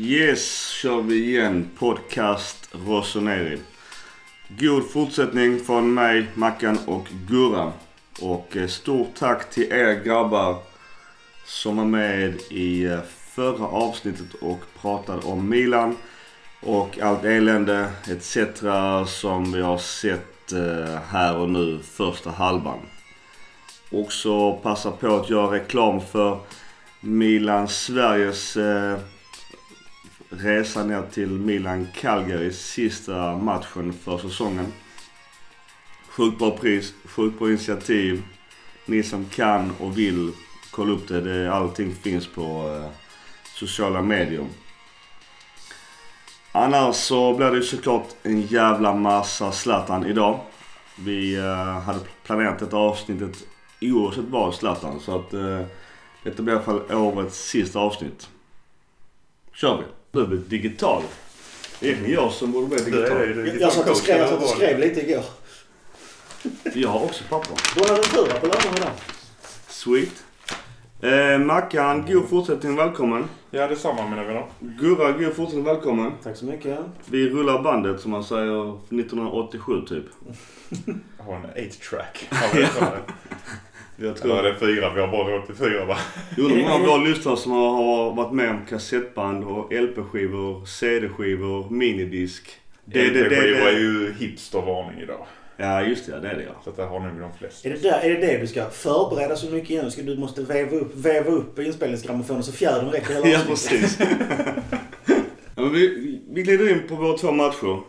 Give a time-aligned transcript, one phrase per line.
[0.00, 1.70] Yes, kör vi igen.
[1.78, 3.58] Podcast Rossoneri.
[4.48, 7.72] God fortsättning från mig, Mackan och Gurra.
[8.20, 10.56] Och eh, stort tack till er grabbar
[11.44, 13.00] som var med i eh,
[13.34, 15.96] förra avsnittet och pratade om Milan
[16.60, 18.38] och allt elände etc.
[19.06, 22.78] som vi har sett eh, här och nu första halvan.
[23.90, 26.38] Också passa på att göra reklam för
[27.00, 28.56] Milan Sveriges
[30.30, 34.72] resa ner till Milan Calgary sista matchen för säsongen.
[36.08, 38.22] Sjukt bra pris, sjukt bra initiativ.
[38.86, 40.32] Ni som kan och vill
[40.70, 41.20] kolla upp det.
[41.20, 42.90] det allting finns på eh,
[43.54, 44.46] sociala medier.
[46.52, 50.40] Annars så blir det ju såklart en jävla massa Zlatan idag.
[50.98, 53.44] Vi eh, hade planerat detta avsnittet
[53.80, 55.00] oavsett vad Zlatan.
[55.00, 55.60] Så att eh,
[56.22, 58.28] detta blir i alla fall årets sista avsnitt.
[59.52, 59.97] Kör vi!
[60.10, 61.02] Du blir digital.
[61.80, 63.60] Det är jag som borde bli digital.
[63.60, 65.24] Jag satt och skrev, jag satt och skrev lite igår.
[66.74, 67.50] Jag har också papper.
[67.80, 68.90] Bonaventura på lönen idag.
[69.68, 70.24] Sweet.
[71.00, 72.76] Eh, Mackan, god fortsättning.
[72.76, 73.24] Välkommen.
[73.50, 74.46] Ja, detsamma mina vänner.
[74.60, 75.64] Gurra, god fortsättning.
[75.64, 76.12] Välkommen.
[76.22, 76.78] Tack så mycket.
[77.06, 80.04] Vi rullar bandet som man säger 1987 typ.
[81.18, 82.28] Jag har en 8-track.
[83.98, 84.28] Har vi det?
[84.28, 84.42] Jag är tror...
[84.42, 84.92] det fyra?
[84.94, 85.96] Vi har bara 84 va?
[86.36, 92.50] Jo, de har bra lyssnare som har- varit med om kassettband och LP-skivor, CD-skivor, minidisk.
[92.86, 95.26] LP-skivor är ju hipstervarning idag.
[95.60, 96.20] Ja, just det.
[96.20, 96.52] Det är det ja.
[96.64, 97.68] Så att det har nog de flesta.
[97.68, 99.90] Är det, där, är det det du ska förbereda så mycket igen?
[99.90, 103.98] Ska du måste veva upp, veva upp inspelningsgrammofonen så fjädern räcker hela Ja, precis.
[105.56, 107.80] ja, vi, vi glider in på våra två matcher.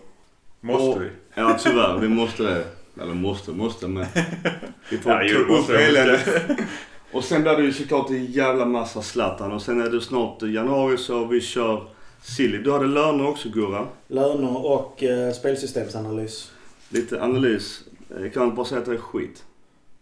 [0.62, 1.10] Måste Och- vi?
[1.36, 1.98] Ja, tyvärr.
[2.02, 2.64] Vi måste det.
[3.02, 4.06] Eller måste, måste, men...
[4.90, 6.28] Vi får Ja, jo, upp eländet.
[7.12, 9.52] Och sen blir det ju såklart en jävla massa Zlatan.
[9.52, 11.88] Och sen är det snart januari så vi kör
[12.22, 12.58] Silly.
[12.58, 13.88] Du hade löner också Gurra.
[14.08, 16.52] Löner och eh, spelsystemsanalys.
[16.90, 17.82] Lite analys.
[18.22, 19.44] Jag kan bara säga att det är skit.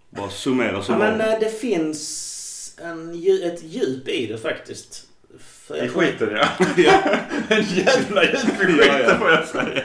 [0.09, 3.09] Bara summera så Ja, men eh, det finns en,
[3.43, 5.06] ett djup i det faktiskt.
[5.75, 6.29] I skiten
[6.77, 6.99] ja.
[7.49, 9.83] En jävla djup i skiten Ja, får jag säga.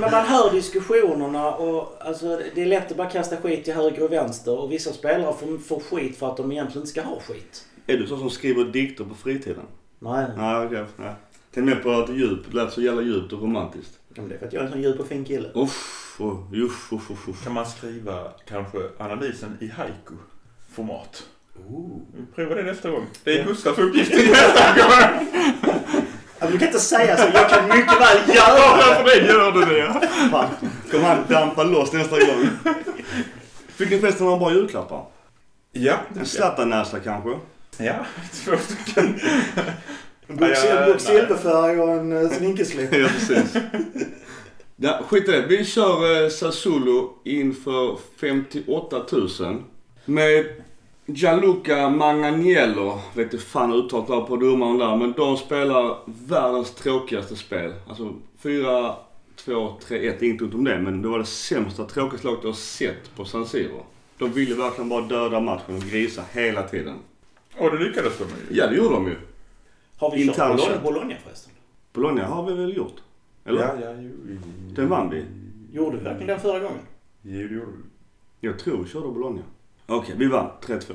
[0.00, 4.12] man hör diskussionerna och alltså, det är lätt att bara kasta skit till höger och
[4.12, 7.66] vänster och vissa spelare får, får skit för att de egentligen inte ska ha skit.
[7.86, 9.64] Är du så som skriver dikter på fritiden?
[9.98, 10.84] Nej, Nej, okej.
[10.96, 11.14] Nej.
[11.54, 12.40] Tänk mer på att djup.
[12.50, 13.98] Det lät så jävla djupt och romantiskt.
[14.14, 15.48] Ja, men det är för att jag är en sån djup och fin kille.
[15.54, 17.44] Uff, uff, uff, uff, uff.
[17.44, 21.26] Kan man skriva kanske analysen i haiku-format?
[21.70, 22.00] Ooh.
[22.34, 23.06] Prova det nästa gång.
[23.24, 23.44] Det är Ja.
[23.44, 25.26] Gustavs uppgift nästa gång.
[26.38, 27.28] Ja, men du kan inte säga så.
[27.34, 28.94] Jag kan mycket väl Ja, göra det.
[29.10, 30.00] för det gör du det ja.
[30.30, 30.48] Fan,
[30.90, 32.48] kommer han dampa loss nästa gång?
[33.68, 35.04] Fick ni förresten några bra julklappar?
[35.72, 35.94] Ja.
[36.18, 37.30] En Zlatan-näsa kanske?
[37.78, 37.94] Ja,
[38.44, 39.20] två stycken.
[40.28, 41.00] En Ja, bok ja, nej.
[41.00, 42.92] silverfärg och en uh, slinkerslipp.
[42.94, 43.56] ja, precis.
[44.76, 45.46] Ja, skit i det.
[45.48, 48.96] Vi kör eh, Sassuolo inför 58
[49.40, 49.62] 000.
[50.04, 50.46] Med
[51.08, 57.36] Gianluca Manganiello, vet inte fan uttalet var på domaren där, men de spelar världens tråkigaste
[57.36, 57.72] spel.
[57.88, 58.94] Alltså 4,
[59.36, 62.50] 2, 3, 1, inget ont om det, men det var det sämsta, tråkigaste laget jag
[62.50, 63.82] har sett på San Siro.
[64.18, 66.94] De ville verkligen bara döda matchen och grisa hela tiden.
[67.58, 68.58] Och det lyckades de ju.
[68.58, 69.16] Ja, det gjorde de ju.
[69.96, 70.82] Har vi kört Bologna.
[70.82, 71.52] Bologna förresten?
[71.92, 72.96] Bologna har vi väl gjort?
[73.44, 73.60] Eller?
[73.60, 74.36] Ja, ja, jo.
[74.74, 75.24] Den vann vi.
[75.72, 76.80] Gjorde vi verkligen den förra gången?
[77.22, 78.48] Jo, det gjorde vi.
[78.48, 79.42] Jag tror vi körde Bologna.
[79.88, 80.94] Okej, vi vann 3-2.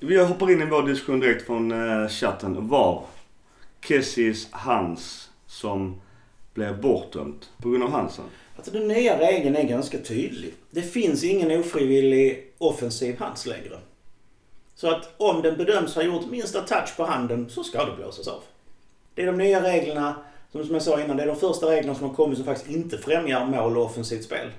[0.00, 2.68] vi hoppar in i vår diskussion direkt från eh, chatten.
[2.68, 3.04] Var
[3.80, 6.00] Kessis Hans som
[6.54, 8.24] blev bortdömt på grund av Hansen?
[8.56, 10.54] Alltså den nya regeln är ganska tydlig.
[10.70, 13.78] Det finns ingen ofrivillig offensiv hands längre.
[14.74, 18.28] Så att om den bedöms ha gjort minsta touch på handen så ska det blåsas
[18.28, 18.42] av.
[19.14, 20.14] Det är de nya reglerna,
[20.52, 22.98] som jag sa innan, det är de första reglerna som har kommit som faktiskt inte
[22.98, 24.50] främjar mål och offensivt spel.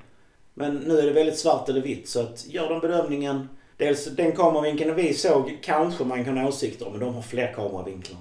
[0.58, 3.50] Men nu är det väldigt svart eller vitt så att gör de bedömningen.
[3.78, 7.54] Dels den kameravinkeln vi såg kanske man kan ha åsikter om, men de har fler
[7.54, 8.20] kameravinklar.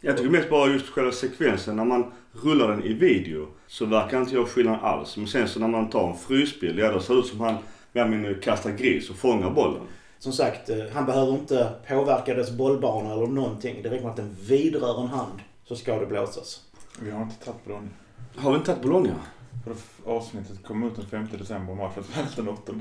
[0.00, 1.76] Jag tycker mest bara just själva sekvensen.
[1.76, 5.16] När man rullar den i video så verkar inte jag skillnad alls.
[5.16, 7.56] Men sen så när man tar en frysbild, ja då ser det ut som han
[7.92, 9.82] eller mindre kastar gris och fångar bollen.
[10.18, 13.82] Som sagt, eh, han behöver inte påverka dess bollbana eller någonting.
[13.82, 16.60] Det räcker med att den vidrör en hand så ska det blåsas.
[17.00, 17.88] Vi har inte tagit Bologna.
[18.36, 19.14] Har vi inte tagit Bologna?
[20.04, 22.72] Avsnittet kom ut den 5 december och matchen spelades den 8.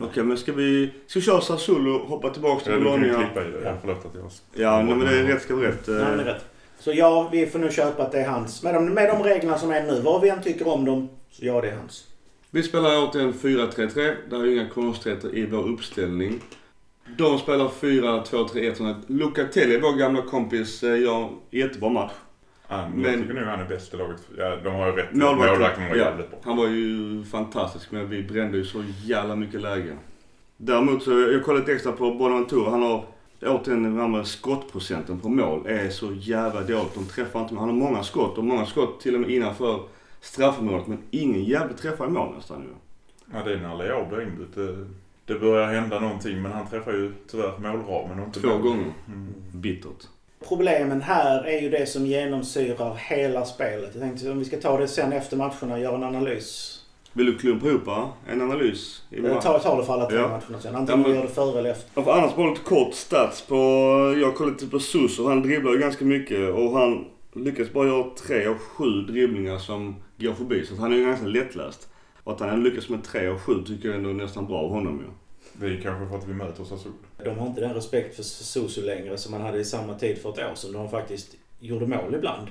[0.00, 0.90] Okej, men ska vi...
[1.06, 3.26] Ska vi köra Sassuolo, hoppa tillbaka till Eller du kan ju Bologna?
[3.26, 3.60] klippa i det.
[3.64, 4.30] Ja, förlåt att jag...
[4.64, 5.86] Ja, nej, men det är rätt ska vara rätt.
[5.88, 6.44] Nej, det är Eh, rätt.
[6.78, 8.62] Så ja, vi får nu köpa att det är hans.
[8.62, 11.46] Med de, med de reglerna som är nu, vad vi än tycker om dem, så
[11.46, 12.08] ja, det är hans.
[12.50, 14.14] Vi spelar återigen 4-3-3.
[14.30, 16.40] Det är inga konstigheter i vår uppställning.
[17.18, 18.94] De spelar 4-2-3-1.
[19.06, 22.12] Lucatelli, vår gamla kompis, eh, gör jättebra match.
[22.68, 24.28] Han, Men- jag tycker nog han är bäst i laget.
[24.38, 25.12] Ja, de har ju rätt.
[25.14, 26.04] Målvakten, var ja.
[26.04, 26.38] jävligt bra.
[26.44, 29.96] Han var ju fantastisk men vi brände ju så jävla mycket läge.
[30.56, 32.70] Däremot så, jag kollade extra på Bonaventura.
[32.70, 33.04] Han har
[33.42, 36.94] återigen den här med skottprocenten på mål är så jävla dåligt.
[36.94, 37.54] De träffar inte.
[37.54, 39.80] Han har många skott och många skott till och med innanför
[40.20, 42.68] straffområdet men ingen jävla träffar i mål nästan ju.
[43.32, 44.54] Ja, det är när Leao blir inbytt.
[44.54, 44.86] Det,
[45.26, 48.62] det börjar hända någonting men han träffar ju tyvärr målramen och inte Två mål.
[48.62, 48.92] gånger.
[49.08, 49.34] Mm.
[49.52, 50.08] Bittert.
[50.48, 53.90] Problemen här är ju det som genomsyrar hela spelet.
[53.92, 56.80] Jag tänkte om vi ska ta det sen efter matcherna och göra en analys.
[57.12, 57.88] Vill du klumpa ihop
[58.28, 59.02] en analys?
[59.10, 60.28] Jag tar, tar det för alla tre Ja.
[60.28, 60.74] matcherna sen.
[60.76, 62.02] Antingen Ja, men- gör det före eller efter.
[62.06, 63.54] Ja, annars bara lite kort stats på...
[64.20, 65.28] Jag kollade lite på Suso.
[65.28, 67.04] Han dribblar ju ganska mycket och han
[67.34, 70.66] lyckas bara göra tre av sju dribblingar som går förbi.
[70.66, 71.88] Så han är ju ganska lättläst.
[72.24, 74.70] Och att han lyckas med tre av sju tycker jag ändå är nästan bra av
[74.70, 75.10] honom ju.
[75.60, 76.96] Det är kanske för att vi möter Sassuolo.
[77.24, 80.30] De har inte den respekt för Susu längre som man hade i samma tid för
[80.30, 80.72] ett år sedan.
[80.72, 82.48] De faktiskt gjorde mål ibland.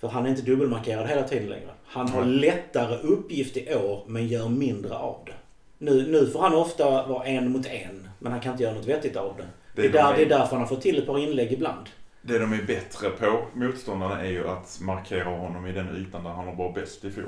[0.00, 1.70] För han är inte dubbelmarkerad hela tiden längre.
[1.86, 2.34] Han har Nej.
[2.34, 5.32] lättare uppgift i år men gör mindre av det.
[5.78, 8.08] Nu, nu får han ofta vara en mot en.
[8.18, 9.46] Men han kan inte göra något vettigt av det.
[9.74, 11.86] Det är, de där, det är därför han har fått till ett par inlägg ibland.
[12.22, 16.30] Det de är bättre på, motståndarna, är ju att markera honom i den ytan där
[16.30, 17.26] han var bäst i fjol.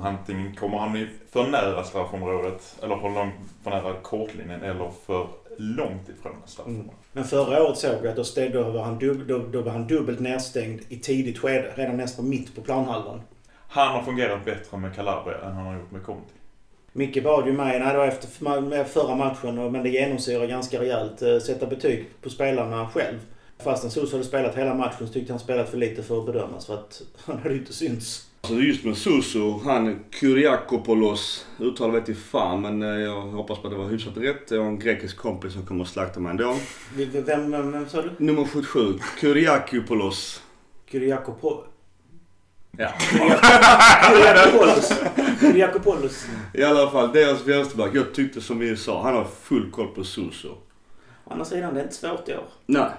[0.00, 5.26] Antingen kommer han för nära straffområdet, eller för, långt, för nära kortlinjen, eller för
[5.58, 6.92] långt ifrån straffområdet.
[7.12, 9.72] Men förra året såg vi att då, steg, då, var han dub, då, då var
[9.72, 11.72] han dubbelt nedstängd i tidigt skede.
[11.74, 13.20] Redan nästan mitt på planhalvan.
[13.68, 16.32] Han har fungerat bättre med Calabria än han har gjort med Conti.
[16.92, 20.80] Micke bad ju mig, nej det var efter förra matchen, och- men det genomsyrar ganska
[20.80, 23.18] rejält, eh, sätta betyg på spelarna själv.
[23.58, 26.66] Fastän Sos hade spelat hela matchen så tyckte han spelat för lite för att bedömas
[26.66, 28.28] för att han hade inte synts.
[28.44, 33.66] Alltså just med Suso, han Kyriakopoulos, uttal vet jag fan men eh, jag hoppas på
[33.66, 34.50] att det var hyfsat rätt.
[34.50, 36.56] Jag har en grekisk kompis som kommer att slakta mig ändå.
[36.96, 38.10] Vem, vem, vem sa du?
[38.18, 40.42] Nummer 77, Kyriakopoulos.
[40.90, 41.64] Kyriakopo...
[42.78, 42.88] Ja.
[44.08, 44.92] Kyriakopoulos.
[45.40, 46.26] Kyriakopoulos.
[46.54, 47.94] I alla fall, deras vänsterback.
[47.94, 50.48] Jag tyckte som vi sa, han har full koll på Suso.
[51.24, 52.44] Å andra sidan, det är inte svårt i år.
[52.66, 52.90] Nej.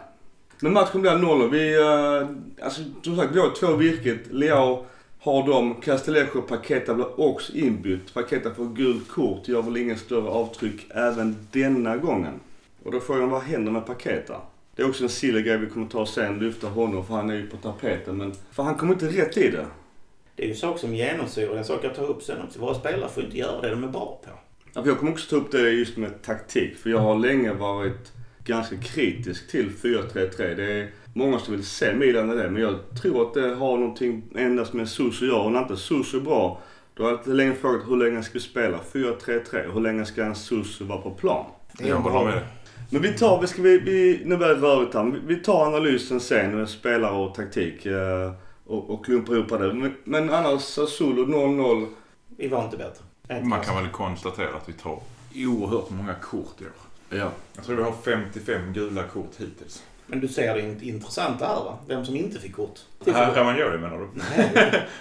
[0.60, 4.19] Men matchen blir 0 Vi, uh, alltså som sagt, vi har två virket.
[4.31, 4.86] Leao
[5.24, 5.75] har dem.
[5.81, 8.14] Castellejo och Paketa blir också inbytt.
[8.14, 12.40] Paketa får gult kort, gör väl ingen större avtryck även denna gången.
[12.84, 14.42] Och då frågar man vad händer med Paketa?
[14.75, 17.36] Det är också en sillig grej vi kommer ta sen, lyfta honom för han är
[17.36, 18.18] ju på tapeten.
[18.18, 19.66] Men för han kommer inte rätt i det.
[20.36, 22.60] Det är ju sak som genomsyrar, en sak jag tar upp sen också.
[22.60, 24.30] Våra spelare får inte göra det de är bra på.
[24.74, 26.78] Ja, jag kommer också ta upp det just med taktik.
[26.78, 28.12] För jag har länge varit
[28.46, 30.56] ganska kritisk till 4-3-3.
[30.56, 32.50] Det är många som vill se Milan i det.
[32.50, 35.42] Men jag tror att det har någonting endast med Suso att göra.
[35.42, 36.62] Och när inte Suso är bra,
[36.94, 39.74] då har jag länge frågat hur länge ska vi spela 4-3-3?
[39.74, 41.45] Hur länge ska en Suso vara på plan?
[41.77, 42.39] Det är Jag håller bra- med.
[42.89, 45.19] Men vi tar, vi ska vi, vi, nu blir det rörigt här.
[45.27, 47.86] Vi tar analysen sen med spelare och taktik.
[47.86, 48.31] eh,
[48.65, 49.74] Och, och klumpar ihop det.
[49.74, 51.88] Men, men annars Sassuolo 0-0.
[52.38, 53.44] Vi var inte bättre.
[53.45, 55.00] Man kan väl konstatera att vi tar
[55.36, 57.18] oerhört många kort i år.
[57.19, 57.31] Ja.
[57.56, 59.83] Jag tror vi har 55 gula kort hittills.
[60.13, 61.77] Men du ser det int- intressanta här va?
[61.88, 62.80] Vem som inte fick kort.
[63.06, 64.07] Här Ramagnoli menar du?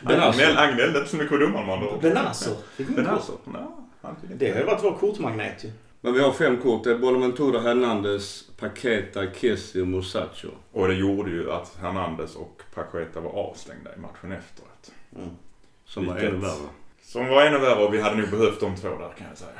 [0.02, 0.20] Men
[0.58, 1.98] Agnell inte så mycket på domaren man då.
[2.02, 3.40] Benazzo fick inte kort.
[3.44, 3.62] Nej,
[4.20, 4.44] fick inte.
[4.44, 5.70] Det har ju varit vår kortmagnet ju.
[6.00, 6.84] Men vi har fem kort.
[6.84, 10.48] Det är Bonaventura, Hernandez, Paketa, Kessi och Musacho.
[10.72, 14.90] Och det gjorde ju att Hernandez och Paqueta var avstängda i matchen efteråt.
[15.16, 15.28] Mm.
[15.84, 16.68] Som var Vilket- ännu värre.
[17.02, 19.50] Som var ännu värre och vi hade nog behövt de två där kan jag säga.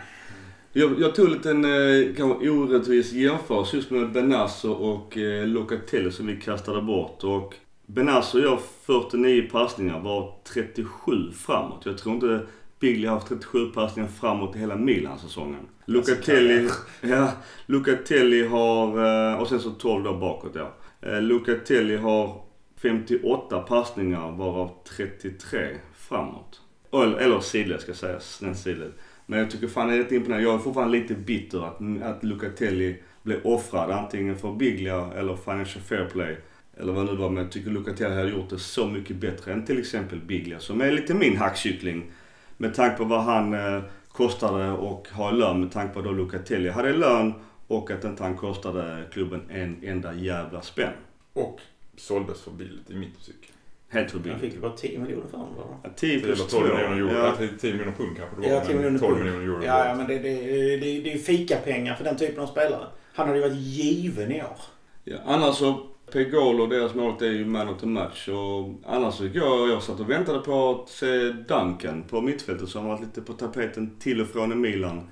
[0.75, 6.13] Jag, jag tog lite en eh, kanske orättvis jämförelse just med Benazzo och eh, Locatelli
[6.13, 7.25] som vi kastade bort.
[7.25, 7.55] Och
[7.87, 11.87] Benazzo gör 49 passningar var 37 framåt.
[11.87, 12.47] Jag tror inte
[12.81, 15.67] Biglia har haft 37 passningar framåt i hela Milan-säsongen.
[15.85, 16.69] Locatelli,
[17.01, 17.33] ja,
[17.67, 18.87] Locatelli har,
[19.33, 20.75] eh, och sen så 12 då bakåt ja.
[21.01, 22.41] Eh, Locatelli har
[22.83, 25.59] 58 passningar varav 33
[25.95, 26.61] framåt.
[26.93, 28.93] Eller, eller sidled ska sägas, den sidled.
[29.33, 30.49] Men jag tycker fan det är rätt imponerande.
[30.49, 35.85] Jag är fortfarande lite bitter att, att Lucatelli blev offrad antingen för Biglia eller Financial
[35.85, 36.37] Fair Play.
[36.77, 37.31] Eller vad det nu var.
[37.31, 40.81] Men jag tycker Lucatelli hade gjort det så mycket bättre än till exempel Biglia som
[40.81, 42.11] är lite min hackkyckling.
[42.57, 46.13] Med tanke på vad han eh, kostade och har i lön med tanke på då
[46.13, 47.35] Lucatelli hade i lön
[47.67, 50.93] och att inte han kostade klubben en enda jävla spänn.
[51.33, 51.61] Och
[51.97, 53.52] såldes för billigt i mitt tycke.
[53.93, 54.41] Helt för Jag billigt.
[54.41, 55.63] fick ju bara 10 miljoner för honom va?
[55.83, 56.59] Ja, 10 10 plus eller 2.
[56.59, 57.11] 12 miljoner euro.
[57.19, 57.35] Ja.
[57.41, 57.47] Ja.
[57.61, 58.55] 10 miljoner pund kanske det var.
[58.57, 59.25] Ja, 10 men miljoner 12 pund.
[59.25, 59.65] miljoner euro.
[59.65, 60.35] Ja, ja men det, det,
[60.77, 62.87] det, det är ju fikapengar för den typen av spelare.
[63.15, 64.57] Han hade ju varit given i år.
[65.05, 68.29] Ja, annars så, Pegolo, deras mål är ju man of the match.
[68.29, 72.83] Och annars så jag, jag satt och väntade på att se Duncan på mittfältet som
[72.85, 75.09] har varit lite på tapeten till och från i Milan.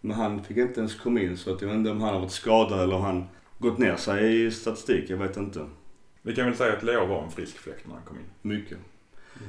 [0.00, 2.20] Men han fick inte ens komma in så att jag vet inte om han har
[2.20, 3.24] varit skadad eller om han
[3.58, 5.10] gått ner sig i statistik.
[5.10, 5.66] Jag vet inte.
[6.26, 8.24] Vi kan väl säga att Leo var en frisk fläkt när han kom in.
[8.42, 8.78] Mycket.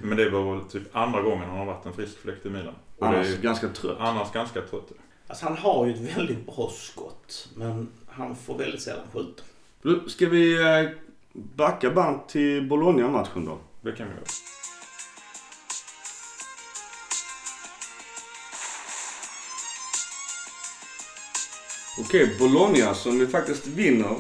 [0.04, 2.74] Men det var väl typ andra gången han har varit en frisk fläkt i Milan.
[2.98, 3.98] Och det är Annars ju ganska trött.
[4.00, 4.92] annars ganska trött.
[5.28, 7.50] Alltså han har ju ett väldigt bra skott.
[7.56, 9.44] Men han får väldigt sällan skjuta.
[10.10, 10.90] Ska vi eh,
[11.34, 13.58] backa band till Bologna-matchen då?
[13.82, 14.24] Det kan vi göra.
[22.00, 24.16] Okej, Bologna som vi faktiskt vinner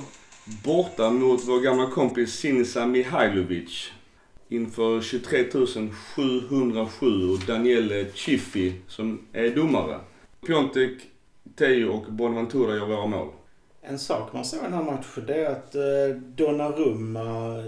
[0.45, 3.91] borta mot vår gamla kompis Sinisa Mihailovic.
[4.49, 5.45] Inför 23
[6.15, 9.99] 707 och Daniele Chiffi som är domare.
[10.47, 11.01] Piontek,
[11.55, 13.27] Teo och Bonaventura gör våra mål.
[13.81, 17.23] En sak man såg i den här matchen det är att eh, Donnarumma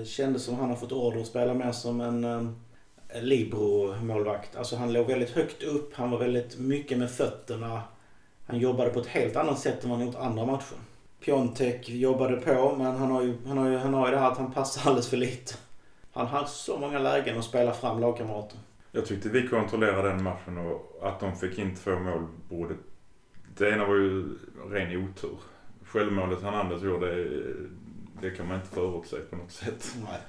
[0.06, 4.56] kändes som han har fått order att spela mer som en eh, Libro-målvakt.
[4.56, 7.82] Alltså han låg väldigt högt upp, han var väldigt mycket med fötterna.
[8.46, 10.78] Han jobbade på ett helt annat sätt än vad han gjort andra matcher.
[11.28, 14.32] Piontek jobbade på men han har, ju, han, har ju, han har ju det här
[14.32, 15.54] att han passar alldeles för lite.
[16.14, 18.60] Han har så många lägen att spela fram lagkamrater.
[18.92, 22.76] Jag tyckte vi kontrollerade den matchen och att de fick in två mål borde...
[23.58, 24.38] Det ena var ju
[24.70, 25.40] ren otur.
[25.86, 27.30] Självmålet Hernandez gjorde,
[28.22, 29.96] det kan man inte förutse på något sätt.
[29.96, 30.20] Nej.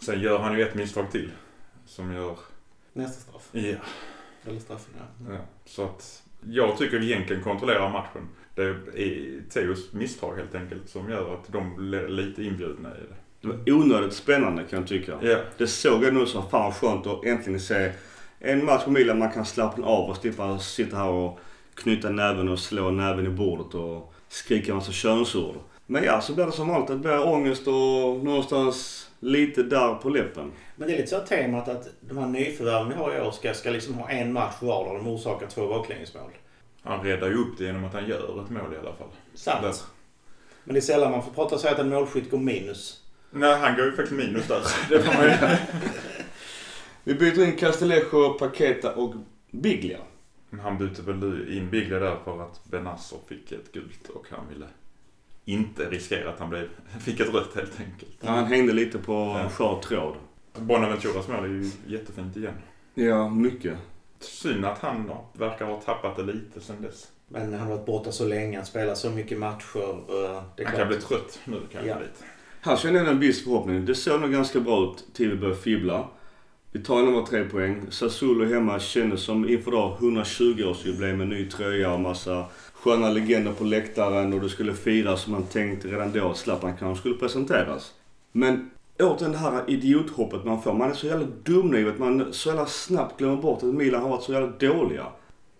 [0.00, 1.30] Sen gör han ju ett misstag till.
[1.86, 2.38] Som gör...
[2.92, 3.48] Nästa straff.
[3.52, 3.76] Ja.
[4.46, 5.32] Eller straffen ja.
[5.32, 5.38] ja.
[5.64, 8.28] Så att jag tycker vi egentligen kontrollerar matchen.
[8.58, 13.16] Det är Theos misstag helt enkelt som gör att de blir lite inbjudna i det.
[13.40, 15.18] Det var onödigt spännande kan jag tycka.
[15.22, 15.38] Ja.
[15.58, 17.92] Det såg jag nu som fan skönt att äntligen se
[18.38, 21.38] en match på Milan man kan slappna av och slippa sitta här och
[21.74, 25.54] knyta näven och slå näven i bordet och skrika en massa könsord.
[25.86, 26.88] Men ja, så blir det som vanligt.
[26.88, 30.52] Det blir ångest och någonstans lite där på läppen.
[30.76, 33.54] Men det är lite så temat att de här nyförvärven vi har i år ska,
[33.54, 36.30] ska liksom ha en match var där de orsakar två baklängesmål.
[36.88, 39.08] Han räddar ju upp det genom att han gör ett mål i alla fall.
[39.34, 39.62] Sant.
[39.62, 39.74] Där.
[40.64, 43.02] Men det är sällan man får prata så att en målskytt går minus.
[43.30, 44.60] Nej, han går ju faktiskt minus där.
[44.88, 45.32] Det får man ju.
[47.04, 49.14] Vi byter in Castellejo, Paqueta och
[49.50, 49.98] Biglia.
[50.62, 54.66] Han bytte väl in Biglia där för att Benazzo fick ett gult och han ville
[55.44, 56.68] inte riskera att han blev,
[57.00, 58.16] fick ett rött helt enkelt.
[58.20, 59.48] Ja, han hängde lite på Ja.
[59.50, 60.14] skör tråd.
[60.58, 62.54] Bonaventuras mål är ju jättefint igen.
[62.94, 63.78] Ja, mycket.
[64.20, 67.08] Synd att han verkar ha tappat det lite sen dess.
[67.28, 69.90] Men han har varit borta så länge, han spelar så mycket matcher.
[69.90, 71.98] eh, Det är Han kan bli trött nu kanske Ja.
[71.98, 72.24] lite.
[72.60, 73.84] Här kände jag en viss förhoppning.
[73.86, 76.08] Det såg nog ganska bra ut till vi började fibbla.
[76.72, 77.86] Vi tar nummer tre poäng.
[77.90, 83.64] Sassuolo hemma kändes som inför då 120-årsjubileum med ny tröja och massa sköna legender på
[83.64, 87.94] läktaren och det skulle firas som man tänkte redan då att Zlatan kanske skulle presenteras.
[88.32, 90.72] Men återigen det här idiothoppet man får.
[90.72, 94.22] Man är så jävla dumnöjd man så jävla snabbt glömmer bort att Milan har varit
[94.22, 95.06] så jävla dåliga.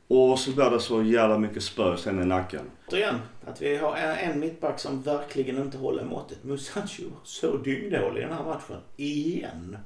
[0.09, 2.71] Och så blir det så jävla mycket spö sen i nacken.
[2.89, 3.15] Återigen,
[3.47, 6.45] att vi har en mittback som verkligen inte håller måttet.
[6.45, 8.77] Musacho så dyngdålig i den här matchen.
[8.97, 9.77] Igen.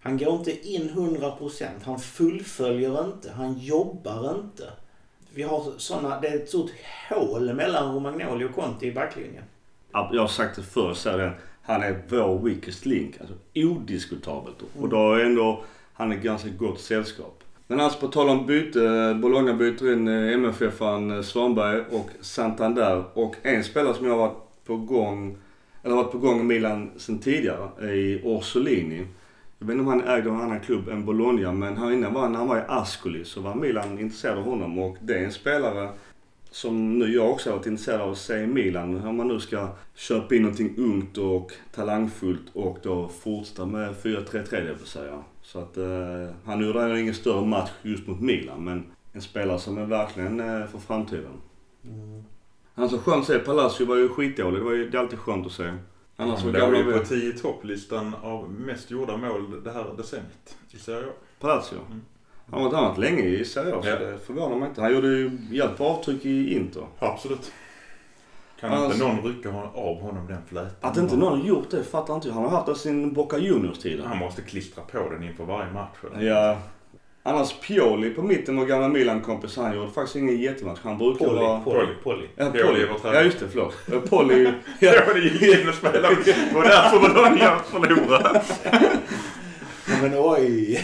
[0.00, 1.66] Han går inte in 100%.
[1.84, 3.32] Han fullföljer inte.
[3.32, 4.72] Han jobbar inte.
[5.34, 6.70] Vi har såna, det är ett stort
[7.08, 9.44] hål mellan Romagnoli och Conti i backlinjen.
[9.92, 11.32] Ja, Jag har sagt det förr, så är det,
[11.70, 13.14] han är vår weakest link.
[13.20, 14.56] Alltså odiskutabelt.
[14.80, 17.44] Och då är ändå han ett ganska gott sällskap.
[17.66, 19.18] Men alltså på tal om byte.
[19.22, 23.04] Bologna byter in eh, MFF-aren eh, Svanberg och Santander.
[23.14, 25.36] Och en spelare som jag har varit på gång,
[25.82, 29.06] eller varit på gång i Milan sedan tidigare, är Orsolini.
[29.58, 32.28] Jag vet inte om han ägde en annan klubb än Bologna, men här innan var,
[32.28, 34.78] när han var i Ascoli så var Milan intresserad av honom.
[34.78, 35.88] Och det är en spelare
[36.50, 39.06] som nu jag också har varit intresserad av att se i Milan.
[39.06, 44.50] Om man nu ska köpa in någonting ungt och talangfullt och då fortsätta med 4-3-3
[44.50, 45.22] det vill säga.
[45.42, 49.78] Så att eh, han gjorde ingen större match just mot Milan men en spelare som
[49.78, 51.32] är verkligen eh, för framtiden.
[52.74, 54.60] Han som skönt att se Palacio var ju skitdålig.
[54.60, 55.72] Det var ju det är alltid skönt att se.
[56.16, 57.04] Annars Han låg ju på vi...
[57.04, 60.56] 10 topplistan av mest gjorda mål det här decenniet.
[60.70, 61.12] I Serie A.
[61.40, 61.78] Palacio.
[61.86, 62.00] Mm.
[62.50, 63.96] Han har varit annat länge i Serie så Ja.
[63.98, 64.80] det förvånar mig inte.
[64.80, 66.82] Han gjorde ju jävligt bra avtryck i Inter.
[66.98, 67.52] Absolut.
[68.60, 70.70] Kan Alltså- inte någon rycka av honom den flätan?
[70.80, 72.34] Att inte någon har gjort det fattar inte jag.
[72.34, 74.06] Han har haft det sin Boca Juniors-tiden.
[74.06, 75.96] Han måste klistra på den inför varje match.
[76.14, 76.26] eller?
[76.28, 76.58] Ja.
[77.22, 79.56] Annars Pioli på mitten var gamla Milan-kompis.
[79.56, 80.78] Han gjorde faktiskt ingen jättematch.
[80.82, 81.60] Han brukar Polly, vara...
[81.60, 82.26] Polly, Polly.
[82.36, 82.82] Ja, Pioli Polly.
[82.82, 83.18] är vår tränare.
[83.18, 83.48] Ja, just det.
[83.48, 84.10] Förlåt.
[84.10, 84.44] Polly...
[84.44, 84.50] Ja,
[85.06, 85.12] ja.
[85.14, 86.08] det gick in och spelade.
[86.24, 88.42] Det var därför Bologna förlorade.
[90.02, 90.72] Men oj!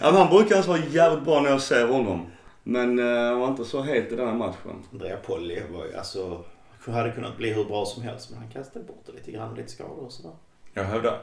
[0.00, 2.26] ja, men han brukar alltså vara jävligt bra när jag ser honom.
[2.62, 4.82] Men eh, han var inte så het i den här matchen.
[4.92, 6.44] Andrea Polly var ju alltså...
[6.86, 9.54] Hade kunnat bli hur bra som helst men han kastade bort det lite grann.
[9.54, 10.32] Lite skador och sådär.
[10.74, 11.18] Jag hävdar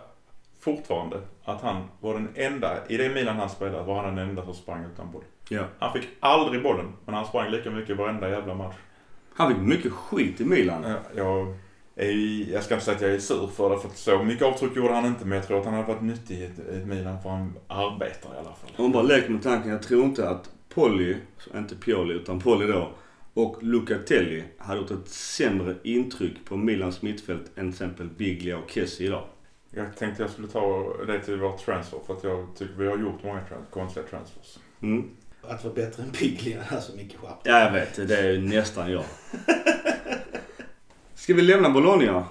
[0.60, 4.46] fortfarande att han var den enda, i det Milan han spelade var han den enda
[4.46, 5.24] som sprang utan boll.
[5.50, 5.64] Ja.
[5.80, 8.76] Han fick aldrig bollen, men han sprang lika mycket varenda jävla match.
[9.34, 10.84] Han fick mycket skit i Milan.
[10.84, 11.56] Ja, Jag,
[11.96, 14.76] jag ska inte säga att jag är sur för det, för att så mycket avtryck
[14.76, 17.30] gjorde han inte, men jag tror att han hade varit nyttig i ett, Milan, för
[17.30, 18.70] han arbetar i alla fall.
[18.76, 21.16] Om man bara leker med tanken, jag tror inte att Polly,
[21.56, 22.90] inte Pioli utan Polly då,
[23.34, 28.70] och Lucatelli hade gjort ett sämre intryck på Milans mittfält än till exempel Biglia och
[28.72, 29.26] Kessie idag.
[29.72, 32.98] Jag tänkte jag skulle ta det till vår transfer, för att jag tycker vi har
[32.98, 34.58] gjort många trans- konstiga transfers.
[34.82, 35.10] Mm.
[35.42, 37.40] Att vara bättre än Piglia, alltså mycket skärp.
[37.44, 38.08] Ja, jag vet.
[38.08, 39.04] Det är ju nästan jag.
[41.24, 42.26] Ska vi lämna Bologna?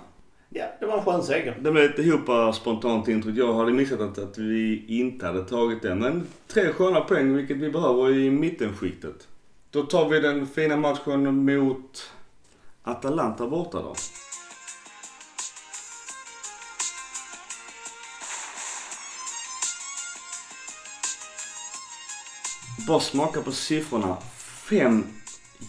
[0.49, 1.58] Ja, det var en skön seger.
[1.61, 3.37] Det blev ett ihop spontant intryck.
[3.37, 5.94] Jag hade missat att, att vi inte hade tagit det.
[5.94, 9.28] Men tre sköna poäng, vilket vi behöver i mittenskiktet.
[9.70, 12.12] Då tar vi den fina matchen mot
[12.82, 13.94] Atalanta borta då.
[22.88, 24.16] Bara smaka på siffrorna.
[24.68, 25.04] Fem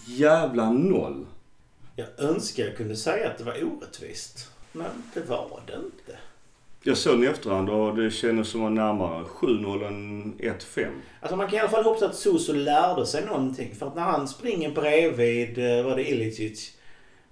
[0.06, 1.26] jävla noll.
[1.96, 4.50] Jag önskar jag kunde säga att det var orättvist.
[4.72, 6.18] Men det var det inte.
[6.82, 10.86] Jag såg den i efterhand och det kändes som att var närmare 7-0 än 1-5.
[11.20, 13.74] Alltså man kan i alla fall hoppas att Suso lärde sig någonting.
[13.74, 16.72] För att när han springer bredvid, eh, var det Ilicic,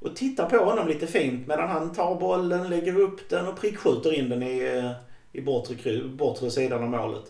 [0.00, 4.12] och tittar på honom lite fint medan han tar bollen, lägger upp den och prickskjuter
[4.14, 4.90] in den i, eh,
[5.33, 7.25] i bortre, bortre sidan av målet.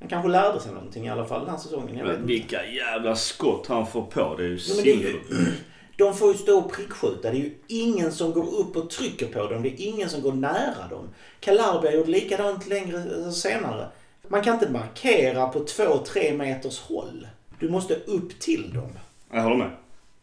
[0.00, 1.96] Han kanske lärde sig någonting i alla fall den här säsongen.
[1.98, 2.26] Jag vet Men inte.
[2.26, 4.34] vilka jävla skott han får på.
[4.36, 5.52] Det är ju Ja, det.
[6.00, 7.30] De får ju stå och prickskjuta.
[7.30, 9.62] Det är ju ingen som går upp och trycker på dem.
[9.62, 11.08] Det är ingen som går nära dem.
[11.40, 13.88] Calabria gjorde likadant längre senare.
[14.28, 17.28] Man kan inte markera på två, tre meters håll.
[17.58, 18.88] Du måste upp till dem.
[19.32, 19.70] Jag håller med.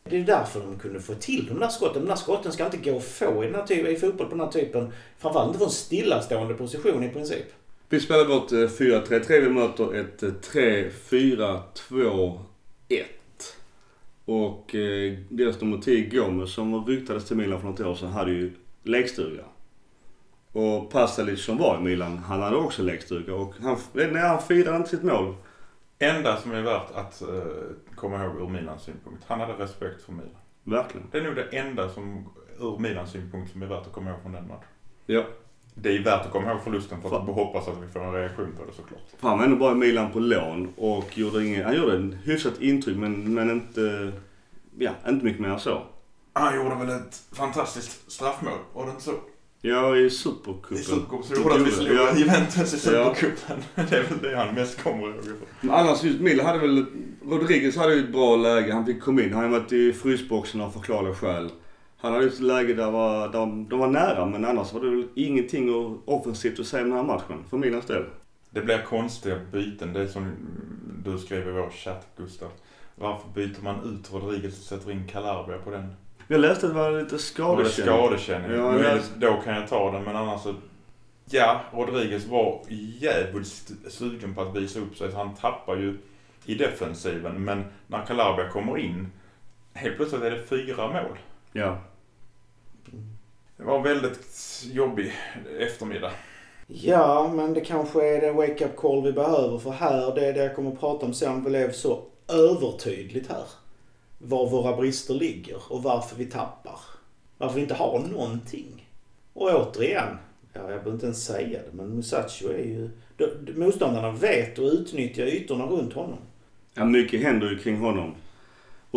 [0.03, 2.01] Det är därför de kunde få till de där skotten.
[2.01, 4.35] De där skotten ska inte gå att få i, den här typen, i fotboll på
[4.35, 4.93] den här typen.
[5.17, 7.45] Framförallt inte från stillastående position i princip.
[7.89, 9.41] Vi spelar vårt eh, 4-3-3.
[9.41, 12.37] Vi möter ett eh, 3-4-2-1.
[14.27, 18.31] Och eh, deras nummer 10 Gomes som ryktades till Milan för något år sedan hade
[18.31, 19.43] ju lekstuga.
[20.51, 23.35] Och Pasalic som var i Milan, han hade också lekstuga.
[23.35, 25.35] Och han, nej, han firade inte sitt mål.
[25.99, 27.27] Enda som är värt att eh,
[27.95, 30.41] komma ihåg ur Milans synpunkt, han hade respekt för Milan.
[30.63, 31.07] Verkligen.
[31.11, 34.21] Det är nog det enda som, ur Milans synpunkt, som är värt att komma ihåg
[34.21, 34.69] från den matchen.
[35.05, 35.25] Ja.
[35.81, 38.53] Det är värt att komma ihåg förlusten för att hoppas att vi får en reaktion
[38.57, 39.01] på det såklart.
[39.19, 42.17] För han var ändå bara i Milan på lån och gjorde ingen, han gjorde en
[42.23, 44.11] hyfsat intryck men, men inte,
[44.77, 45.83] ja, inte mycket mer än så.
[46.33, 49.13] Han gjorde väl ett fantastiskt straffmål, var det inte så?
[49.61, 50.77] Ja, i I Supercupen.
[50.77, 51.23] Supercupen.
[51.23, 52.17] Så gjorde att vi slog Ja.
[52.17, 53.57] Juventus i Supercupen.
[53.75, 55.15] Det är väl det han mest kommer ihåg.
[55.61, 56.85] Men annars just Milan hade väl,
[57.25, 58.73] Rodriguez hade ju ett bra läge.
[58.73, 59.33] Han fick komma in.
[59.33, 61.51] Han hade varit i frysboxen av förklarliga skäl.
[61.97, 64.89] Han hade ju ett läge där var, där de var nära men annars var det
[64.89, 68.03] väl ingenting offensivt att säga om den här matchen för Milans del.
[68.49, 69.93] Det blir konstiga byten.
[69.93, 70.31] Det är som
[71.03, 72.49] du skrev i vår chatt, Gustav.
[72.95, 75.93] Varför byter man ut Rodriguez och sätter in Calabria på den?
[76.27, 77.11] Jag läste att det var lite Var
[77.63, 77.95] det skadekänning.
[77.95, 78.51] skadekänning?
[78.51, 80.53] Ja, det- Då kan jag ta den, men annars så...
[81.29, 82.61] Ja, Rodriguez var
[82.99, 85.11] jävligt sugen på att visa upp sig.
[85.11, 85.97] Så han tappar ju
[86.45, 87.43] i defensiven.
[87.43, 89.07] Men när Calabria kommer in,
[89.73, 91.17] helt plötsligt är det fyra mål.
[91.57, 91.77] Ja.
[93.57, 95.13] Det var en väldigt jobbig
[95.59, 96.11] eftermiddag.
[96.67, 99.57] Ja, men det kanske är det wake-up call vi behöver.
[99.57, 103.45] För här, det är det jag kommer att prata om sen, blev så övertydligt här.
[104.17, 106.79] Var våra brister ligger och varför vi tappar.
[107.37, 108.89] Varför vi inte har någonting.
[109.33, 110.17] Och återigen,
[110.53, 112.89] ja, jag behöver inte ens säga det, men Musacho är ju...
[113.55, 116.19] Motståndarna vet och utnyttjar ytorna runt honom.
[116.73, 118.15] Ja, mycket händer ju kring honom.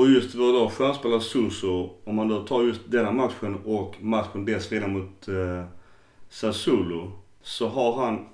[0.01, 4.45] Och just vår då stjärnspelare Suso, om man då tar just denna matchen och matchen
[4.45, 5.65] dessförinnan mot eh,
[6.29, 8.27] Sassuolo, så har han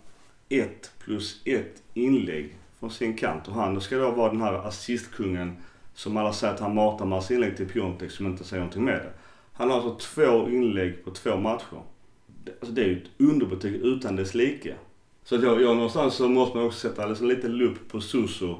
[0.48, 3.48] ett plus ett inlägg från sin kant.
[3.48, 5.57] Och han ska då vara den här assistkungen
[5.94, 8.94] som alla säger att han matar massa inlägg till Piontek som inte säger någonting med
[8.94, 9.12] det.
[9.52, 11.83] Han har alltså två inlägg på två matcher.
[12.61, 14.74] Alltså det är ju ett underbetyg utan dess like.
[15.24, 18.57] Så att jag, jag någonstans så måste man också sätta liksom lite lupp på Suso.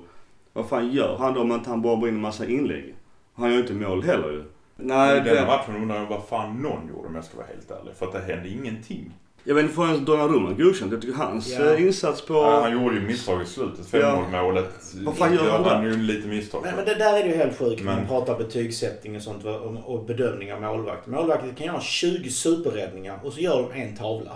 [0.53, 2.96] Vad fan gör han då om inte han bombar in en massa inlägg?
[3.37, 4.45] Han gör inte mål heller ju.
[4.77, 7.71] Nej, I det, matchen undrar jag vad fan någon gjorde om jag ska vara helt
[7.71, 7.95] ärlig.
[7.97, 9.13] För att det hände ingenting.
[9.45, 10.93] jag vet inte, får ens Donnarumma godkänt?
[10.93, 11.65] Jag tycker hans Ja.
[11.75, 12.35] eh, insats på...
[12.35, 13.89] Ja, han gjorde ju misstag i slutet.
[13.93, 13.99] Ja.
[13.99, 14.95] 5-0-målet.
[15.05, 15.91] Vad fan gör han han där?
[15.91, 16.61] ju lite misstag.
[16.65, 19.45] Men, men det där är ju helt sjukt när man Men- pratar betygssättning och sånt
[19.45, 21.07] och, och bedömning av målvakt.
[21.07, 24.33] Målvakten kan göra 20 superräddningar och så gör de en tavla.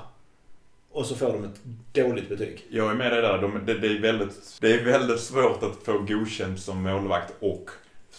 [0.92, 1.60] Och så får de ett
[1.92, 2.66] dåligt betyg.
[2.70, 3.38] Jag är med dig där.
[3.38, 7.70] De, det, det, är väldigt, det är väldigt svårt att få godkänt som målvakt och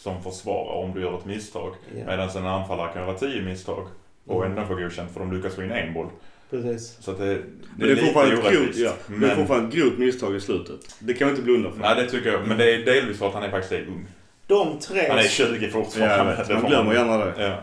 [0.04, 1.74] som försvarare om du gör ett misstag.
[1.98, 2.06] Ja.
[2.06, 3.88] Medan en anfallare kan göra 10 misstag
[4.26, 4.58] och Mm.
[4.58, 6.08] ändå få godkänt för de lyckas få in en boll.
[6.50, 6.98] Precis.
[7.02, 7.42] Så att det, det
[7.78, 9.20] Men det är fortfarande ett grovt, ja, men...
[9.20, 10.80] det är fortfarande ett grovt misstag i slutet.
[11.00, 11.80] Det kan vi inte blunda för.
[11.80, 12.48] Nej, det tycker jag.
[12.48, 14.06] Men det är delvis för att han är faktiskt är ung.
[14.48, 16.46] De tre, Han är 20 ja, fortfarande.
[16.48, 17.34] Det Man glömmer gärna det.
[17.48, 17.56] Ja.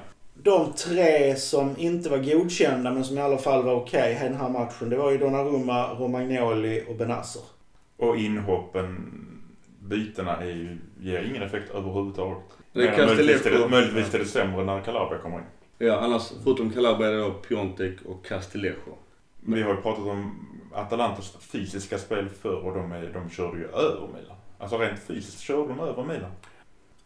[0.43, 4.37] de tre som inte var godkända men som i alla fall var okej i den
[4.37, 4.91] här matchen.
[4.91, 7.43] Det var ju Donnarumma, Romagnoli och Benasser.
[7.97, 8.97] Och inhoppen,
[9.89, 12.45] bytena är ju, ger ingen effekt överhuvudtaget.
[12.73, 15.45] Det är möjligtvis, är det, möjligtvis är det sämre när Calabria kommer in.
[15.79, 18.99] Ja, annars förutom Calabria är det då Piontek och Castillejo.
[19.41, 23.65] Vi har ju pratat om Atalantas fysiska spel förr och de, är, de körde ju
[23.65, 24.37] över Milan.
[24.59, 26.31] Alltså rent fysiskt körde de över Milan.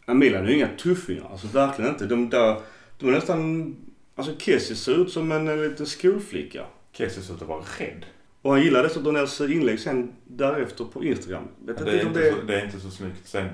[0.07, 1.29] Ja, Milan är ju inga tuffingar.
[1.31, 2.07] Alltså verkligen inte.
[2.07, 2.61] De där,
[2.99, 3.77] de är nästan...
[4.14, 6.64] Alltså Kessie ser ut som en, en liten skolflicka.
[6.92, 8.05] Kessie såg ut att vara rädd.
[8.42, 11.42] Och han gillar dessutom deras inlägg sen därefter på Instagram.
[11.66, 12.31] Vet Det inte är inte, det...
[12.33, 13.26] så, det är inte så snyggt.
[13.28, 13.48] Sen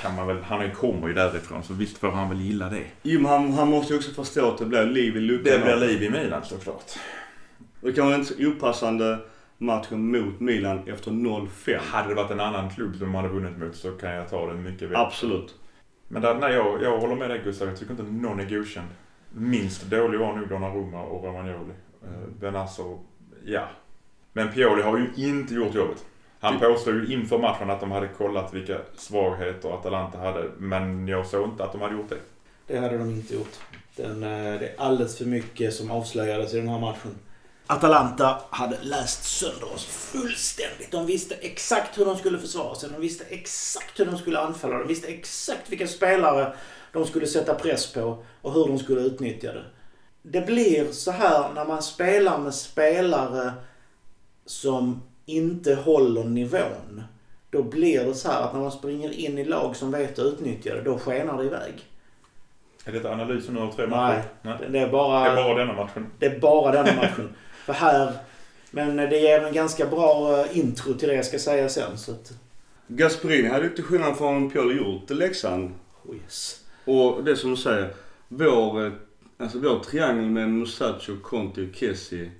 [0.00, 2.84] kan man väl, han är- kommer ju därifrån så visst får han väl gilla det.
[3.02, 5.44] Jo, men han, han måste ju också förstå att det blir liv i luckan.
[5.44, 6.92] Det blir liv i Milan såklart.
[7.80, 9.18] Det kan vara en så opassande
[9.58, 11.78] matchen mot Milan efter 0-5.
[11.78, 14.46] Hade det varit en annan klubb som de hade vunnit mot så kan jag ta
[14.46, 14.96] det mycket väl.
[14.96, 15.54] Absolut.
[16.08, 17.68] Men där, nej, jag, jag håller med dig Gustav.
[17.68, 18.88] Jag tycker inte någon är godkänd.
[19.34, 21.72] Minst dålig var nog Donnarumma och Romagnoli.
[22.04, 22.98] Eh, Benasser,
[23.44, 23.68] ja.
[24.32, 26.04] Men Pioli har ju inte gjort jobbet.
[26.40, 30.50] Han påstod ju inför matchen att de hade kollat vilka svagheter Atalanta hade.
[30.58, 32.18] Men jag såg inte att de hade gjort det.
[32.66, 33.58] Det hade de inte gjort.
[33.96, 37.18] Den, eh, det är alldeles för mycket som avslöjades i den här matchen.
[37.66, 40.90] Atalanta hade läst sönder oss fullständigt.
[40.90, 42.90] De visste exakt hur de skulle försvara sig.
[42.90, 44.78] De visste exakt hur de skulle anfalla.
[44.78, 46.52] De visste exakt vilka spelare
[46.92, 49.64] de skulle sätta press på och hur de skulle utnyttja det.
[50.22, 53.52] Det blir så här när man spelar med spelare
[54.52, 57.02] som inte håller nivån.
[57.50, 60.24] Då blir det så här att när man springer in i lag som vet att
[60.24, 61.72] utnyttja det, då skenar det iväg.
[62.84, 63.90] Är detta analysen nu av tre Nej.
[63.90, 64.24] matcher?
[64.42, 64.70] Nej.
[64.70, 65.34] Det är bara...
[65.34, 66.06] Det är bara denna matchen.
[66.18, 67.34] Det är bara denna matchen.
[67.64, 68.12] För här...
[68.74, 71.98] Men det ger en ganska bra eh, intro till det jag ska säga sen.
[71.98, 72.32] Så att,
[72.86, 75.74] Gasperini hade ju till skillnad från Pioli gjort läxan.
[76.04, 76.60] oh yes.
[76.84, 77.90] Och det som du säger.
[78.28, 78.92] Vår, eh,
[79.38, 82.30] alltså vår triangel med Musacho, Conti och Kessie.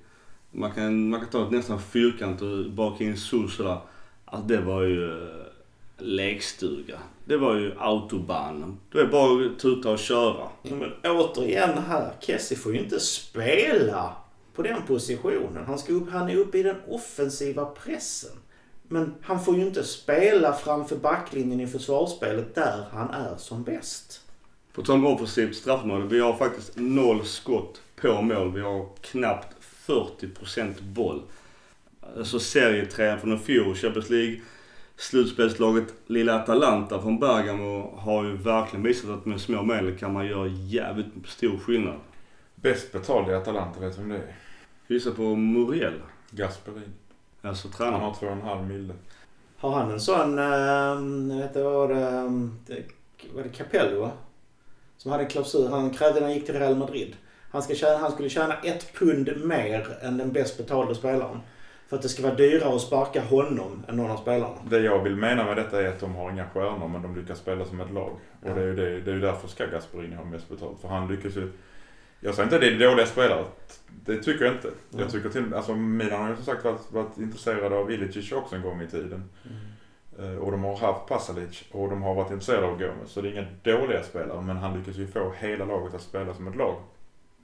[0.55, 3.77] Man kan, man kan ta ett nästan fyrkant och baka in Sus sådär.
[4.25, 5.45] Alltså det var ju eh,
[5.97, 6.97] lekstuga.
[7.25, 8.77] Det var ju autobahn.
[8.91, 10.47] Det är bara att tuta och köra.
[10.61, 12.13] Men återigen här.
[12.19, 14.15] Kessie får ju inte spela
[14.55, 15.63] på den positionen.
[15.67, 18.37] Han, ska upp, han är uppe i den offensiva pressen.
[18.87, 24.21] Men han får ju inte spela framför backlinjen i försvarsspelet där han är som bäst.
[24.73, 26.07] På tal om offensivt straffområde.
[26.07, 28.53] Vi har faktiskt noll skott på mål.
[28.53, 31.21] Vi har knappt 40% boll.
[32.17, 34.41] Alltså serietränaren från i fjol, Champions League.
[34.97, 40.25] Slutspelslaget lilla Atalanta från Bergamo har ju verkligen visat att med små medel kan man
[40.27, 41.99] göra jävligt stor skillnad.
[42.55, 44.35] Bäst betald i Atalanta, vet du vem det är?
[44.87, 45.93] Visa på Muriel.
[46.31, 46.85] Gasperini.
[47.41, 48.01] Alltså Han tränaren.
[48.01, 48.93] har två och en halv mille.
[49.57, 52.83] Har han en sån, äh, vet du vad var det, ehm, det,
[53.33, 54.11] var det Capello va?
[54.97, 57.15] Som hade en klausul, han krävde när han gick till Real Madrid.
[57.53, 61.39] Han, ska tjäna, han skulle tjäna ett pund mer än den bäst betalde spelaren.
[61.87, 64.55] För att det ska vara dyrare att sparka honom än någon av spelarna.
[64.69, 67.37] Det jag vill mena med detta är att de har inga stjärnor men de lyckas
[67.39, 68.11] spela som ett lag.
[68.41, 68.53] Och Ja.
[68.53, 70.81] det är ju det, det är därför ska Gasperini ha mest betalt.
[70.81, 71.51] För han lyckas ju...
[72.19, 73.43] Jag säger inte att det är dåliga spelare.
[74.05, 74.69] Det tycker jag inte.
[74.89, 74.99] Ja.
[74.99, 78.55] Jag tycker till alltså Milan har ju som sagt varit, varit intresserade av Ilicic också
[78.55, 79.29] en gång i tiden.
[80.19, 83.09] Eh, Och de har haft Pasalic och de har varit intresserade av Gomez.
[83.11, 86.33] Så det är inga dåliga spelare men han lyckas ju få hela laget att spela
[86.33, 86.75] som ett lag.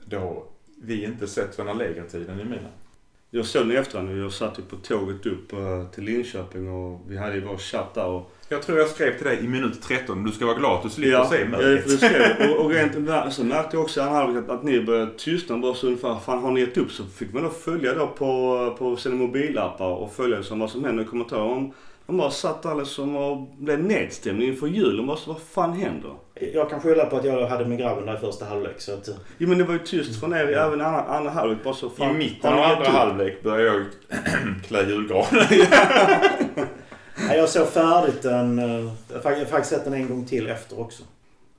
[0.06, 0.44] Det har
[0.82, 2.72] vi inte sett sedan lägertiden i Milan.
[3.32, 6.70] Jag såg den i efterhand och jag satt ju på tåget upp eh, till Linköping
[6.70, 9.48] och vi hade ju vår chatt där och Jag tror jag skrev till dig i
[9.48, 10.24] minut 13.
[10.24, 12.00] Du ska vara glad att du slipper se Ja, mörkret.
[12.00, 15.12] för det och, och rent så märkte jag också i andra att, att ni började
[15.18, 16.92] tystna bara så ungefär, fan har ni gett upp?
[16.92, 20.84] Så fick man då följa då på, på sina mobilappar och följa som vad som
[20.84, 21.50] händer i kommentarer.
[21.50, 21.74] De,
[22.10, 24.98] de bara satt alla som och blev nedstämda inför jul.
[24.98, 26.12] De bara så, vad fan händer?
[26.54, 28.82] Jag kan skylla på att jag hade med grabben där i första halvlek.
[28.82, 31.64] Så att, Jo men det var ju tyst från er i även andra, andra halvlek.
[31.64, 33.86] Bara så, I fan, mitten har av andra halvlek började jag
[34.68, 35.46] klä julgranen.
[37.30, 38.60] Jag såg färdigt den.
[38.60, 38.66] eh,
[39.10, 41.04] Jag har fak- faktiskt sett den en gång till efter också.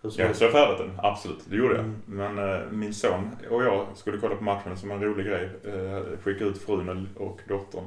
[0.03, 1.39] Jag såg färdigt den, absolut.
[1.51, 1.85] Det gjorde jag.
[1.85, 1.97] Mm.
[2.07, 5.51] Men eh, min son och jag skulle kolla på matchen som en rolig grej.
[5.67, 7.85] Uh, skicka ut frun och, och dottern.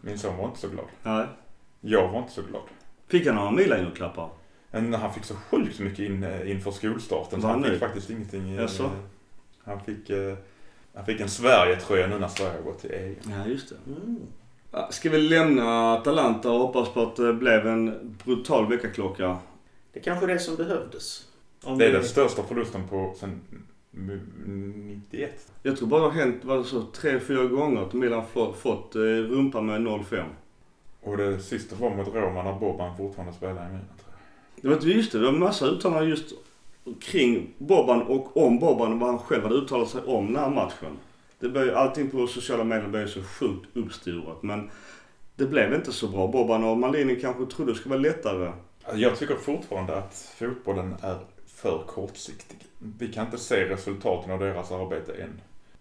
[0.00, 0.84] Min son var inte så glad.
[1.02, 1.26] Nej.
[1.90, 2.62] Jag var inte så glad.
[3.08, 4.28] Fick han några Milan-julklappar?
[4.72, 8.50] Han fick så sjukt mycket in, eh, inför skolstarten så han fick faktiskt ingenting.
[8.50, 8.90] eh, Jaså?
[9.64, 10.36] han fick, eh,
[10.94, 13.14] han fick en Sverige-tröja nu när Sverige har gått till EM.
[13.30, 13.76] Ja just det.
[14.02, 14.20] Mm.
[14.90, 19.36] Ska vi lämna Atalanta och hoppas på att det blev en brutal väckarklocka?
[19.92, 21.26] Det kanske är det som behövdes.
[21.64, 23.40] Om Det är vi- den största förlusten på sen
[23.92, 25.52] 91.
[25.62, 28.52] Jag tror bara det har hänt, var det så, tre, fyra gånger att Milan få-
[28.52, 30.24] fått rumpa med 0-5.
[31.08, 34.62] Och det sista var mot Roma när Boban fortfarande spelade i Milan tror jag.
[34.62, 36.34] Det var inte just det, det var massa uttalanden just
[37.00, 40.98] kring Boban och om Boban vad han själv hade uttalat sig om den här matchen.
[41.38, 44.70] Det blev, allting på sociala medier blev så sjukt uppstyrat men
[45.36, 46.26] det blev inte så bra.
[46.26, 48.52] Boban och Malini kanske trodde det skulle vara lättare.
[48.82, 52.58] Alltså, Jag tycker fortfarande att fotbollen är för kortsiktig.
[52.98, 55.40] Vi kan inte se resultaten av deras arbete än.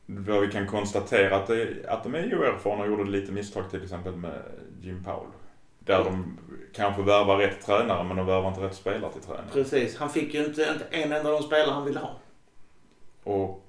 [0.10, 3.84] Vad vi kan konstatera att, det, att de är oerfarna och gjorde lite misstag till
[3.84, 4.41] exempel med
[4.82, 5.32] Jim Powell.
[5.80, 6.38] Där de
[6.76, 9.46] kanske värvar rätt tränare men de värvar inte rätt spelare till tränare.
[9.54, 9.98] Precis.
[9.98, 12.20] Han fick ju inte, inte en enda av de spelare han ville ha.
[13.24, 13.63] Och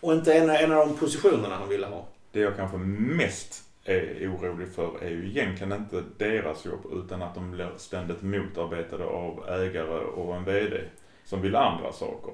[0.00, 2.06] Och inte en, en av de positionerna han ville ha.
[2.32, 7.34] det jag kanske mest är orolig för är ju egentligen inte deras jobb utan att
[7.34, 10.80] de blir ständigt motarbetade av ägare och en VD
[11.24, 12.32] som vill andra saker.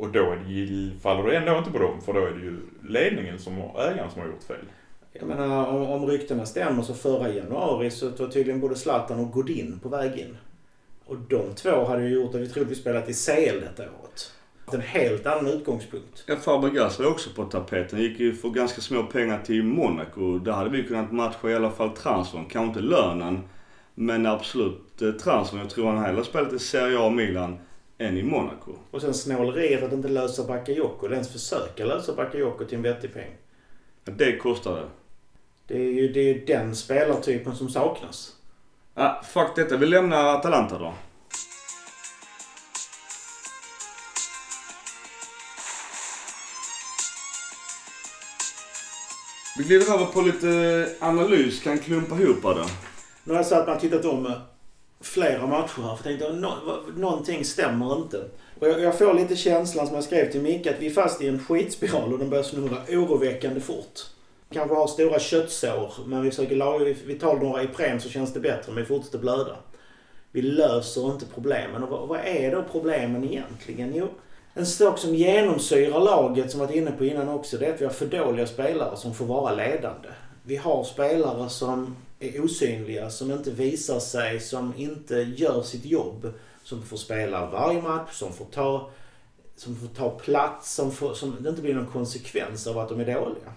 [0.00, 2.56] Och då är det, faller det ändå inte på dem för då är det ju
[2.88, 4.64] ledningen som, ägaren som har gjort fel.
[5.12, 9.32] Jag menar om, om ryktena stämmer så förra januari så var tydligen både Zlatan och
[9.32, 10.36] Godin på väg in.
[11.04, 14.32] Och de två hade ju gjort att vi trodde vi spelat i CL detta året.
[14.72, 16.24] En helt annan utgångspunkt.
[16.26, 17.98] Ja, Fabregas var också på tapeten.
[17.98, 20.38] Gick ju för ganska små pengar till Monaco.
[20.38, 22.44] Där hade vi kunnat matcha i alla fall transfern.
[22.44, 23.40] Kanske inte lönen,
[23.94, 25.60] men absolut eh, transfern.
[25.60, 27.58] Jag tror han hellre spelat i Serie A och Milan
[28.00, 28.72] än i Monaco.
[28.90, 33.14] Och sen snåleriet att inte lösa Bakayoko, eller ens försöka lösa Bakayoko till en vettig
[33.14, 33.30] peng.
[34.04, 34.82] Det kostade.
[35.66, 38.36] Det är ju, det är ju den spelartypen som saknas.
[38.94, 39.76] Ah, fuck detta.
[39.76, 40.94] Vi lämnar Atalanta då.
[49.58, 52.66] Vi glider över på lite analys, kan klumpa ihop det.
[53.24, 54.32] Nu har jag satt mig och tittat om eh,
[55.00, 56.54] flera matcher här för jag tänkte nå,
[56.96, 58.24] någonting stämmer inte.
[58.60, 61.22] Och jag, jag får lite känslan som jag skrev till Micke att vi är fast
[61.22, 64.00] i en skitspiral och den börjar snurra oroväckande fort.
[64.52, 68.32] Kanske har stora köttsår men vi försöker laga, vi, vi tar några Ipren så känns
[68.32, 69.56] det bättre men vi fortsätter blöda.
[70.32, 71.82] Vi löser inte problemen.
[71.82, 73.92] Och vad, vad är då problemen egentligen?
[73.94, 74.08] Jo,
[74.54, 77.80] en sak som genomsyrar laget, som vi varit inne på innan också, det är att
[77.80, 80.08] vi har för dåliga spelare som får vara ledande.
[80.42, 86.32] Vi har spelare som är osynliga, som inte visar sig, som inte gör sitt jobb.
[86.62, 88.90] Som får spela varje match, som får ta,
[89.56, 93.00] som får ta plats, som, får, som det inte blir någon konsekvens av att de
[93.00, 93.52] är dåliga.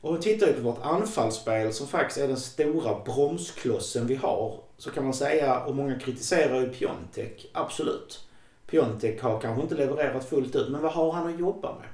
[0.00, 4.60] Och om vi tittar på vårt anfallsspel som faktiskt är den stora bromsklossen vi har
[4.78, 8.24] så kan man säga, och många kritiserar ju Piontek, absolut.
[8.66, 11.88] Piontek har kanske inte levererat fullt ut, men vad har han att jobba med?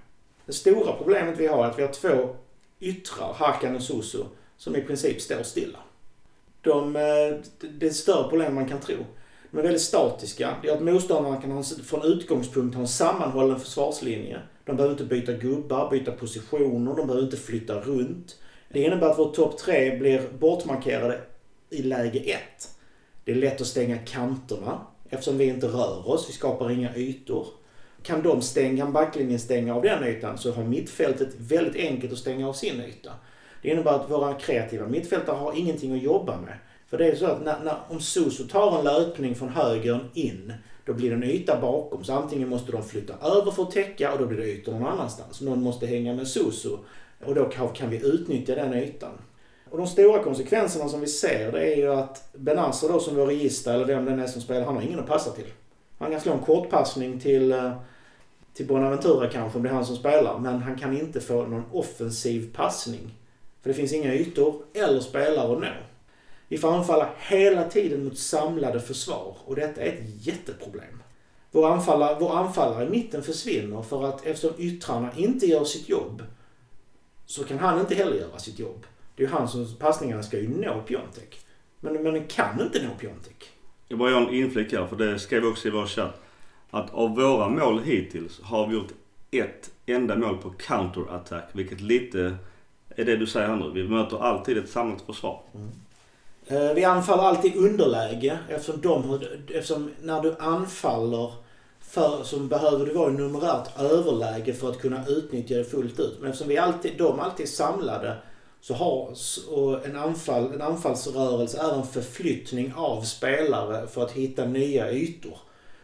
[0.47, 2.37] Det stora problemet vi har är att vi har två
[2.81, 4.25] yttrar, Hakan och Susu,
[4.57, 5.79] som i princip står stilla.
[6.63, 7.03] De, eh,
[7.79, 8.97] det är större problem man kan tro.
[9.51, 10.57] De är väldigt statiska.
[10.63, 14.39] Det gör att motståndarna kan ha, en- från utgångspunkt ha en sammanhållen försvarslinje.
[14.65, 18.37] De behöver inte byta gubbar, byta positioner, de behöver inte flytta runt.
[18.69, 21.21] Det innebär att vår topp tre blir bortmarkerade
[21.71, 22.69] i läge ett.
[23.25, 27.47] Det är lätt att stänga kanterna eftersom vi inte rör oss, vi skapar inga ytor.
[28.03, 32.19] Kan de stänga, kan backlinjen stänga av den ytan så har mittfältet väldigt enkelt att
[32.19, 33.13] stänga av sin yta.
[33.63, 36.55] Det innebär att våra kreativa mittfältare har ingenting att jobba med.
[36.91, 40.53] För det är så att när, när, om Soso tar en löpning från högern in,
[40.85, 42.05] då blir det en yta bakom.
[42.05, 44.87] Så antingen måste de flytta över för att täcka och då blir det ytor någon
[44.87, 45.41] annanstans.
[45.41, 46.79] Någon måste hänga med Soso
[47.25, 47.45] och då
[47.75, 49.11] kan, vi utnyttja den ytan.
[49.71, 53.27] Och de stora konsekvenserna som vi ser det är ju att Benazer då som vår
[53.27, 55.53] regista eller vem den är som spelar, han har ingen att passa till.
[55.99, 57.73] Han kan slå en kortpassning till, eh,
[58.55, 60.39] till Bonaventura kanske om det är han som spelar.
[60.39, 63.22] Men han kan inte få någon offensiv passning.
[63.63, 65.73] För det finns inga ytor eller spelare att nå.
[66.49, 71.03] Vi får anfalla hela tiden mot samlade försvar och detta är ett jätteproblem.
[71.51, 76.23] Vår anfallare, vår anfallare i mitten försvinner för att eftersom yttrarna inte gör sitt jobb
[77.27, 78.87] så kan han inte heller göra sitt jobb.
[79.17, 81.41] Det är ju han som passningarna ska ju nå Piontek.
[81.81, 83.51] Men, men den kan inte nå Piontek.
[83.89, 86.21] Jag bara gör en inflik här, för det skrev vi också i vår chatt.
[86.71, 88.93] Att av våra mål hittills har vi gjort
[89.31, 92.37] ett enda mål på counterattack Vilket lite
[92.97, 93.71] är det du säger här nu.
[93.71, 95.41] Vi möter alltid ett samlat försvar.
[95.55, 95.69] Mm.
[96.47, 99.21] Eh, vi anfaller alltid i underläge eftersom, de,
[99.55, 101.33] eftersom när du anfaller
[101.81, 106.19] för, så behöver du vara i numerärt överläge för att kunna utnyttja det fullt ut.
[106.21, 108.17] Men eftersom vi alltid, de alltid är samlade
[108.61, 109.15] så har
[109.49, 115.39] och en, anfall, en anfallsrörelse är en förflyttning av spelare för att hitta nya ytor.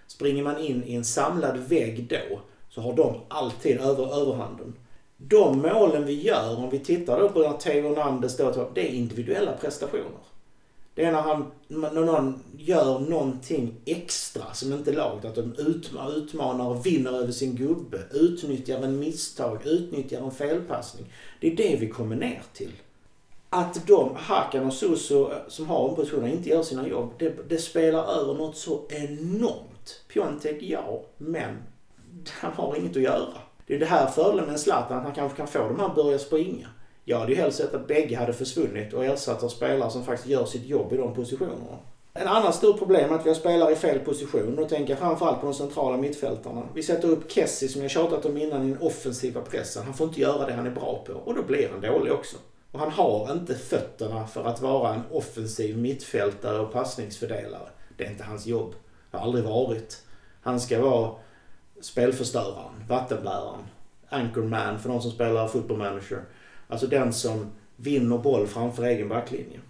[0.07, 2.41] Springer man in i en samlad vägg då
[2.71, 4.75] så har de alltid över, överhanden.
[5.21, 8.93] De målen vi gör, om vi tittar då på när Theo Hernandez står, det är
[8.93, 10.19] individuella prestationer.
[10.95, 15.25] Det är när, han, när någon gör någonting extra som inte är laget.
[15.25, 15.55] Att de
[16.17, 17.99] utmanar och vinner över sin gubbe.
[18.13, 21.13] Utnyttjar en misstag, utnyttjar en felpassning.
[21.41, 22.73] Det är det vi kommer ner till.
[23.51, 28.05] Att de, Hakan och Soso som har ompositioner inte gör sina jobb, det, det spelar
[28.05, 30.05] över något så enormt.
[30.13, 31.57] Piontek, ja, men
[32.29, 33.35] han har inget att göra.
[33.69, 35.87] Det är det här fördelen med en Zlatan, att han kanske kan få de här
[35.87, 36.69] att börja springa.
[37.05, 40.29] Jag hade ju helst sett att bägge hade försvunnit och ersatt av spelare som faktiskt
[40.29, 41.79] gör sitt jobb i de positionerna.
[42.15, 44.57] En annan stor problem är att vi har spelare i fel position.
[44.57, 46.63] Då tänker jag framförallt på de centrala mittfältarna.
[46.75, 49.85] Vi sätter upp Kessie som jag tjatat om innan i den offensiva pressen.
[49.85, 52.37] Han får inte göra det han är bra på och då blir han dålig också.
[52.73, 57.69] Och han har inte fötterna för att vara en offensiv mittfältare och passningsfördelare.
[57.97, 58.75] Det är inte hans jobb.
[59.11, 60.03] Det har aldrig varit.
[60.41, 61.11] Han ska vara
[61.81, 63.61] spelförstöraren, vattenbäraren,
[64.09, 66.25] anchorman för de som spelar football manager.
[66.69, 69.61] Alltså den som vinner boll framför egen backlinje.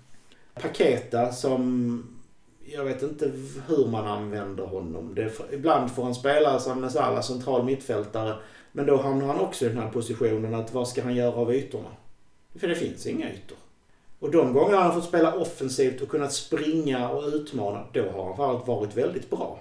[0.54, 2.18] Paketa som,
[2.72, 3.32] jag vet inte
[3.66, 5.14] hur man använder honom.
[5.14, 8.34] Det för, ibland får han spela som med alla central mittfältare.
[8.72, 11.54] Men då hamnar han också i den här positionen att vad ska han göra av
[11.54, 11.88] ytorna?
[12.54, 13.58] För det finns inga ytor.
[14.18, 18.34] Och de gånger han har fått spela offensivt och kunnat springa och utmana, då har
[18.34, 19.60] han varit väldigt bra.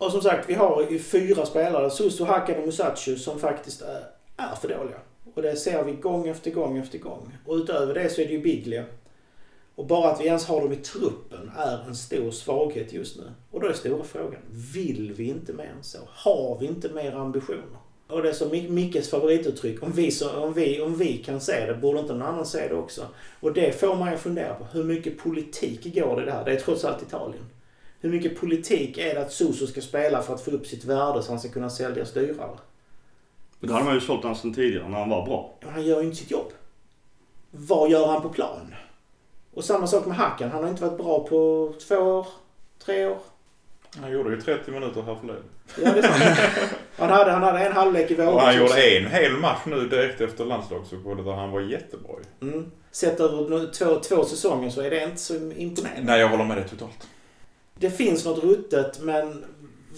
[0.00, 4.04] Och som sagt, vi har ju fyra spelare, Susu, Hakan och Musacho, som faktiskt är,
[4.36, 4.96] är för dåliga.
[5.34, 7.38] Och det ser vi gång efter gång efter gång.
[7.46, 8.84] Och utöver det så är det ju Biglia.
[9.74, 13.24] Och bara att vi ens har dem i truppen är en stor svaghet just nu.
[13.50, 14.40] Och då är stora frågan,
[14.74, 15.98] vill vi inte mer än så?
[16.08, 17.78] Har vi inte mer ambitioner?
[18.08, 21.66] Och det är som Mickes favorituttryck, om vi, så, om, vi, om vi kan se
[21.66, 23.06] det, borde inte någon annan se det också?
[23.40, 24.64] Och det får man ju fundera på.
[24.72, 26.44] Hur mycket politik går det i det här?
[26.44, 27.44] Det är trots allt Italien.
[28.00, 31.22] Hur mycket politik är det att Suso ska spela för att få upp sitt värde
[31.22, 32.58] så han ska kunna säljas dyrare?
[33.60, 35.54] Men då hade man ju sålt honom sedan tidigare när han var bra.
[35.60, 36.52] Ja, han gör ju inte sitt jobb.
[37.50, 38.74] Vad gör han på plan?
[39.54, 40.50] Och samma sak med Hakan.
[40.50, 42.26] Han har inte varit bra på två år,
[42.84, 43.18] tre år.
[44.00, 45.42] Han gjorde ju 30 minuter här förleden.
[45.82, 46.38] Ja, det är sant.
[46.96, 48.34] Han hade, han hade en halvlek i våras.
[48.34, 48.76] Och han också.
[48.78, 52.12] gjorde en hel match nu direkt efter landslagsuppehållet där han var jättebra.
[52.42, 52.70] Mm.
[52.90, 56.02] Sett över nu- två, två säsonger så är det inte så imponerande.
[56.04, 57.08] Nej, jag håller med dig totalt.
[57.80, 59.44] Det finns något ruttet men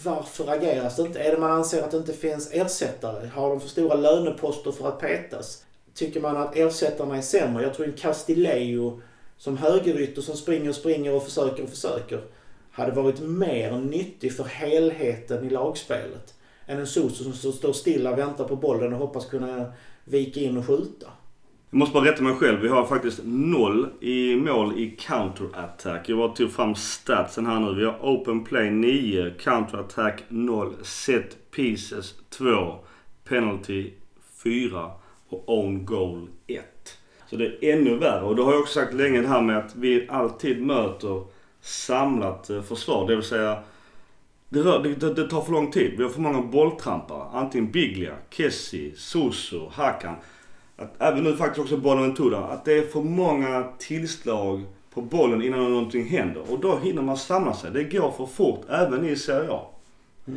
[0.05, 1.21] varför ageras det inte?
[1.21, 3.27] Är det man anser att det inte finns ersättare?
[3.27, 5.65] Har de för stora löneposter för att petas?
[5.95, 7.63] Tycker man att ersättarna är sämre?
[7.63, 9.01] Jag tror en Castillejo
[9.39, 12.21] som högerytter som springer och springer och försöker och försöker
[12.71, 16.35] hade varit mer nyttig för helheten i lagspelet
[16.67, 19.73] än en Soso som står- stilla, väntar på bollen och hoppas kunna
[20.05, 21.07] vika in och skjuta.
[21.73, 22.61] Jag måste bara rätta mig själv.
[22.61, 26.09] Vi har faktiskt noll i mål i counter-attack.
[26.09, 27.75] Jag bara tog fram statsen här nu.
[27.75, 32.79] Vi har open play 9, counter-attack 0, set pieces 2,
[33.25, 33.91] penalty
[34.45, 34.91] 4
[35.29, 36.63] och own goal 1.
[37.31, 38.23] Så det är ännu värre.
[38.23, 41.25] Och det har jag också sagt länge det här med att vi alltid möter
[41.61, 43.09] samlat eh, försvar.
[43.09, 43.59] Det vill säga
[44.49, 45.95] det, rör, det, det, det tar för lång tid.
[45.97, 47.25] Vi har för många bolltrampare.
[47.33, 50.15] Antingen Biglia, Kessie, Soso, Hakan.
[50.83, 52.39] Att även nu faktiskt också Bonaventura.
[52.39, 54.63] Att det är för många tillslag
[54.95, 56.43] på bollen innan någonting händer.
[56.53, 57.71] Och då hinner man samla sig.
[57.71, 59.61] Det går för fort även i Serie A.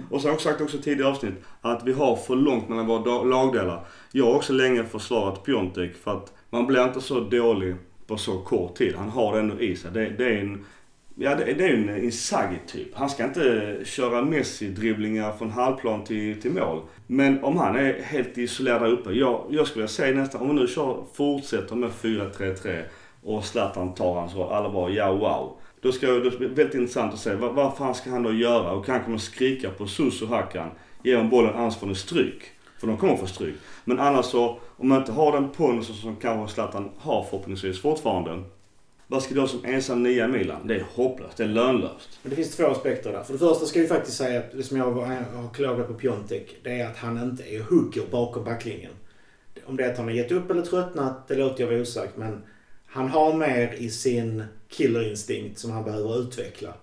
[0.10, 2.88] Och så har jag också sagt också tidigare avsnitt att vi har för långt mellan
[2.88, 3.86] våra lagdelar.
[4.12, 7.76] Jag har också länge försvarat Piontek för att man blir inte så dålig
[8.08, 8.96] på så kort tid.
[8.96, 9.92] Han har det ändå i sig.
[9.92, 10.66] Det, det är en
[11.18, 12.96] Ja, det, det är ju en Inzaghi-typ.
[12.96, 16.82] Han ska inte köra Messi-dribblingar från halvplan till, till mål.
[17.08, 19.12] Men om han är helt isolerad där uppe.
[19.12, 22.84] Jag, jag skulle vilja säga nästan, om vi nu kör, fortsätter med 4-3-3
[23.24, 24.54] och Zlatan tar hans roll.
[24.54, 25.58] Alla bara ja, wow.
[25.82, 28.72] Då ska det bli väldigt intressant att se vad, vad fan ska han då göra?
[28.72, 30.70] Och han kommer skrika på Susu Hakan,
[31.04, 32.44] Ge honom bollen, annars får ni stryk.
[32.80, 33.56] För de kommer få stryk.
[33.84, 38.44] Men annars så, om man inte har den pondusen som kanske Zlatan har förhoppningsvis fortfarande.
[39.08, 40.68] Vad ska då som ensam nia i Milan?
[40.68, 41.38] Det är hopplöst.
[41.38, 42.20] Det är lönlöst.
[42.22, 43.24] Men det finns två aspekter där.
[43.24, 46.56] För det första ska vi faktiskt säga att det som jag har klagat på Piontek,
[46.64, 48.92] det är att han inte är hugger bakom backlinjen.
[49.66, 52.18] Om det är att han har gett upp eller tröttnat, det låter jag vara osagt.
[52.18, 52.44] Men
[52.86, 56.74] han har mer i sin killerinstinkt som han behöver utveckla.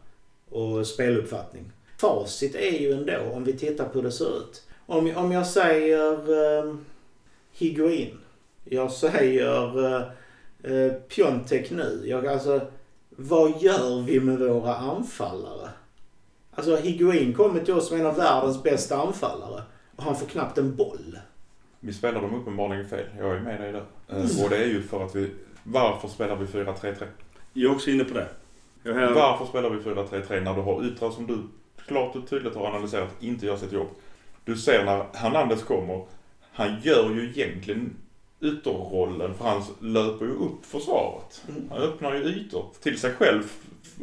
[0.51, 1.73] Och speluppfattning.
[1.99, 4.63] Facit är ju ändå, om vi tittar på hur det ser ut.
[4.87, 6.75] Om, om jag säger eh,
[7.53, 8.19] Higuin.
[8.65, 10.03] Jag säger eh,
[10.65, 12.03] eh, Piontek nu.
[12.07, 12.61] Jag, alltså,
[13.11, 15.69] vad gör vi med våra anfallare?
[16.55, 19.63] Alltså Higuain kommer till oss som en av världens bästa anfallare.
[19.97, 21.19] Och han får knappt en boll.
[21.81, 23.07] Vi spelar dem uppenbarligen fel.
[23.19, 23.85] Jag är med dig där.
[24.09, 25.31] Eh, Och det är ju för att vi...
[25.65, 27.05] Varför spelar vi 4-3-3?
[27.53, 28.29] Jag är också inne på det.
[28.83, 31.39] Jag har, Varför spelar vi 4-3-3 när du har yttrar som du
[31.87, 33.89] klart och tydligt har analyserat inte gör sitt jobb?
[34.45, 36.05] Du ser när Hernandez kommer,
[36.53, 37.97] han gör ju egentligen
[38.43, 41.43] ytterrollen för han löper ju upp försvaret.
[41.49, 41.71] Mm.
[41.71, 43.53] Han öppnar ju ytor till sig själv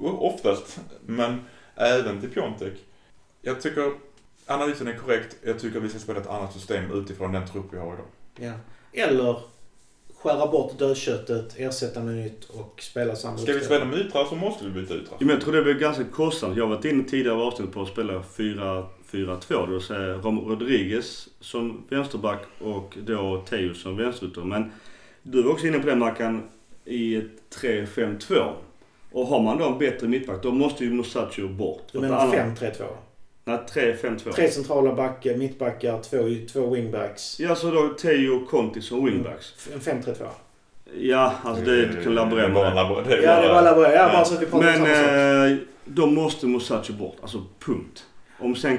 [0.02, 1.42] oftast, men
[1.76, 2.74] även till Piontek.
[3.42, 3.92] Jag tycker
[4.46, 5.36] analysen är korrekt.
[5.44, 8.06] Jag tycker vi ska spela ett annat system utifrån den trupp vi har idag.
[8.36, 8.54] Ja.
[8.94, 9.40] Eller
[10.16, 14.36] skära bort dödköttet, ersätta med nytt och spela samma Ska vi spela med yttrar så
[14.36, 15.18] måste vi byta yttrar.
[15.20, 16.58] Ja, men jag tror det blir ganska kostsamt.
[16.58, 18.24] Jag har varit inne tidigare avsnitt på att spela
[19.12, 19.66] 4-4-2.
[19.68, 24.42] Det vill säga Rom Rodriguez som vänsterback och då Theo som vänsterytter.
[24.42, 24.72] Men
[25.24, 26.44] du var också inne på det Mackan
[26.86, 27.26] i ett
[27.62, 28.52] 3-5-2.
[29.12, 31.88] Och har man då en bättre mittback då måste ju Musacho bort.
[31.92, 32.84] Du menar annars- 5-3-2?
[33.46, 34.32] Nej, 3-5-2.
[34.32, 36.18] Tre centrala backar, mittbackar, två,
[36.54, 37.40] två wingbacks.
[37.40, 39.68] Ja, så då Theo och Conti som wingbacks.
[39.74, 40.26] En 5-3-2.
[41.00, 42.76] Ja, alltså det du kan laborera bara med.
[42.76, 43.94] labor- det är Ja, det var bra.
[43.94, 45.52] Ja, bara så att vi pratar om Men samma sak.
[45.52, 47.16] eh, då måste Musacho bort.
[47.22, 48.06] Alltså punkt.
[48.42, 48.78] Om sen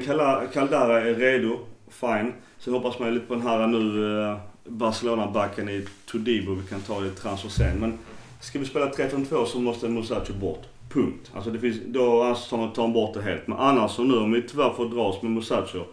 [0.53, 1.59] Caldara är redo,
[1.89, 2.33] fine.
[2.59, 6.55] Sen hoppas man ju lite på den här nu eh, Barcelona-backen i Todibo.
[6.55, 7.77] Vi kan ta det i transfer sen.
[7.81, 7.99] Men
[8.41, 10.63] ska vi spela 3-5-2 så måste Musacho bort.
[10.89, 11.31] Punkt.
[11.35, 13.47] Alltså det finns, då anser man tar bort det helt.
[13.47, 15.85] Men annars så nu om vi tyvärr får dras med Musacho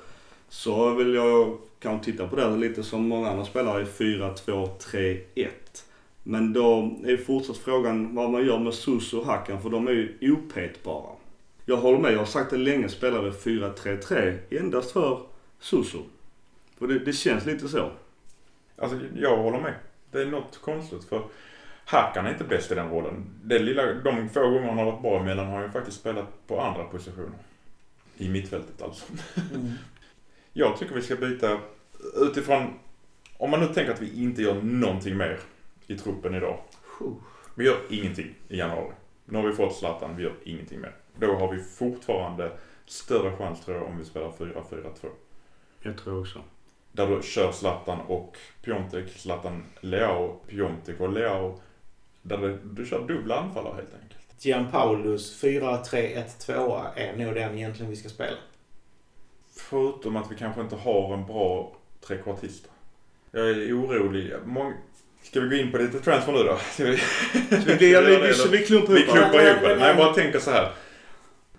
[0.49, 5.47] så vill jag kanske titta på det lite som många andra spelare i 4-2-3-1.
[6.24, 9.91] Men då är fortsatt frågan vad man gör med Suso och Hakan för de är
[9.91, 11.16] ju opetbara.
[11.70, 15.22] Jag håller med, jag har sagt det länge, spelar vi 4-3-3 endast för
[15.59, 16.03] Suso.
[16.78, 17.91] För det, det känns lite så.
[18.78, 19.74] Alltså, jag håller med.
[20.11, 21.24] Det är något konstigt för
[21.86, 23.26] Hakan är inte bäst i den rollen.
[23.43, 26.47] Det lilla, de få gånger han har varit bra emellan har han ju faktiskt spelat
[26.47, 27.38] på andra positioner.
[28.18, 29.05] I mittfältet alltså.
[29.53, 29.72] Mm.
[30.53, 31.59] Jag tycker vi ska byta
[32.15, 32.74] utifrån,
[33.38, 35.39] om man nu tänker att vi inte gör någonting mer
[35.88, 36.59] i truppen idag.
[37.55, 38.93] Vi gör ingenting i januari.
[39.26, 40.93] Nu har vi fått Zlatan, vi gör ingenting mer.
[41.20, 42.51] Då har vi fortfarande
[42.86, 44.91] större chans tror jag om vi spelar 4-4-2.
[45.82, 46.39] Jag tror också.
[46.91, 51.59] Där du kör Zlatan och Piontek, Zlatan, Leao, Piontek och Leao.
[52.22, 54.45] Där du, du kör dubbla anfallare helt enkelt.
[54.45, 58.38] Gianpaulus 4-3-1-2 är nog den egentligen vi ska spela.
[59.55, 61.76] Förutom att vi kanske inte har en bra
[62.07, 62.70] trekvartista.
[63.32, 64.34] Jag är orolig.
[64.45, 64.74] Mång...
[65.24, 66.57] Ska vi gå in på lite transfer nu då?
[66.57, 69.88] Ska vi, Så vi, vi, vi, vi, vi klumpar vi ihop klumpar Nej, ihop Nej,
[69.88, 70.72] jag bara tänker så här.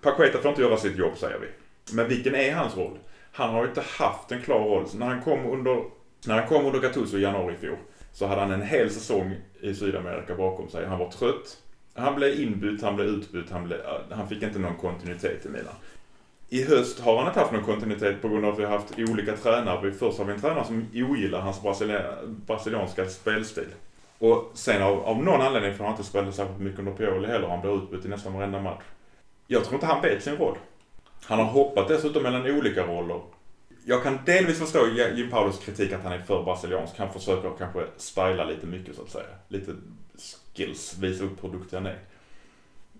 [0.01, 1.47] Paqueta får inte göra sitt jobb säger vi.
[1.95, 2.97] Men vilken är hans roll?
[3.31, 4.87] Han har ju inte haft en klar roll.
[4.87, 5.83] Så När han kom under,
[6.27, 7.77] när han kom under Gattuso i januari i fjol
[8.13, 10.85] så hade han en hel säsong i Sydamerika bakom sig.
[10.85, 11.57] Han var trött.
[11.93, 15.49] Han blev inbytt, han blev utbytt, han, blev, äh, han fick inte någon kontinuitet i
[15.49, 15.73] Milan.
[16.49, 18.99] I höst har han inte haft någon kontinuitet på grund av att vi har haft
[18.99, 19.91] olika tränare.
[19.91, 21.61] Först har vi en tränare som ogillar hans
[22.45, 23.67] brasilianska spelstil.
[24.17, 27.47] Och sen av, av någon anledning får han inte spela särskilt mycket under Pioli heller.
[27.47, 28.83] Han blir utbytt i nästan varenda match.
[29.51, 30.57] Jag tror inte han vet sin roll.
[31.23, 33.21] Han har hoppat dessutom mellan olika roller.
[33.85, 36.97] Jag kan delvis förstå Jim Paulos kritik att han är för brasiliansk.
[36.97, 39.25] Han försöker kanske styla lite mycket så att säga.
[39.47, 39.71] Lite
[40.55, 41.99] skills, visa upp hur duktig han är.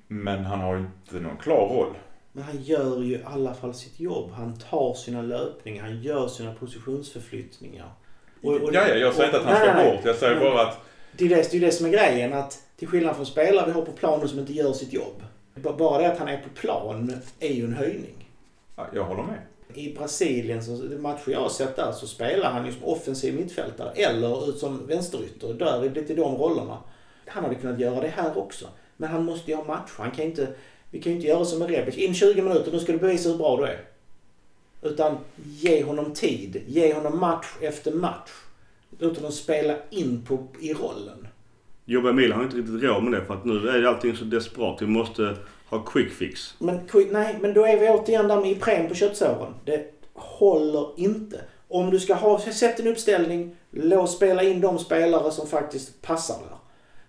[0.07, 1.93] Men han har inte någon klar roll.
[2.31, 4.31] Men han gör ju i alla fall sitt jobb.
[4.31, 7.91] Han tar sina löpningar, han gör sina positionsförflyttningar.
[8.43, 10.05] Och- och- ja, ja, jag säger inte att han Nej, ska nej, bort.
[10.05, 10.77] Jag säger bara att
[11.17, 12.33] Det är det, det är det som är grejen.
[12.33, 15.23] Att till skillnad från spelare vi har på planen som inte gör sitt jobb.
[15.55, 18.29] Bara det att han är på plan är ju en höjning.
[18.75, 19.39] ja, jag håller med.
[19.73, 23.91] I Brasilien, så, matcher jag har sett där, så spelar han ju som offensiv mittfältare
[23.91, 25.53] eller ut som vänsterytter.
[25.53, 26.77] Där är lite de rollerna.
[27.27, 28.67] Han hade kunnat göra det här också.
[28.97, 29.91] Men han måste ju ha match.
[29.97, 30.47] Han kan inte,
[30.91, 31.97] vi kan ju inte göra som med Rebic.
[31.97, 33.85] In 20 minuter, nu ska du bevisa hur bra du är.
[34.81, 36.63] Utan ge honom tid.
[36.67, 38.31] Ge honom match efter match.
[38.99, 41.27] Låt honom spela in på, i rollen.
[41.89, 44.81] Jobba Emil har inte riktigt råd med det för att nu är allting så desperat.
[44.81, 45.35] Vi måste
[45.69, 46.55] ha quick fix.
[46.59, 46.79] Men
[47.11, 49.53] nej, men då är vi återigen där med Ipren på köttsåren.
[49.65, 51.41] Det håller inte.
[51.67, 56.35] Om du ska ha, sätt en uppställning, låt spela in de spelare som faktiskt passar
[56.35, 56.57] där.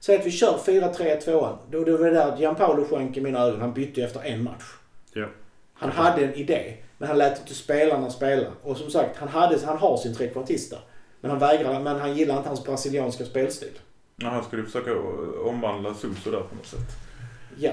[0.00, 1.56] Säg att vi kör 4-3-2.
[1.70, 3.60] Då, då var det där Gianpaolo sjönk i mina ögon.
[3.60, 4.64] Han bytte efter en match.
[5.12, 5.26] Ja.
[5.74, 8.46] Han hade en idé, men han lät inte spelarna spela.
[8.62, 10.76] Och som sagt, han, hade, han har sin trekvartista.
[11.20, 13.78] Men han vägrar, men han gillar inte hans brasilianska spelstil.
[14.22, 14.90] Ja, han skulle försöka
[15.44, 16.96] omvandla Suso där på något sätt.
[17.58, 17.72] Ja.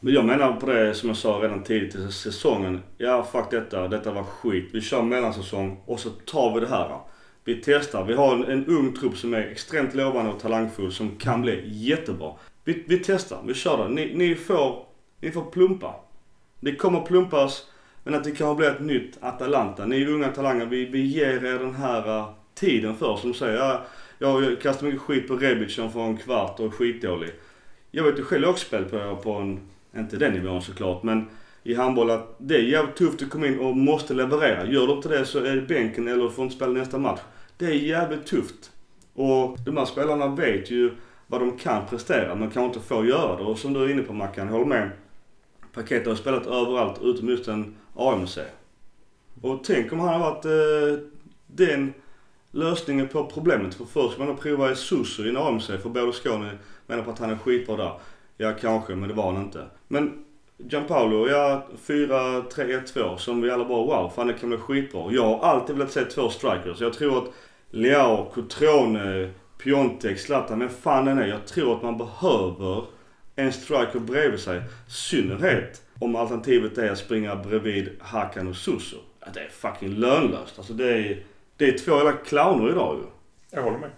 [0.00, 2.82] Men jag menar på det som jag sa redan tidigt i säsongen.
[2.98, 3.88] Ja, fuck detta.
[3.88, 4.68] Detta var skit.
[4.72, 6.98] Vi kör mellansäsong och så tar vi det här.
[7.44, 8.04] Vi testar.
[8.04, 11.62] Vi har en, en ung trupp som är extremt lovande och talangfull som kan bli
[11.64, 12.32] jättebra.
[12.64, 13.42] Vi, vi testar.
[13.46, 13.94] Vi kör det.
[13.94, 14.86] Ni, ni, får,
[15.20, 15.94] ni får plumpa.
[16.60, 17.66] Det kommer plumpas.
[18.04, 19.86] Men att det kan bli ett nytt Atalanta.
[19.86, 20.66] Ni är unga talanger.
[20.66, 23.80] Vi, vi ger er den här uh, tiden för som säger.
[24.18, 27.30] Jag kastar mycket skit på Rebic som får en kvart och är skitdålig.
[27.90, 29.60] Jag vet ju själv också spel på, på en,
[29.96, 31.26] inte den nivån såklart, men
[31.62, 34.66] i handboll att det är jävligt tufft att komma in och måste leverera.
[34.66, 37.20] Gör du inte det så är det bänken eller du får inte spela nästa match.
[37.56, 38.70] Det är jävligt tufft.
[39.14, 40.90] Och de här spelarna vet ju
[41.26, 43.42] vad de kan prestera men kan inte få göra det.
[43.42, 44.90] Och som du är inne på Mackan, håll med.
[45.74, 48.38] Paket har spelat överallt utom just en AMC.
[49.42, 51.04] Och tänk om han har varit eh,
[51.46, 51.92] den
[52.50, 53.74] lösningen på problemet.
[53.74, 57.18] För först ska man prova Susu i en AMC för båda Skåne menar på att
[57.18, 57.92] han är skitbra där.
[58.36, 59.64] Ja kanske, men det var han inte.
[59.88, 60.24] Men
[60.56, 65.12] Gianpaolo, ja 4-3-1-2 som vi alla bara wow, fan det kan bli skitbra.
[65.12, 66.80] Jag har alltid velat se två strikers.
[66.80, 67.32] Jag tror att
[67.70, 71.26] Leao, Cotrone, Piontek, Zlatan, vem fan den är.
[71.26, 72.84] Jag tror att man behöver
[73.36, 74.62] en striker bredvid sig.
[74.88, 78.96] synnerhet om alternativet är att springa bredvid Hakan och Suso.
[79.20, 80.58] Ja, det är fucking lönlöst.
[80.58, 81.22] Alltså det är,
[81.58, 83.04] det är två jävla clowner idag ju.
[83.50, 83.90] Jag håller med.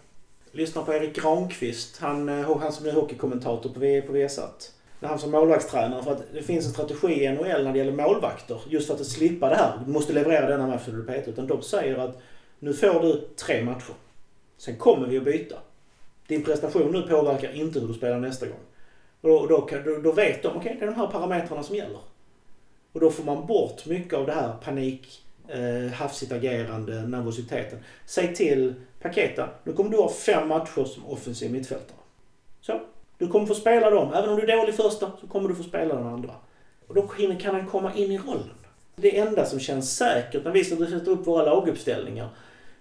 [0.53, 1.99] Lyssna på Erik Granqvist.
[2.01, 4.13] Han, eh, han som är hockeykommentator på, v, på.
[5.01, 6.03] När han som målvaktstränare.
[6.03, 8.61] För att det finns en strategi i NHL när det gäller målvakter.
[8.69, 9.81] Just för att slippa det här.
[9.87, 11.33] Du måste leverera denna match för du petar.
[11.33, 12.23] Utan de säger att
[12.59, 13.95] nu får du tre matcher.
[14.57, 15.57] Sen kommer vi att byta.
[16.27, 18.61] Din prestation nu påverkar inte hur du spelar nästa gång.
[19.21, 21.77] Och då, då, då, då vet de, okej okay, det är de här parametrarna som
[21.77, 22.01] gäller.
[22.93, 27.79] Och då får man bort mycket av det här panik, eh, hafsigt agerande, nervositeten.
[28.07, 31.97] Säg till Paketa, nu kommer du ha fem matcher som offensiv mittfältare.
[32.61, 32.81] Så.
[33.19, 34.13] Du kommer få spela dem.
[34.15, 36.35] Även om du är dålig första så kommer du få spela den andra.
[36.87, 37.03] Och då
[37.41, 38.55] kan han komma in i rollen.
[38.97, 42.29] Det enda som känns säkert när vi sätter upp våra laguppställningar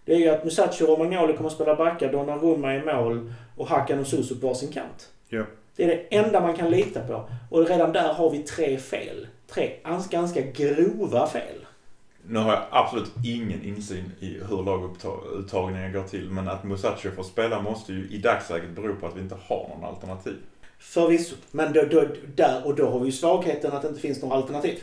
[0.09, 3.67] det är ju att Musacho och Romagnoli kommer att spela backar, Donnarumma i mål och
[3.67, 5.09] Hakan och Susu på sin kant.
[5.27, 5.43] Ja.
[5.75, 7.29] Det är det enda man kan lita på.
[7.49, 9.27] Och redan där har vi tre fel.
[9.47, 9.71] Tre
[10.09, 11.65] ganska grova fel.
[12.29, 16.29] Nu har jag absolut ingen insyn i hur laguttagningen går till.
[16.29, 19.69] Men att Musacho får spela måste ju i dagsläget bero på att vi inte har
[19.69, 20.35] någon alternativ.
[20.79, 21.35] Förvisso.
[21.51, 22.03] Men då, då,
[22.35, 24.79] där och då har vi ju svagheten att det inte finns några alternativ.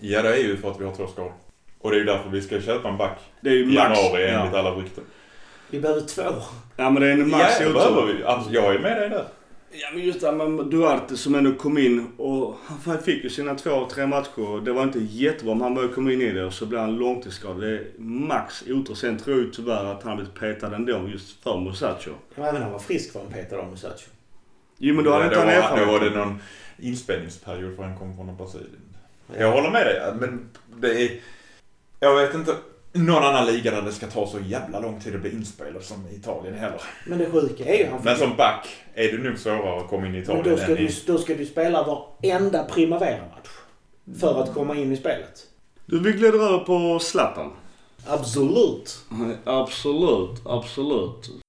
[0.00, 1.32] Ja, det är ju för att vi har två skador.
[1.78, 3.76] Och det är ju därför vi ska köpa en back det är ju i max,
[3.76, 4.58] januari enligt ja.
[4.58, 5.04] alla rykten.
[5.70, 6.22] Vi behöver två.
[6.76, 8.24] Ja men det är en max Ja, det behöver vi.
[8.24, 9.24] Alltså, jag är med dig där.
[9.80, 13.30] Ja men just det här med Duarte som ändå kom in och han fick ju
[13.30, 14.64] sina två, tre matcher.
[14.64, 16.96] Det var inte jättebra men han började komma in i det och så blev han
[16.96, 17.60] långtidsskadad.
[17.60, 18.94] Det är max otur.
[18.94, 22.10] Sen tror jag tyvärr att han blivit petad ändå just för Musacho.
[22.34, 24.10] Ja, även han var frisk var han petad av Musacho.
[24.78, 25.86] Jo men då hade inte han erfarenhet.
[25.86, 26.38] då var det någon
[26.78, 28.96] inspelningsperiod för han kom från Brasilien.
[29.38, 31.20] Jag håller med dig, men det är...
[32.00, 32.54] Jag vet inte
[32.94, 36.06] någon annan liga där det ska ta så jävla lång tid att bli inspelad som
[36.06, 36.80] i Italien heller.
[37.06, 37.86] Men det sjuka är ju...
[37.90, 40.56] Han Men som back är det nog svårare att komma in i Men Italien då
[40.56, 40.94] ska, än du, i...
[41.06, 43.48] då ska du spela varenda Primavera-match.
[44.20, 45.46] För att komma in i spelet.
[45.86, 47.52] Du, vi glider över på Zlatan.
[48.06, 48.98] Absolut.
[49.44, 51.43] Absolut, absolut.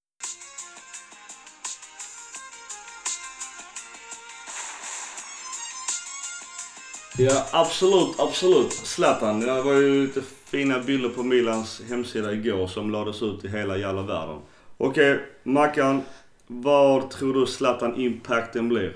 [7.17, 8.73] Ja, absolut, absolut.
[8.73, 9.39] Zlatan.
[9.39, 13.77] Det var ju lite fina bilder på Milans hemsida igår som lades ut i hela
[13.77, 14.39] jävla världen.
[14.77, 16.01] Okej, Mackan.
[16.47, 18.95] Vad tror du Zlatan-impacten blir?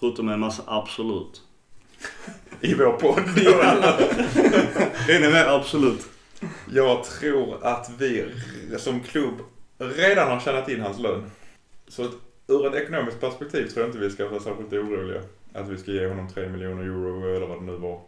[0.00, 1.42] Förutom en massa absolut.
[2.60, 3.18] I vår podd.
[5.16, 6.06] Ännu mer absolut.
[6.72, 8.24] Jag tror att vi
[8.78, 9.34] som klubb
[9.78, 11.30] redan har tjänat in hans lön.
[11.88, 12.08] Så
[12.46, 15.20] ur ett ekonomiskt perspektiv tror jag inte vi ska vara särskilt oroliga.
[15.52, 18.00] Att vi ska ge honom 3 miljoner euro eller vad det nu var.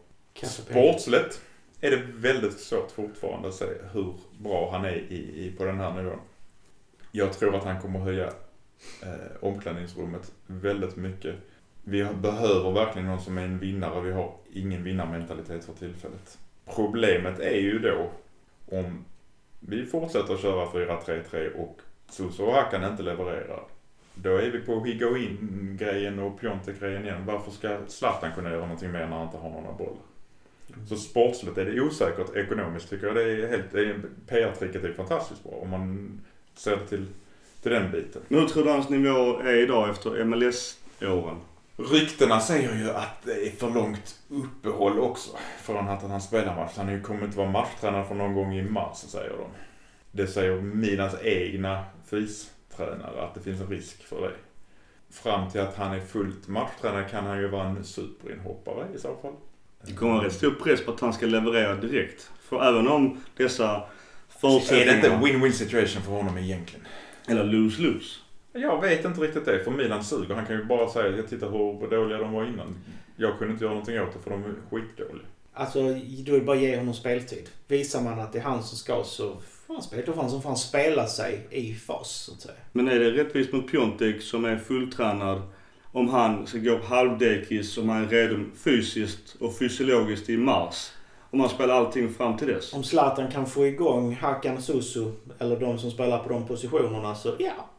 [0.42, 1.40] Sportsligt
[1.80, 5.80] är det väldigt svårt fortfarande att se hur bra han är i, i, på den
[5.80, 6.18] här nivån.
[7.12, 8.26] Jag tror att han kommer höja
[9.02, 11.34] eh, omklädningsrummet väldigt mycket.
[11.84, 14.00] Vi behöver verkligen någon som är en vinnare.
[14.00, 16.38] Vi har ingen vinnarmentalitet för tillfället.
[16.74, 18.10] Problemet är ju då
[18.66, 19.04] om
[19.60, 21.80] vi fortsätter köra 4-3-3 och
[22.10, 23.64] Suso och Hakan inte levererar.
[24.22, 27.26] Då är vi på Higuain-grejen och Piontek-grejen igen.
[27.26, 30.02] Varför ska Zlatan kunna göra någonting mer när han inte har några bollar?
[30.88, 32.36] Så sportsligt är det osäkert.
[32.36, 33.72] Ekonomiskt tycker jag det är helt...
[34.28, 36.20] PR-tricket är fantastiskt bra om man
[36.54, 37.06] ser till,
[37.62, 38.22] till den biten.
[38.28, 41.36] Nu tror du hans nivå är idag efter MLS-åren?
[41.76, 45.30] Ryktena säger ju att det är för långt uppehåll också.
[45.62, 46.72] Från att han spelar match.
[46.76, 49.46] Han kommer inte vara matchtränare för någon gång i mars, säger de.
[50.12, 51.84] Det säger Milans egna
[52.80, 54.34] fystränare, att det finns en risk för det.
[55.10, 59.16] Fram till att han är fullt matchtränare kan han ju vara en superinhoppare i så
[59.22, 59.32] fall.
[59.82, 62.30] Det kommer en rätt stor press på att han ska leverera direkt.
[62.40, 63.86] För även om dessa Är det
[64.40, 64.94] förutsättningar...
[64.94, 66.86] inte win-win situation för honom egentligen?
[67.28, 68.18] Eller lose-lose.
[68.52, 70.34] Jag vet inte riktigt det, för Milan suger.
[70.34, 72.76] Han kan ju bara säga, jag tittar hur dåliga de var innan.
[73.16, 75.26] Jag kunde inte göra någonting åt det för de är skitdåliga.
[75.52, 77.48] Alltså, då är det bara att ge honom speltid.
[77.68, 79.36] Visar man att det är han som ska så
[79.74, 80.02] han spela.
[80.06, 82.54] Då får han som fan spela sig i fas, så att säga.
[82.72, 85.42] Men är det rättvist mot Piontek som är fulltränad
[85.92, 90.90] om han ska gå på halvdekis, om han är redo fysiskt och fysiologiskt i mars
[91.30, 92.72] Om han spelar allting fram till dess.
[92.72, 97.34] Om Zlatan kan få igång Hakan Susu eller de som spelar på de positionerna så
[97.38, 97.70] ja.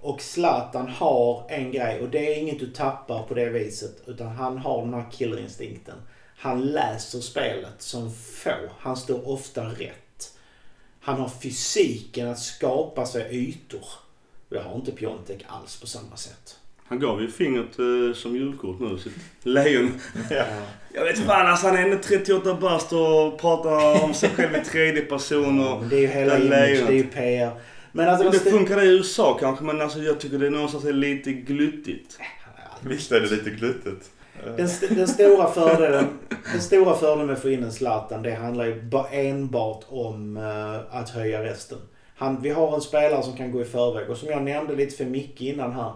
[0.00, 4.02] Och Zlatan har en grej och det är inget du tappar på det viset.
[4.06, 5.96] Utan han har den här killerinstinkten.
[6.36, 8.54] Han läser spelet som få.
[8.78, 10.03] Han står ofta rätt.
[11.04, 13.84] Han har fysiken att skapa sig ytor.
[14.48, 16.58] Det har inte Piontek alls på samma sätt.
[16.86, 20.00] Han gav ju fingret eh, som julkort nu, sitt lejon.
[20.30, 20.44] Ja.
[20.94, 24.64] Jag vet fan alltså, han är ändå 38 bast och pratar om sig själv i
[24.64, 25.84] tredje person och...
[25.84, 27.50] Det är ju hela image, det är ju PR.
[27.92, 28.30] Men alltså...
[28.30, 31.32] Det de- funkar i USA kanske men alltså jag tycker det är någonstans är lite
[31.32, 32.18] gluttigt.
[32.80, 34.10] Visst är det lite gluttigt.
[34.56, 36.18] Den, st- den, stora fördelen,
[36.52, 40.96] den stora fördelen med att få in en Zlatan, det handlar ju enbart om uh,
[40.96, 41.78] att höja resten.
[42.16, 44.96] Han, vi har en spelare som kan gå i förväg och som jag nämnde lite
[44.96, 45.92] för Micke innan här.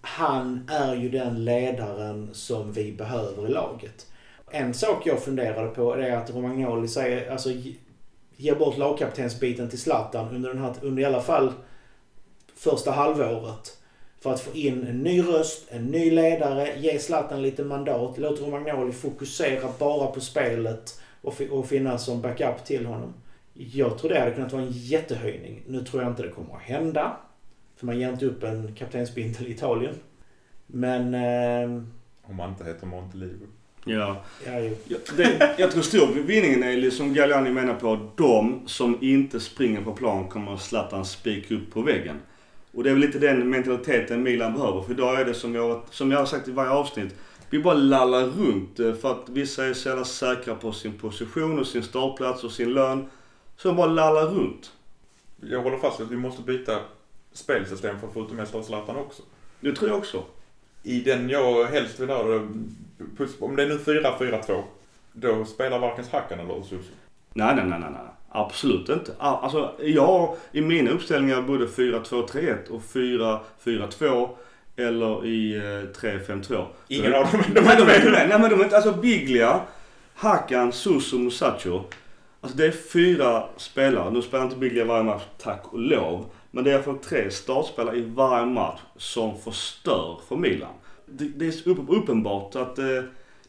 [0.00, 4.06] Han är ju den ledaren som vi behöver i laget.
[4.50, 7.76] En sak jag funderade på är att Romagnoli säger, alltså ge-
[8.36, 11.52] ger bort lagkaptensbiten till Zlatan under, den här, under i alla fall
[12.56, 13.77] första halvåret.
[14.20, 18.18] För att få in en ny röst, en ny ledare, ge Zlatan lite mandat.
[18.18, 23.14] Låt Romagnoli fokusera bara på spelet och, och finnas som backup till honom.
[23.54, 25.62] Jag tror det hade kunnat vara en jättehöjning.
[25.66, 27.16] Nu tror jag inte det kommer att hända.
[27.76, 29.94] För man ger inte upp en kaptensbintel i Italien.
[30.66, 31.14] Men...
[31.14, 31.82] Eh,
[32.22, 33.46] Om man inte heter Montelivo.
[33.84, 34.16] Ja.
[34.46, 34.76] ja, ju.
[34.88, 39.82] Ja, det, jag tror stor vinningen är liksom Galliani menar på de som inte springer
[39.82, 42.20] på plan kommer Zlatan spika upp på väggen.
[42.72, 44.82] Och det är väl lite den mentaliteten Milan behöver.
[44.82, 47.14] För idag är det som jag, som jag har sagt i varje avsnitt.
[47.50, 51.58] Vi bara lallar runt eh, för att vissa är så jävla säkra på sin position
[51.58, 53.10] och sin startplats och sin lön.
[53.56, 54.72] Så de bara lallar runt.
[55.40, 56.80] Jag håller fast vid att vi måste byta
[57.32, 59.22] spelsystem för att få ut det mesta av Zlatan också.
[59.60, 60.24] Det tror jag också.
[60.82, 62.18] I den jag helst vill ha,
[63.40, 64.62] om det är nu 4-4-2,
[65.12, 66.92] då spelar varken Hakan eller Susu.
[67.32, 68.17] Nej, nej, nej, nej.
[68.30, 69.12] Absolut inte.
[69.18, 74.28] Alltså, jag i mina uppställningar både 4-2-3-1 och 4-4-2
[74.76, 76.66] eller i eh, 3-5-2.
[76.88, 78.28] Ingen av dem De är inte med.
[78.28, 79.60] Nej men de är inte, alltså Biglia,
[80.14, 81.82] Hakan, Susu, Musacho.
[82.40, 84.10] Alltså det är fyra spelare.
[84.10, 86.26] Nu spelar inte Biglia varje match, tack och lov.
[86.50, 90.72] Men det är i alla fall tre startspelare i varje match som förstör för Milan.
[91.06, 93.02] Det, det är uppenbart att eh,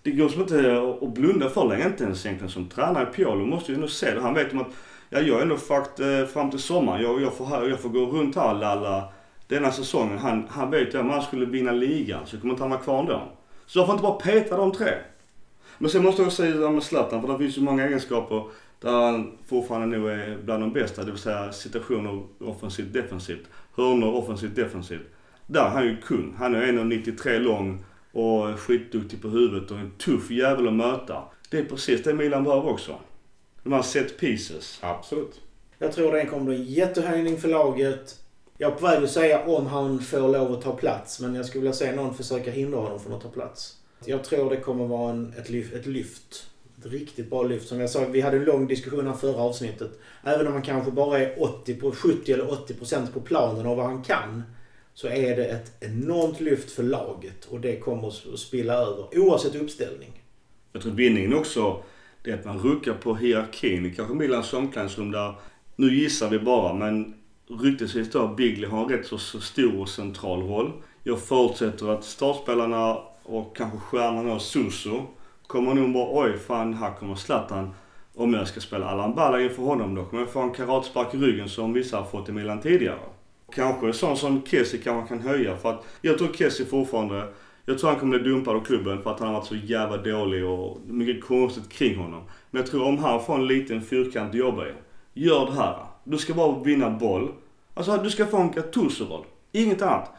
[0.09, 1.87] det går som inte att blunda för längre.
[1.87, 3.05] Inte ens egentligen som tränare.
[3.05, 4.21] Piolo måste ju ändå se det.
[4.21, 4.67] Han vet om att
[5.09, 7.01] ja, jag är ändå fucked eh, fram till sommaren.
[7.01, 9.03] Jag, jag, får, här, jag får gå runt här och lalla
[9.47, 10.17] denna säsongen.
[10.17, 12.81] Han, han vet ju att om han skulle vinna ligan så kommer inte han vara
[12.81, 13.21] kvar ändå.
[13.65, 14.93] Så jag får inte bara peta de tre.
[15.77, 18.43] Men sen måste jag säga det där med Zlatan, för det finns ju många egenskaper
[18.81, 21.03] där han fortfarande nog är bland de bästa.
[21.03, 23.47] Det vill säga situationer offensivt defensivt.
[23.75, 25.07] Hörnor offensivt defensivt.
[25.47, 26.35] Där är han ju kung.
[26.37, 31.23] Han är 1,93 lång och skitduktig på huvudet och en tuff jävel att möta.
[31.49, 32.99] Det är precis det Milan behöver också.
[33.63, 34.79] De här set pieces.
[34.81, 35.41] Absolut.
[35.77, 38.19] Jag tror det kommer bli en jättehöjning för laget.
[38.57, 41.45] Jag är på väg att säga om han får lov att ta plats, men jag
[41.45, 43.77] skulle vilja se någon försöka hindra honom från att ta plats.
[44.05, 46.49] Jag tror det kommer vara en, ett, lyft, ett lyft.
[46.79, 47.67] Ett riktigt bra lyft.
[47.67, 49.91] Som jag sa, vi hade en lång diskussion här förra avsnittet.
[50.23, 53.77] Även om han kanske bara är 80 på, 70 eller 80 procent på planen av
[53.77, 54.43] vad han kan.
[55.01, 59.55] Så är det ett enormt lyft för laget och det kommer att spilla över oavsett
[59.55, 60.23] uppställning.
[60.71, 61.83] Jag tror vinningen också,
[62.23, 63.85] det är att man ruckar på hierarkin.
[63.85, 65.35] i kanske Milans omklädningsrum där,
[65.75, 67.13] nu gissar vi bara, men
[67.47, 70.71] ryktesvis då Bigley har en rätt så, stor och central roll.
[71.03, 75.05] Jag förutsätter att startspelarna och kanske stjärnan och Suso,
[75.47, 77.69] kommer nog bara oj fan här kommer Zlatan.
[78.15, 81.17] Om jag ska spela Allan Balla inför honom då kommer jag få en karatspark i
[81.17, 82.99] ryggen som vissa har fått i Milan tidigare.
[83.53, 87.27] Kanske en sån som Kessie kanske kan höja för att jag tror Kessie fortfarande
[87.69, 89.97] jag tror han kommer bli dumpad av klubben för att han har varit så jävla
[89.97, 92.21] dålig och mycket konstigt kring honom.
[92.51, 94.71] Men jag tror om han får en liten fyrkant att jobba i.
[95.13, 95.77] Gör det här.
[96.03, 97.31] Du ska bara vinna boll.
[97.73, 99.25] Alltså du ska få en Gattuso-roll.
[99.51, 100.11] Inget annat.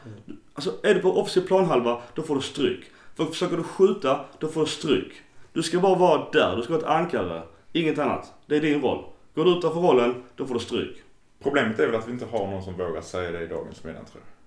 [0.54, 2.80] Alltså är du på offensiv planhalva, då får du stryk.
[3.16, 5.12] För försöker du skjuta, då får du stryk.
[5.52, 6.56] Du ska bara vara där.
[6.56, 7.42] Du ska vara ett ankare.
[7.72, 8.32] Inget annat.
[8.46, 9.04] Det är din roll.
[9.34, 11.02] Går du utanför rollen, då får du stryk.
[11.42, 14.04] Problemet är väl att vi inte har någon som vågar säga det i dagens Milan
[14.04, 14.40] tror jag.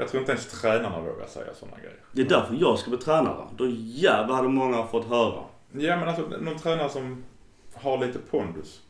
[0.00, 2.00] Jag tror inte ens tränarna vågar säga sådana grejer.
[2.12, 3.48] Det är därför jag ska bli tränare.
[3.56, 5.44] Då jävlar hade många fått höra.
[5.72, 7.24] Ja men alltså någon tränare som
[7.74, 8.82] har lite pondus.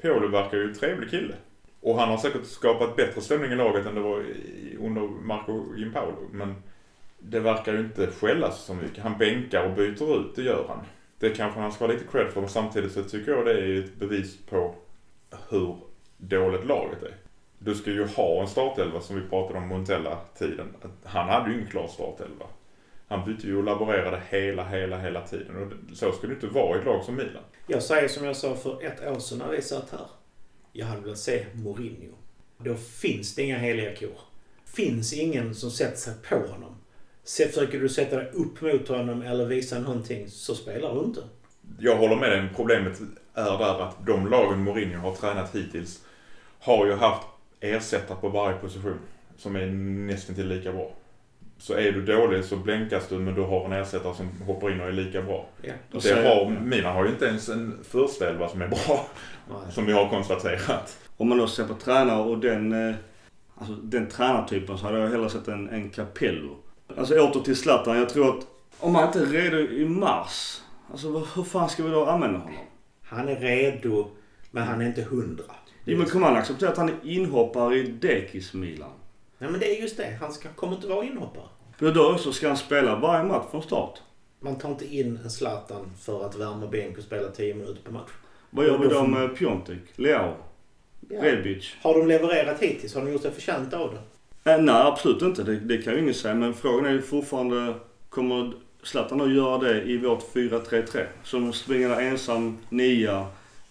[0.00, 1.34] Piolo verkar ju en trevlig kille.
[1.80, 4.24] Och han har säkert skapat bättre stämning i laget än det var
[4.78, 6.28] under Marco Gimpaolo.
[6.32, 6.54] Men
[7.18, 9.02] det verkar ju inte skällas så mycket.
[9.02, 10.78] Han bänkar och byter ut, det gör han.
[11.18, 13.78] Det kanske han ska ha lite cred för men samtidigt så tycker jag det är
[13.78, 14.74] ett bevis på
[15.48, 15.76] hur
[16.16, 17.14] dåligt laget är.
[17.58, 20.74] Du ska ju ha en startelva som vi pratade om Montella-tiden.
[21.04, 22.46] Han hade ju ingen klar startelva.
[23.08, 25.56] Han bytte ju och laborerade hela, hela, hela tiden.
[25.56, 27.42] Och så skulle det inte vara i ett lag som Milan.
[27.66, 30.06] Jag säger som jag sa för ett år sedan när vi satt här.
[30.72, 32.14] Jag hade velat se Mourinho.
[32.58, 34.18] Då finns det inga heliga kor.
[34.64, 36.76] Finns ingen som sätter sig på honom.
[37.24, 41.20] Se, försöker du sätta dig upp mot honom eller visa någonting så spelar du inte.
[41.78, 42.48] Jag håller med dig.
[42.56, 43.00] Problemet
[43.34, 46.05] är där att de lagen Mourinho har tränat hittills
[46.66, 47.26] har ju haft
[47.60, 48.98] ersättare på varje position
[49.36, 49.66] som är
[50.12, 50.90] nästan till lika bra.
[51.58, 54.80] Så är du dålig så blänkas du men du har en ersättare som hoppar in
[54.80, 55.46] och är lika bra.
[55.62, 55.72] Ja.
[55.92, 59.06] Det har, Milan har ju inte ens en första elva som är bra.
[59.48, 59.58] Nej.
[59.72, 60.98] Som vi har konstaterat.
[61.16, 62.94] Om man då ser på tränare och den, eh,
[63.58, 66.56] alltså den tränartypen så hade jag hellre sett en, en Capello.
[66.98, 67.96] Alltså åter till Zlatan.
[67.98, 68.46] Jag tror att
[68.80, 70.60] om han inte är redo i mars,
[70.90, 72.54] alltså vad- hur fan ska vi då använda honom?
[73.02, 74.06] Han är redo,
[74.50, 75.44] men han är inte hundra.
[75.88, 78.90] Jo men kommer han acceptera att han är inhoppare i Dekis Milan?
[79.38, 80.18] Nej men det är just det.
[80.20, 81.48] Han ska, kommer inte vara inhoppare.
[81.78, 83.98] För då också ska han spela varje match från start.
[84.40, 87.92] Man tar inte in en Zlatan för att värma bänk och spela 10 minuter per
[87.92, 88.10] match.
[88.50, 90.34] Vad gör vi Då med Piontek, Leao,
[91.08, 91.24] Ja.
[91.24, 91.74] Rebic?
[91.82, 92.94] Har de levererat hittills?
[92.94, 94.52] Har de gjort sig förtjänta av det?
[94.52, 96.34] Eh, nej absolut inte, det, det kan ju ingen säga.
[96.34, 97.74] Men frågan är ju fortfarande,
[98.08, 101.06] kommer Zlatan att göra det i vårt 4-3-3?
[101.24, 103.26] Som springer ensam nia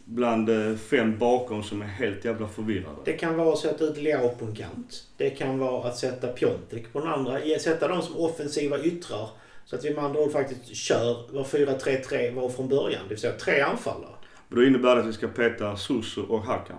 [0.06, 2.96] bland eh, fem bakom som är helt jävla förvirrade.
[3.06, 5.04] Det kan vara att sätta ut Leao på en kant.
[5.18, 7.40] Det kan vara att sätta Piontek på den andra.
[7.60, 9.30] Sätta dem som offensiva yttrar.
[9.66, 13.02] Så att vi med andra ord faktiskt kör vad 4-3-3 var från början.
[13.04, 14.14] Det vill säga tre anfallare.
[14.50, 16.78] Och då innebär det att vi ska peta Susu och Hakan.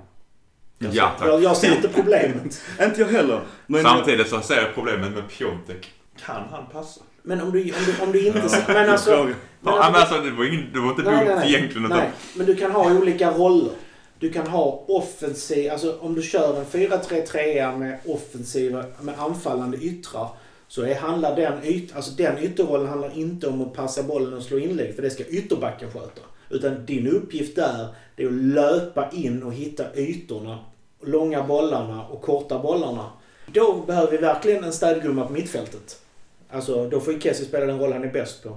[0.79, 1.29] Jag, Ja, tack.
[1.29, 2.63] jag, jag ser inte problemet.
[2.83, 3.41] Inte jag heller.
[3.67, 5.93] Men Samtidigt så ser jag problemet med Piontek.
[6.27, 7.01] Kan han passa?
[7.29, 8.65] Men om du, om du, om du inte...
[8.69, 9.25] Men alltså...
[9.25, 11.55] Men Ja, men alltså, det var, ingen, det var inte Nej, dumt nej, nej.
[11.55, 11.89] egentligen.
[11.89, 13.73] Nej, men du kan ha olika roller.
[14.19, 20.29] Du kan ha offensiv, alltså om du kör en 4-3-3 med offensiva, med anfallande yttrar.
[20.69, 24.43] Så är, handlar den, yt, alltså den ytterrollen handlar inte om att passa bollen och
[24.43, 26.21] slå inlägg, för det ska ytterbacken sköta.
[26.51, 30.59] Utan din uppgift där, det är att löpa in och hitta ytorna,
[31.05, 33.11] långa bollarna och korta bollarna.
[33.47, 36.06] Då behöver vi verkligen en städgumma på mittfältet.
[36.51, 38.57] Alltså, då får ju Kessie spela den roll han är bäst på.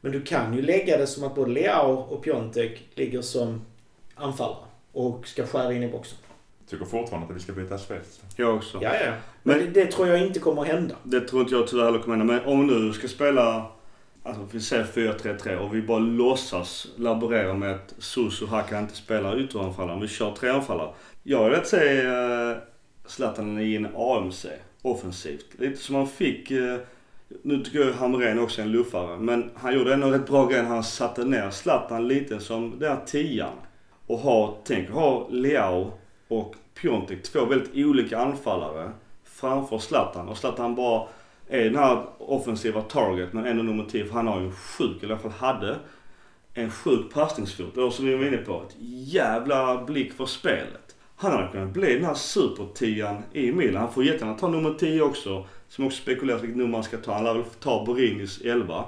[0.00, 3.64] Men du kan ju lägga det som att både Leao och Piontek ligger som
[4.14, 6.18] anfallare och ska skära in i boxen.
[6.70, 8.20] tycker fortfarande att vi ska byta spets.
[8.36, 8.78] Jag också.
[8.82, 9.12] Ja, ja.
[9.42, 10.94] Men Men- det, det tror jag inte kommer att hända.
[11.02, 12.32] Det tror inte jag tyvärr heller kommer hända.
[12.34, 13.66] Men om nu ska spela,
[14.22, 18.96] alltså vi säger 4-3-3 och vi bara låtsas laborera med att Susu och Hakan inte
[18.96, 20.00] spelar ytteranfallare.
[20.00, 20.90] Vi kör tre anfallare.
[21.22, 22.56] Jag vill se uh,
[23.06, 24.46] Zlatan i en AMC
[24.82, 25.46] offensivt.
[25.58, 26.76] Lite som han fick, eh,
[27.42, 29.18] nu tycker jag Hamrén också är en luffare.
[29.18, 32.90] Men han gjorde ändå rätt bra grej när han satte ner Zlatan lite som den
[32.90, 33.52] här tian.
[34.06, 35.92] Och ha, tänk ha Leao
[36.28, 38.90] och Piontek, två väldigt olika anfallare
[39.24, 40.28] framför Zlatan.
[40.28, 41.06] Och Zlatan bara
[41.48, 45.02] är den här offensiva target men ändå nummer 10 för han har ju en sjuk,
[45.02, 45.76] eller i alla fall hade,
[46.54, 47.76] en sjuk passningsfot.
[47.76, 48.76] Och som vi var inne på, ett
[49.06, 50.83] jävla blick för spelet.
[51.24, 53.82] Han hade kunnat bli den här supertian i Milan.
[53.82, 55.46] Han får jättegärna ta nummer 10 också.
[55.68, 57.12] Som också spekuleras vilket nummer han ska ta.
[57.14, 58.84] Han lär väl ta Borinis 11.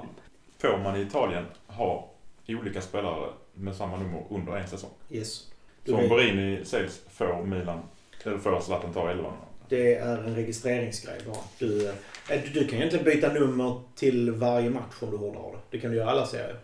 [0.61, 2.11] Får man i Italien ha
[2.47, 4.89] olika spelare med samma nummer under en säsong?
[5.09, 5.51] Yes.
[5.83, 7.79] Du Som vet, Borini sägs får Milan,
[8.23, 9.33] eller får Zlatan ta 11
[9.69, 11.43] det är en registreringsgrej bara.
[11.59, 11.93] Du, eh,
[12.43, 15.57] du, du kan ju inte byta nummer till varje match om du hårdrar det.
[15.69, 16.59] Det kan du göra alla serier.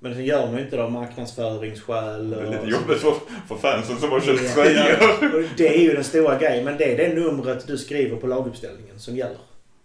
[0.00, 2.30] Men sen gör man ju inte det av marknadsföringsskäl.
[2.30, 3.14] Det är lite jobbigt för,
[3.48, 4.50] för fansen som har köpt Ja.
[4.54, 5.34] tröjor.
[5.38, 6.64] Och Det är ju den stora grejen.
[6.64, 9.38] Men det är det numret du skriver på laguppställningen som gäller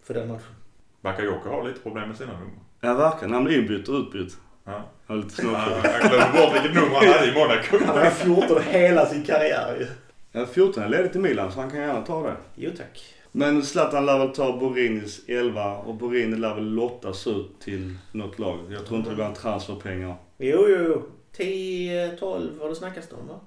[0.04, 0.56] för den matchen.
[1.02, 2.54] Bakayoko har lite problem med sina nummer.
[2.82, 3.34] Ja verkligen.
[3.34, 4.34] Han blir inbytt och utbytt.
[4.66, 4.84] Ja.
[5.08, 5.92] Jag var lite Han snårig.
[6.02, 7.78] han glömde bort vilket nummer han hade i Monaco.
[7.86, 9.88] Han har 14 hela sin karriär ju.
[10.32, 12.36] Ja, 14 är ledigt i Milan så han kan gärna ta det.
[12.56, 13.04] Jo tack.
[13.36, 18.40] Men Zlatan lär väl ta Borinis 11 och Borini lär väl lottas ut till något
[18.40, 18.60] lag.
[18.70, 20.16] Jag tror inte det blir en transferpengar.
[20.38, 21.02] Jo, jo, jo.
[21.32, 23.40] 10, 12 vad det snackas om va?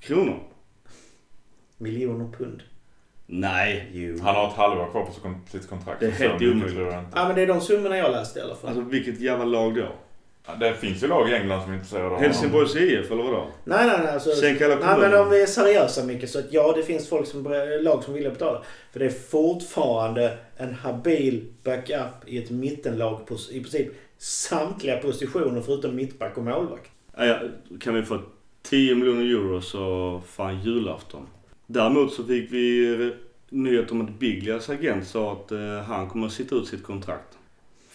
[0.00, 0.38] Kronor?
[1.78, 2.62] Miljoner pund.
[3.26, 3.90] Nej.
[3.92, 4.18] Jo.
[4.22, 6.00] Han har ett halvår kvar på sitt kon- sitt kontrakt.
[6.00, 6.78] Det är helt omöjligt.
[7.14, 8.68] Ja men det är de summorna jag läste i alla fall.
[8.70, 9.88] Alltså vilket jävla lag då?
[10.60, 12.20] Det finns ju lag i England som är intresserade av.
[12.20, 13.46] Helsingborgs IF eller vadå?
[13.64, 14.12] nej, nej, nej.
[14.12, 15.30] Alltså, Sänk alla nej men kommuner.
[15.30, 17.44] de är seriösa mycket så att ja det finns folk som,
[17.80, 18.62] lag som vill betala.
[18.92, 23.88] För det är fortfarande en habil backup i ett mittenlag på i princip
[24.18, 26.90] samtliga positioner förutom mittback och målvakt.
[27.16, 27.38] Ja, ja,
[27.80, 28.20] kan vi få
[28.62, 31.26] 10 miljoner euro så fan julafton.
[31.66, 33.08] Däremot så fick vi eh,
[33.50, 37.37] nyhet om att Biglias agent sa att eh, han kommer att sitta ut sitt kontrakt.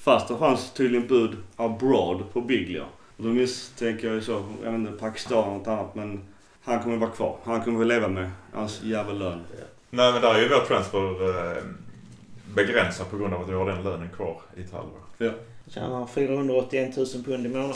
[0.04, 2.84] Fast det fanns tydligen bud abroad på Biglia.
[3.18, 6.22] Och då misstänker jag ju så, jag vet inte, Pakistan eller något annat men
[6.62, 7.38] han kommer vara kvar.
[7.44, 9.44] Han kommer att leva med hans jävla lön.
[9.90, 11.64] Nej men där är ju vår transfer eh,
[12.56, 15.00] begränsad på grund av att vi har den lönen kvar i ett halvår.
[15.68, 17.76] Tjänar 481 000 pund i månaden.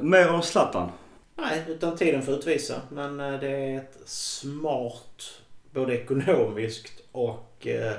[0.00, 0.90] Mer om Zlatan.
[1.36, 2.80] Nej, utan tiden får utvisa.
[2.88, 5.22] Men eh, det är ett smart,
[5.70, 7.92] både ekonomiskt och eh,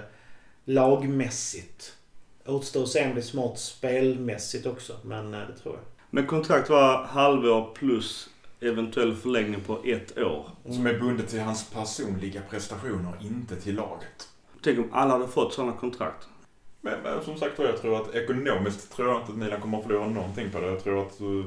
[0.65, 1.95] lagmässigt.
[2.45, 5.83] Återstår att se om det är smart spelmässigt också, men eh, det tror jag.
[6.09, 8.29] Men kontrakt var halvår plus
[8.59, 10.49] eventuell förlängning på ett år.
[10.63, 14.29] Som är bundet till hans personliga prestationer, inte till laget.
[14.63, 16.27] Tänk om alla hade fått sådana kontrakt.
[16.81, 19.83] Men, men som sagt jag tror att ekonomiskt tror jag inte att Milan kommer att
[19.83, 20.67] förlora någonting på det.
[20.67, 21.45] Jag tror att uh,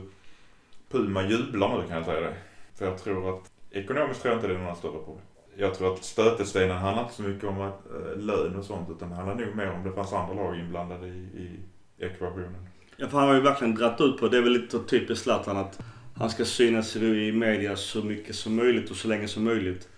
[0.90, 2.34] Puma jublar nu kan jag säga det.
[2.74, 5.24] För jag tror att ekonomiskt tror jag inte det är några större problem.
[5.56, 9.10] Jag tror att stötestenen handlar inte så mycket om att, uh, lön och sånt utan
[9.10, 11.60] det handlar nog mer om det fanns andra lag inblandade i, i
[11.98, 12.66] ekvationen.
[12.96, 14.36] Ja, för han har ju verkligen dratt ut på det.
[14.36, 15.78] är väl lite typiskt Zlatan att
[16.16, 19.88] han ska synas i media så mycket som möjligt och så länge som möjligt.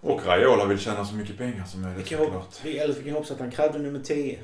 [0.00, 2.60] Och Raiola vill tjäna så mycket pengar som möjligt såklart.
[2.64, 4.38] vi, eller vi kan hoppas att han krävde nummer 10.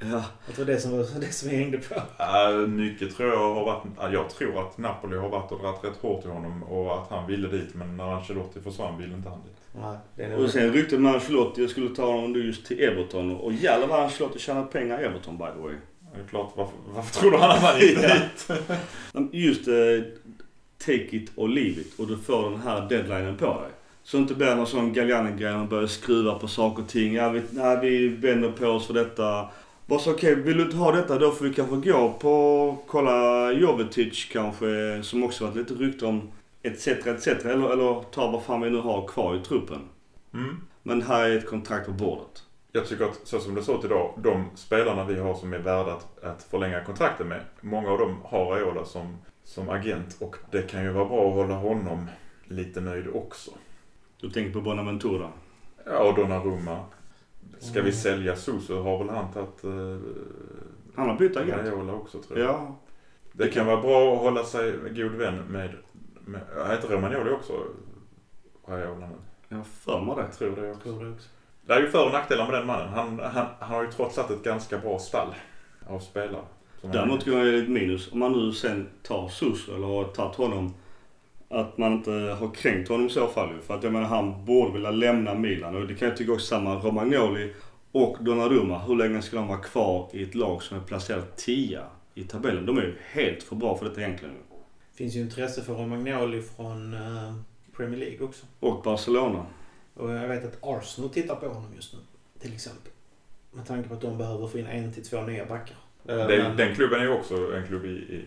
[0.00, 1.94] Ja, det var det som, var, det som vi hängde på.
[1.94, 5.84] Uh, mycket tror jag har varit, uh, jag tror att Napoli har varit och dragit
[5.84, 9.28] rätt hårt i honom och att han ville dit men när Ancelotti försvann ville inte
[9.28, 9.56] han dit.
[10.16, 13.36] Nej, och sen ryktet med Ancelotti jag skulle ta honom just till Everton.
[13.36, 15.74] Och jävlar vad Ancelotti tjänar pengar i Everton by the way.
[16.14, 18.14] Det är klart, varför, varför tror du han att han gick Ja.
[18.14, 18.50] dit?
[19.32, 19.74] Just eh,
[20.78, 23.70] take it or leave it och du får den här deadlinen på dig.
[24.02, 27.14] Så inte blir någon sån Galliani-grej och börjar skruva på saker och ting.
[27.14, 29.48] Ja, vi, nej, vi vänder på oss för detta.
[29.90, 33.52] Bara så okej, vill du inte ha detta då får vi kanske gå på kolla
[33.52, 36.30] Jovetic kanske som också varit lite rykte om
[36.62, 39.78] etc etc eller, eller ta vad fan vi nu har kvar i truppen.
[40.34, 40.56] Mm.
[40.82, 42.42] Men här är ett kontrakt på bordet.
[42.72, 45.58] Jag tycker att så som det ser ut idag, de spelarna vi har som är
[45.58, 50.36] värda att, att förlänga kontrakten med, många av dem har Raiola som, som agent och
[50.50, 52.06] det kan ju vara bra att hålla honom
[52.44, 53.50] lite nöjd också.
[54.20, 55.28] Du tänker på Bonaventura?
[55.86, 56.84] Ja, och Donnarumma.
[57.60, 59.98] Ska vi sälja Suso har väl han tagit uh,
[60.94, 61.62] Han har bytt agent.
[61.62, 62.48] Raiola också tror jag.
[62.48, 62.76] Ja.
[63.32, 65.70] Det kan vara bra att hålla sig god vän med,
[66.24, 66.40] med
[66.70, 67.52] heter Romagnoli också
[68.66, 69.14] Raiola nu?
[69.48, 70.22] Jag har för mig det.
[70.22, 70.82] Jag tror det också.
[70.82, 71.28] Tror det också.
[71.66, 72.88] Det är ju för och nackdelar med den mannen.
[72.88, 75.34] Han, han, han har ju trots allt ett ganska bra stall
[75.86, 76.44] av spelare.
[76.82, 80.74] Däremot tycker jag ett minus om man nu sen tar Suso eller har tagit honom.
[81.52, 83.60] Att man inte har kränkt honom i så fall.
[83.66, 85.76] För att jag menar han borde vilja lämna Milan.
[85.76, 87.52] Och det kan jag tycka också samma Romagnoli
[87.92, 88.78] och Donnarumma.
[88.78, 91.80] Hur länge ska de vara kvar i ett lag som är placerat 10
[92.14, 92.66] i tabellen?
[92.66, 94.34] De är ju helt för bra för detta egentligen.
[94.34, 94.40] ju.
[94.94, 97.34] finns ju intresse för Romagnoli från eh,
[97.76, 98.46] Premier League också.
[98.60, 99.46] Och Barcelona.
[99.94, 101.98] Och jag vet att Arsenal tittar på honom just nu.
[102.40, 102.92] Till exempel.
[103.52, 105.76] Med tanke på att de behöver få in en till två nya backar.
[106.08, 108.24] Eh, det, men- den klubben är ju också en klubb i, i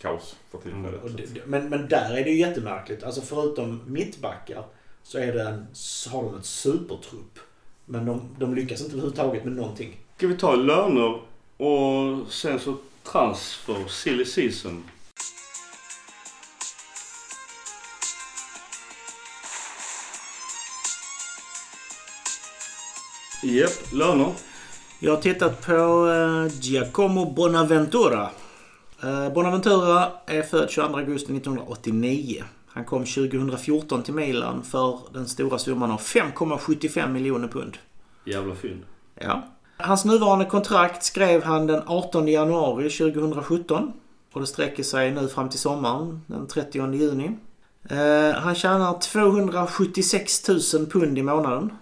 [0.00, 1.02] kaos för tillfället.
[1.04, 3.02] Och det, det- men, men där är det ju jättemärkligt.
[3.02, 4.64] Alltså förutom mittbackar
[5.02, 5.66] så är det en,
[6.10, 7.38] har de en supertrupp.
[7.84, 9.96] Men de, de lyckas inte överhuvudtaget med någonting.
[10.16, 11.20] Ska vi ta löner
[11.56, 14.84] och sen så transfer, silly season.
[23.42, 24.32] Japp, löner.
[25.00, 25.72] Jag har tittat på
[26.08, 28.30] eh, Giacomo Bonaventura.
[29.02, 32.44] Eh, Bonaventura är född 22 augusti 1989.
[32.66, 37.76] Han kom 2014 till Milan för den stora summan av 5,75 miljoner pund.
[38.24, 38.82] Jävla fynd.
[39.14, 39.42] Ja.
[39.76, 43.92] Hans nuvarande kontrakt skrev han den 18 januari 2017.
[44.32, 47.30] Och det sträcker sig nu fram till sommaren, den 30 juni.
[47.90, 51.72] Eh, han tjänar 276 000 pund i månaden.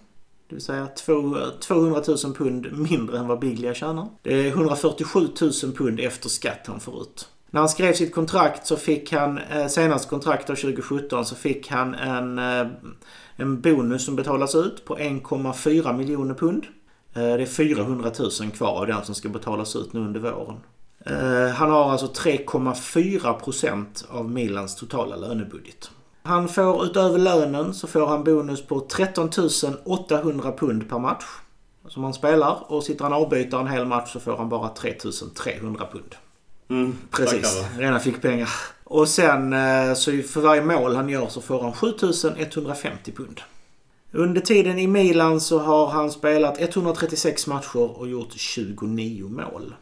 [0.49, 0.87] Det vill säga
[1.61, 4.09] 200 000 pund mindre än vad Biglia tjänar.
[4.23, 7.29] Det är 147 000 pund efter skatt han får ut.
[7.51, 11.71] När han skrev sitt kontrakt så fick han, eh, senaste kontrakt av 2017, så fick
[11.71, 12.67] han en, eh,
[13.37, 16.65] en bonus som betalas ut på 1,4 miljoner pund.
[17.15, 20.57] Eh, det är 400 000 kvar av den som ska betalas ut nu under våren.
[21.55, 25.91] Han har alltså 3,4 procent av Milans totala lönebudget.
[26.27, 29.31] Han får utöver lönen så får han bonus på 13
[29.85, 31.25] 800 pund per match.
[31.89, 34.95] Som han spelar och sitter han avbytare en hel match så får han bara 3
[35.37, 36.15] 300 pund.
[36.69, 38.49] Mm, Precis, rena fick pengar.
[38.85, 43.41] Och sen eh, så för varje mål han gör så får han 7150 pund.
[44.13, 49.75] Under tiden i Milan så har han spelat 136 matcher och gjort 29 mål.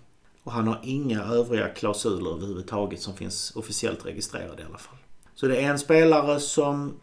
[0.42, 4.96] Och han har inga övriga klausuler överhuvudtaget som finns officiellt registrerade i alla fall.
[5.34, 6.94] Så det är en spelare som...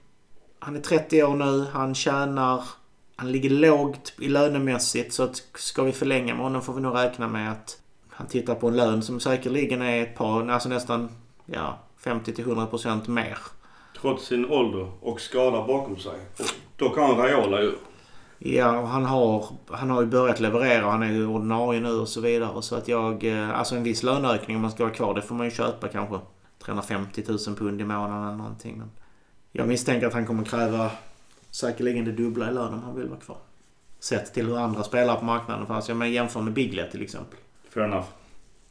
[0.60, 2.64] Han är 30 år nu, han tjänar...
[3.16, 6.96] Han ligger lågt i lönemässigt så att ska vi förlänga med honom får vi nog
[6.96, 7.78] räkna med att
[8.10, 11.10] han tittar på en lön som säkerligen är ett par, alltså nästan
[11.46, 13.38] ja, 50-100% mer.
[14.02, 16.20] Trots sin ålder och skada bakom sig.
[16.40, 17.72] Och då kan Raiola ju.
[18.40, 20.92] Ja, och han har, han har ju börjat leverera.
[20.92, 22.62] Han är ju ordinarie nu och så vidare.
[22.62, 23.24] Så att jag...
[23.24, 25.88] eh, Alltså en viss löneökning om man ska vara kvar, det får man ju köpa
[25.88, 26.20] kanske.
[26.64, 28.78] 350 000 pund i månaden eller någonting.
[28.78, 28.90] Men
[29.52, 30.92] jag misstänker att han kommer kräva
[31.52, 33.38] säkerligen det dubbla i lön om han vill vara kvar.
[34.00, 35.68] Sett till hur andra spelar på marknaden.
[35.68, 37.40] För alltså, jag menar, jämför med Biglia till exempel.
[37.70, 38.08] Fair enough.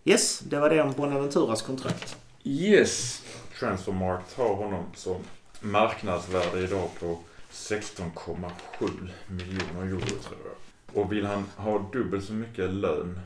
[0.05, 2.17] Yes, det var det om Bonaventuras kontrakt.
[2.45, 3.23] Yes.
[3.59, 5.17] Transfermarkt har honom som
[5.61, 7.19] marknadsvärde idag på
[7.53, 11.03] 16,7 miljoner euro tror jag.
[11.03, 13.21] Och vill han ha dubbelt så mycket lön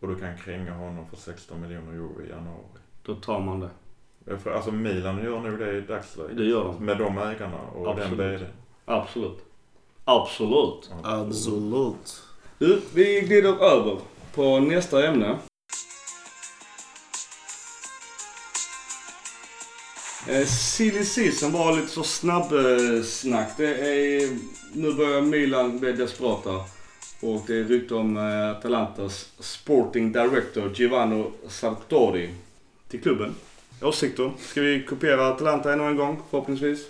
[0.00, 2.80] och du kan kränga honom för 16 miljoner euro i januari.
[3.02, 3.70] Då tar man det.
[4.54, 6.36] Alltså Milan gör nog det i dagsläget.
[6.36, 6.74] Det gör.
[6.80, 8.18] Med de ägarna och Absolut.
[8.18, 8.46] den vd.
[8.84, 9.38] Absolut.
[10.04, 10.90] Absolut.
[11.02, 12.22] Absolut.
[12.58, 13.98] Du, vi glider över
[14.34, 15.38] på nästa ämne.
[20.28, 23.56] Eh, Silly season var lite så snabbsnack.
[23.56, 24.38] Det är,
[24.72, 26.50] nu börjar Milan bli desperata.
[27.22, 32.34] Och det är rykte om eh, Atalantas sporting director Giovanni Sartori
[32.88, 33.34] till klubben.
[33.82, 34.32] Åsikter?
[34.38, 36.86] Ska vi kopiera Atalanta ännu en gång förhoppningsvis?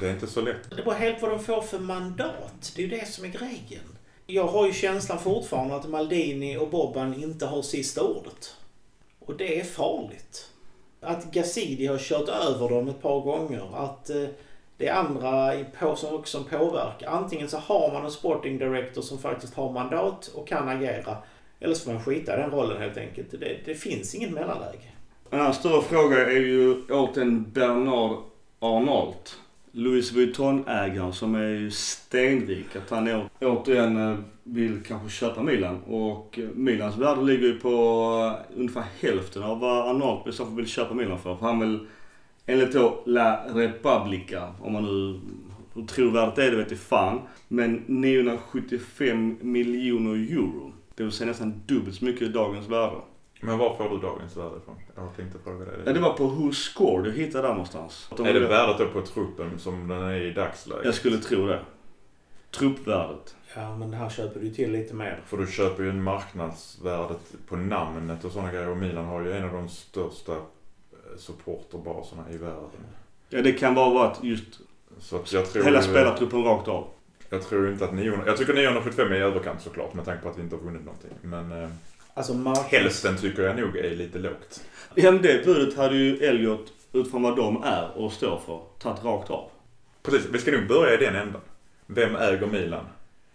[0.00, 0.70] Det är inte så lätt.
[0.70, 2.72] Det beror helt vad de får för mandat.
[2.76, 3.98] Det är ju det som är grejen.
[4.26, 8.56] Jag har ju känslan fortfarande att Maldini och Bobban inte har sista ordet.
[9.18, 10.50] Och det är farligt.
[11.00, 13.68] Att Gazidi har kört över dem ett par gånger.
[13.74, 14.24] Att eh,
[14.76, 17.08] det är andra på som också påverkar.
[17.08, 21.16] Antingen så har man en sporting director som faktiskt har mandat och kan agera.
[21.60, 23.30] Eller så får man skita i den rollen helt enkelt.
[23.30, 24.92] Det, det finns inget mellanläge.
[25.30, 28.16] En annan större fråga är ju återigen Bernard
[28.58, 29.38] Arnault.
[29.72, 32.76] Louis Vuitton-ägaren som är ju stenrik.
[32.76, 35.82] Att han återigen eh, vill kanske köpa Milan.
[35.82, 40.44] Och eh, Milans värde ligger ju på eh, ungefär hälften av vad Arnault i så
[40.44, 41.36] fall vill köpa Milan för.
[41.36, 41.86] För han vill
[42.46, 45.20] enligt då La Repubblica, om man nu
[45.74, 47.20] hur trovärdigt det är det vet jag fan.
[47.48, 50.72] Men 975 miljoner euro.
[50.94, 52.96] Det vill säga nästan dubbelt så mycket i dagens värde.
[53.40, 54.76] Men var får du dagens värde ifrån?
[54.96, 58.10] Jag tänkte fråga dig Ja, det var på Who Scored jag hittade där någonstans.
[58.18, 60.84] Är det värdet då på truppen som den är i dagsläget?
[60.84, 61.60] Jag skulle tro det.
[62.50, 63.36] Truppvärdet.
[63.54, 65.20] Ja, men här köper du till lite mer.
[65.26, 68.68] För du köper ju en marknadsvärdet på namnet och sådana grejer.
[68.68, 70.38] Och Milan har ju en av de största eh,
[71.18, 72.86] supporterbaserna i världen.
[73.28, 74.60] Ja, det kan bara vara att just
[74.98, 76.88] Så att jag tror hela spelartruppen rakt av.
[77.30, 78.26] Jag tror inte att 900...
[78.26, 80.84] Jag tycker 975 är i överkant såklart med tanke på att vi inte har vunnit
[80.84, 81.10] någonting.
[81.22, 81.68] Men eh,
[82.18, 82.68] Alltså marknads...
[82.68, 84.64] hälften tycker jag nog är lite lågt.
[84.94, 89.04] Ja, men det budet hade ju Elliot utifrån vad de är och står för tagit
[89.04, 89.50] rakt av.
[90.02, 91.40] Precis, vi ska nog börja i den änden.
[91.86, 92.84] Vem äger Milan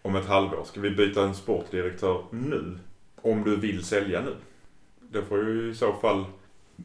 [0.02, 0.64] om ett halvår?
[0.66, 2.80] Ska vi byta en sportdirektör nu?
[3.22, 4.36] Om du vill sälja nu?
[5.00, 6.26] Det får ju i så fall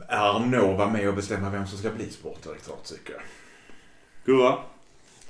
[0.09, 3.23] Arnaud vara med och bestämma vem som ska bli sportdirektör tycker jag.
[4.25, 4.59] Gurra?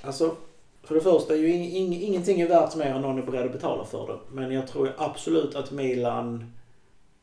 [0.01, 0.35] Alltså,
[0.83, 3.45] för det första är ju ing, ing, ingenting är värt mer än någon är beredd
[3.45, 4.19] att betala för det.
[4.31, 6.53] Men jag tror absolut att Milan...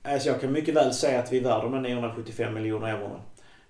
[0.08, 3.20] Alltså jag kan mycket väl säga att vi är värda de här 975 miljoner eurona.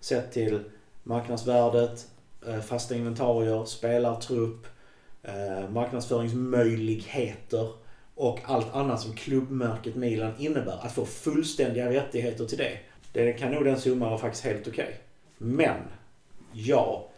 [0.01, 0.61] Sett till
[1.03, 2.07] marknadsvärdet,
[2.49, 4.67] eh, fasta inventarier, spelartrupp,
[5.23, 7.69] eh, marknadsföringsmöjligheter
[8.15, 10.79] och allt annat som klubbmärket Milan innebär.
[10.83, 12.79] Att få fullständiga rättigheter till det.
[13.13, 15.01] Det kan nog den summan vara faktiskt helt okej.
[15.39, 15.77] Men,
[16.53, 17.09] ja.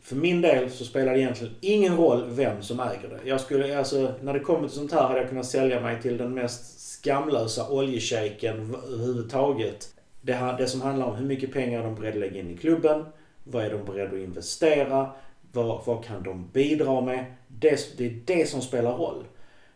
[0.00, 3.20] För min del så spelar det egentligen ingen roll vem som äger det.
[3.28, 6.16] Jag skulle, alltså, när det kommer till sånt här hade jag kunnat sälja mig till
[6.16, 6.75] den mest
[7.06, 9.94] skamlösa oljeshejken överhuvudtaget.
[10.20, 12.50] Det, här, det som handlar om hur mycket pengar de är beredda att lägga in
[12.50, 13.04] i klubben.
[13.44, 15.10] Vad är de beredda att investera?
[15.52, 17.24] Vad, vad kan de bidra med?
[17.48, 19.24] Det, det är det som spelar roll.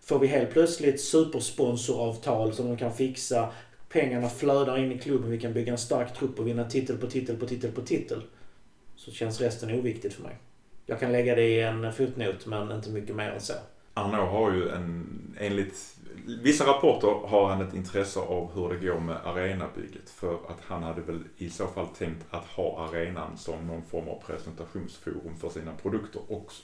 [0.00, 3.48] Får vi helt plötsligt supersponsoravtal som de kan fixa.
[3.88, 5.30] Pengarna flödar in i klubben.
[5.30, 8.22] Vi kan bygga en stark trupp och vinna titel på titel på titel på titel
[8.96, 10.36] så känns resten oviktigt för mig.
[10.86, 13.52] Jag kan lägga det i en fotnot men inte mycket mer än så.
[13.94, 15.06] Arnaud har ju en,
[15.38, 15.99] enligt
[16.42, 20.10] vissa rapporter har han ett intresse av hur det går med arenabygget.
[20.10, 24.08] För att han hade väl i så fall tänkt att ha arenan som någon form
[24.08, 26.62] av presentationsforum för sina produkter också.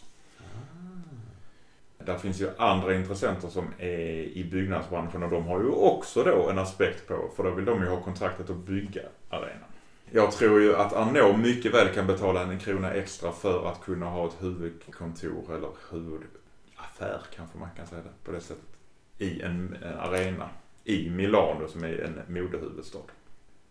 [1.99, 6.49] Där finns ju andra intressenter som är i byggnadsbranschen och de har ju också då
[6.51, 9.69] en aspekt på, för då vill de ju ha kontraktet att bygga arenan.
[10.11, 14.07] Jag tror ju att Arnaud mycket väl kan betala en krona extra för att kunna
[14.07, 18.76] ha ett huvudkontor eller huvudaffär kanske man kan säga det på det sättet.
[19.19, 20.49] I en, en arena
[20.85, 22.99] i Milano som är en modehuvudstad.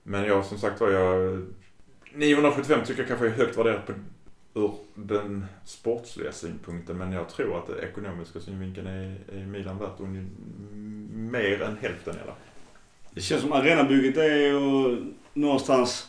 [0.04, 1.42] Men jag som sagt var jag
[2.14, 3.94] 975 tycker jag kanske är högt värderat på,
[4.54, 10.00] ur den sportsliga synpunkten men jag tror att den ekonomiska synvinkeln är, är Milan värt
[11.30, 12.34] mer än hälften eller?
[13.12, 14.98] Det känns som arenabygget är ju
[15.34, 16.08] någonstans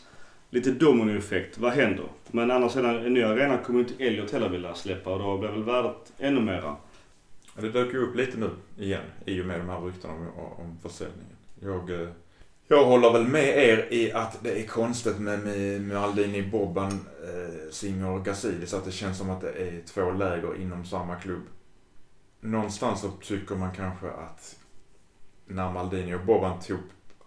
[0.51, 1.59] lite dominoeffekt.
[1.59, 2.05] Vad händer?
[2.31, 5.39] Men annars sidan en ny arena kommer ju inte Elliot heller vilja släppa och då
[5.39, 6.77] blir väl värdet ännu mera.
[7.61, 10.79] Det dök ju upp lite nu igen i och med de här ryktena om, om
[10.83, 11.37] försäljningen.
[11.61, 12.09] Jag, eh,
[12.69, 17.71] jag håller väl med er i att det är konstigt med, med Maldini, Bobban, eh,
[17.71, 18.75] Singer och Gazidis.
[18.75, 21.43] Att det känns som att det är två läger inom samma klubb.
[22.41, 24.57] Någonstans så tycker man kanske att
[25.47, 26.79] när Maldini och Bobban tog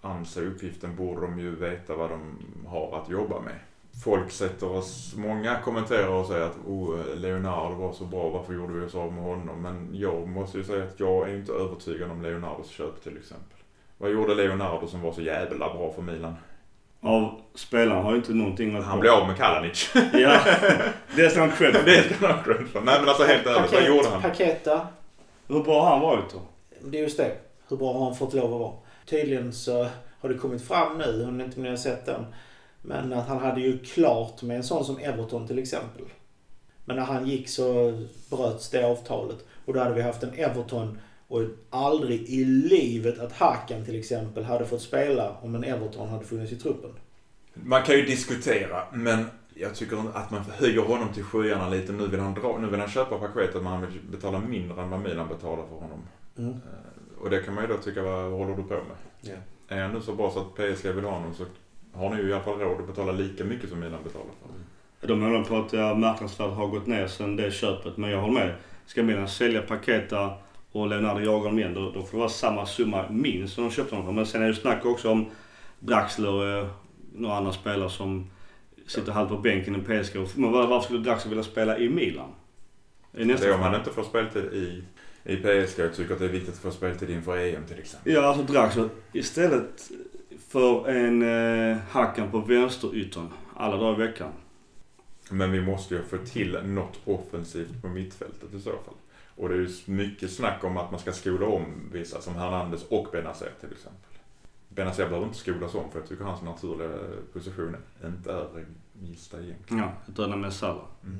[0.01, 3.59] an sig uppgiften borde de ju veta vad de har att jobba med.
[4.03, 8.73] Folk sätter oss, många kommenterar och säger att oh, Leonardo var så bra, varför gjorde
[8.73, 9.61] vi oss av med honom?
[9.61, 13.57] Men jag måste ju säga att jag är inte övertygad om Leonardos köp till exempel.
[13.97, 16.35] Vad gjorde Leonardo som var så jävla bra för Milan?
[17.01, 18.85] Av spelarna har ju inte någonting att...
[18.85, 19.91] Han blev av med Kalanic.
[20.13, 20.39] Ja,
[21.15, 21.85] det ska han cred för.
[21.85, 22.81] det ska han ha cred för.
[22.81, 24.21] Nej men alltså helt ärligt, vad gjorde han?
[24.21, 24.87] Paketa.
[25.47, 26.39] Hur bra har han varit då?
[26.81, 27.31] Det är just det.
[27.67, 28.73] Hur bra har han fått lov att vara?
[29.05, 29.87] Tydligen så
[30.19, 32.25] har det kommit fram nu, om inte ni har sett den.
[32.81, 36.05] Men att han hade ju klart med en sån som Everton till exempel.
[36.85, 37.93] Men när han gick så
[38.29, 39.45] bröts det avtalet.
[39.65, 44.43] Och då hade vi haft en Everton och aldrig i livet att Hakan till exempel
[44.43, 46.91] hade fått spela om en Everton hade funnits i truppen.
[47.53, 51.91] Man kan ju diskutera, men jag tycker att man höjer honom till skyarna lite.
[51.91, 54.89] Nu vill han, dra, nu vill han köpa paketet men han vill betala mindre än
[54.89, 56.01] vad Milan betalar för honom.
[56.37, 56.51] Mm.
[56.51, 58.97] Eh, Och det kan man ju då tycka, vad håller du på med?
[59.21, 59.35] Ja.
[59.67, 61.43] Är han nu så bra så att PSG vill ha honom så
[61.93, 64.47] har ni ju i alla fall råd att betala lika mycket som Milan betalar för
[64.47, 64.63] honom.
[65.01, 67.97] De menar på att marknadsvärdet har gått ner sedan det köpet.
[67.97, 68.53] Men jag håller med.
[68.85, 70.33] Ska Milan sälja Paketa
[70.71, 73.71] och Leonardo jagar dem igen, då, då får det vara samma summa minst som de
[73.71, 74.13] köpte honom för.
[74.13, 75.25] Men sen är det snack också om
[75.79, 76.67] Draxler och eh,
[77.15, 78.29] några andra spelare som
[78.87, 80.15] sitter halvt på bänken i PSG.
[80.35, 82.29] Men var- varför skulle Draxler vilja spela i Milan?
[83.11, 84.83] Det är nästa Det är om han inte får speltid i,
[85.23, 88.13] i PSG och tycker att det är viktigt att få speltid inför EM till exempel.
[88.13, 89.91] Ja, alltså Draxler istället
[90.47, 94.31] för en eh, Hakan på vänsteryttern alla dagar i veckan.
[95.29, 98.95] Men vi måste ju få till något offensivt på mittfältet i så fall.
[99.35, 102.83] Och det är ju mycket snack om att man ska skola om vissa, som Hernandez
[102.89, 104.09] och Benazer till exempel.
[104.69, 106.89] Benazer behöver inte skolas om för jag tycker hans naturliga
[107.33, 107.75] position
[108.05, 108.65] inte är
[109.01, 109.83] gista egentligen.
[109.83, 110.85] Ja, ett döda med Salah.
[111.03, 111.17] Mm.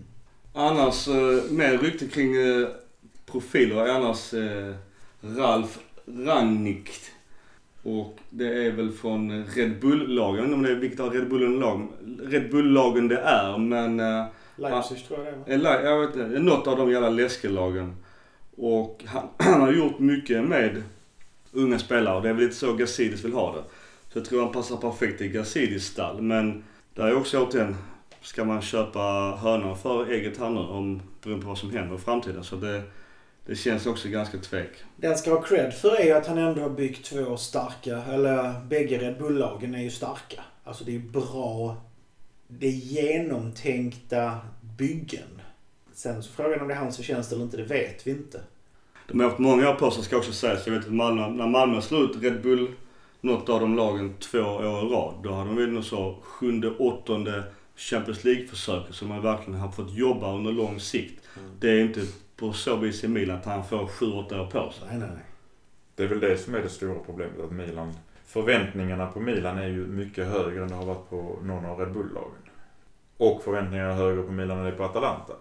[0.54, 2.68] Annars, eh, mer rykte kring eh,
[3.26, 4.76] profiler är annars eh,
[5.22, 6.90] Ralf Rangnick.
[7.84, 10.36] Och det är väl från Red Bull-lagen.
[10.36, 11.88] Jag vet inte om det är vilket av Red Bull-lagen
[12.24, 14.26] Red Bull-lagen det är, men eh,
[14.56, 15.54] Leipzig tror jag det var.
[15.54, 17.96] eller, jag vet inte, är något av de jävla läskelagen.
[18.58, 20.84] Och han, han har gjort mycket med
[21.52, 23.64] unga spelare och det är väl lite så Gazidis vill ha det.
[24.14, 26.22] Så jag tror han passar perfekt i Gazidis stall.
[26.22, 26.64] Men
[26.94, 27.76] där är också återigen,
[28.22, 29.00] ska man köpa
[29.42, 32.44] hönan för eget här nu om, beroende på vad som händer i framtiden.
[32.44, 32.82] Så det,
[33.50, 34.70] det känns också ganska tvek.
[34.96, 38.66] Den ska ha cred för är ju att han ändå har byggt två starka, eller
[38.66, 40.44] bägge Red Bull-lagen är ju starka.
[40.64, 41.78] Alltså det är bra,
[42.48, 44.38] det är genomtänkta
[44.78, 45.42] byggen.
[45.94, 48.42] Sen så frågan om det är hans förtjänst eller inte, det vet vi inte.
[49.08, 50.68] De har haft många år på sig ska också sägas.
[50.68, 52.72] Jag vet att Malmö, när Malmö slog ut Red Bull,
[53.22, 55.14] något av de lagen, två år i rad.
[55.24, 57.44] Då hade de väl nog så sjunde, åttonde
[57.76, 61.24] Champions League-försöket som man verkligen har fått jobba under lång sikt.
[61.60, 62.02] Det är inte
[62.40, 64.88] på så vis i Milan att han får sju, åtta år på sig.
[64.90, 65.26] Nej, nej, nej.
[65.96, 67.94] Det är väl det som är det stora problemet, att Milan...
[68.26, 71.94] Förväntningarna på Milan är ju mycket högre än det har varit på någon av Red
[71.94, 72.50] Bull-lagen.
[73.18, 75.34] Och förväntningarna är högre på Milan än det är på Atalanta.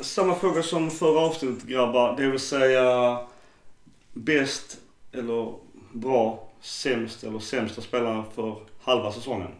[0.00, 2.16] Samma fråga som förra avsnittet grabbar.
[2.16, 3.18] Det vill säga
[4.12, 4.78] bäst
[5.12, 5.63] eller
[5.94, 9.50] bra, sämst eller sämsta spelaren för halva säsongen.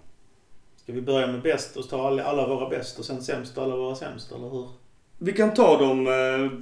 [0.76, 3.76] Ska vi börja med bäst och ta alla, våra bäst och sen sämst och alla
[3.76, 4.68] våra sämst, eller hur?
[5.18, 6.58] Vi kan ta de eh,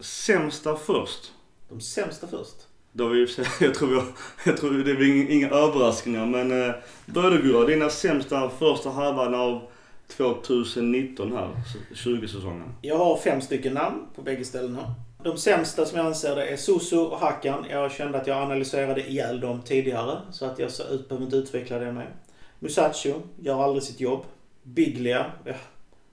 [0.00, 1.32] sämsta först.
[1.68, 2.56] De sämsta först.
[2.92, 3.26] Då vi,
[3.60, 4.04] jag, tror har,
[4.46, 6.74] jag tror det är inga, inga överraskningar men eh,
[7.06, 9.62] Bödegurra, dina sämsta första halvan av
[10.16, 11.48] 2019 här,
[11.94, 12.74] 20-säsongen.
[12.82, 14.94] Jag har fem stycken namn på bägge ställena.
[15.22, 17.66] De sämsta som jag anser det är Susu och Hakan.
[17.70, 21.36] Jag kände att jag analyserade ihjäl dem tidigare så att jag så ut, behöver inte
[21.36, 22.14] utveckla det mer.
[22.58, 24.24] Musacho gör aldrig sitt jobb.
[24.62, 25.52] Biglia ja,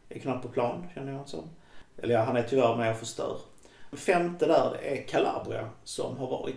[0.09, 1.49] är knappt på plan känner jag som.
[1.97, 3.37] Eller ja, han är tyvärr med och förstör.
[3.93, 6.55] Femte där är Calabria som har varit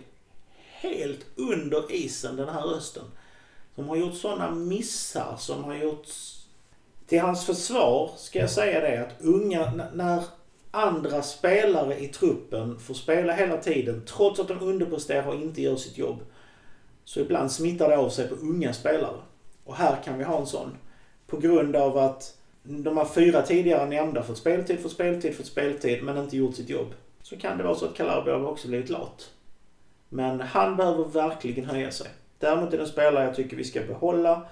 [0.71, 3.03] helt under isen den här hösten.
[3.75, 6.07] Som har gjort sådana missar som har gjort...
[7.07, 10.23] Till hans försvar ska jag säga det att unga, när
[10.71, 15.75] andra spelare i truppen får spela hela tiden trots att de underpresterar och inte gör
[15.75, 16.19] sitt jobb.
[17.03, 19.17] Så ibland smittar det av sig på unga spelare.
[19.63, 20.77] Och här kan vi ha en sån.
[21.27, 26.03] På grund av att de här fyra tidigare nämnda fått speltid, fått speltid, fått speltid
[26.03, 26.93] men inte gjort sitt jobb.
[27.21, 29.31] Så kan det vara så att Calabria har också blivit lat.
[30.09, 32.07] Men han behöver verkligen höja sig.
[32.39, 34.45] Däremot är det en spelare jag tycker vi ska behålla.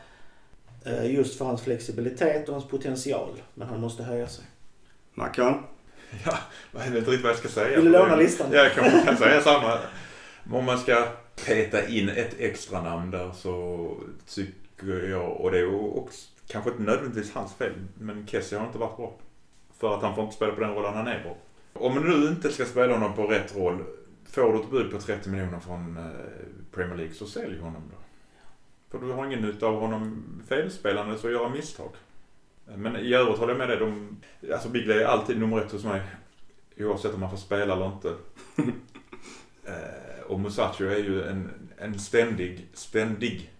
[0.85, 3.41] Eh, just för hans flexibilitet och hans potential.
[3.53, 4.45] Men han måste höja sig.
[5.13, 5.63] Mackan?
[6.25, 6.37] Ja,
[6.71, 7.75] jag vet inte riktigt vad jag ska säga.
[7.75, 8.47] Vill du låna listan?
[8.51, 9.79] Ja, jag kan, kan säga samma.
[10.51, 11.07] Om man ska
[11.45, 13.95] peta in ett extra namn där så
[14.27, 18.77] tycker jag, och det är också, kanske inte nödvändigtvis hans fel, men Kessie har inte
[18.77, 19.17] varit bra.
[19.79, 21.37] För att han får inte spela på den rollen han är bra.
[21.73, 23.83] Om du inte ska spela honom på rätt roll,
[24.31, 26.03] får du ett bud på 30 miljoner från eh,
[26.71, 27.97] Premier League så sälj honom då.
[28.91, 31.89] För du har ingen nytta av honom felspelande så göra misstag.
[32.75, 33.77] Men i övrigt håller jag med dig.
[33.77, 34.17] De,
[34.53, 36.01] alltså Bigley är alltid nummer ett hos mig.
[36.77, 38.15] Oavsett om man får spela eller inte.
[39.63, 43.51] eh, och Musacho är ju en, en ständig, ständig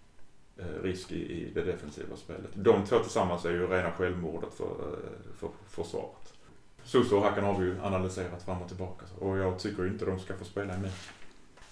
[0.58, 2.52] eh, risk i, i det defensiva spelet.
[2.54, 6.34] De två tillsammans är ju rena självmordet för, eh, för försvaret.
[6.84, 9.06] Suso och Hakan har vi ju analyserat fram och tillbaka.
[9.20, 10.92] Och jag tycker inte de ska få spela mer.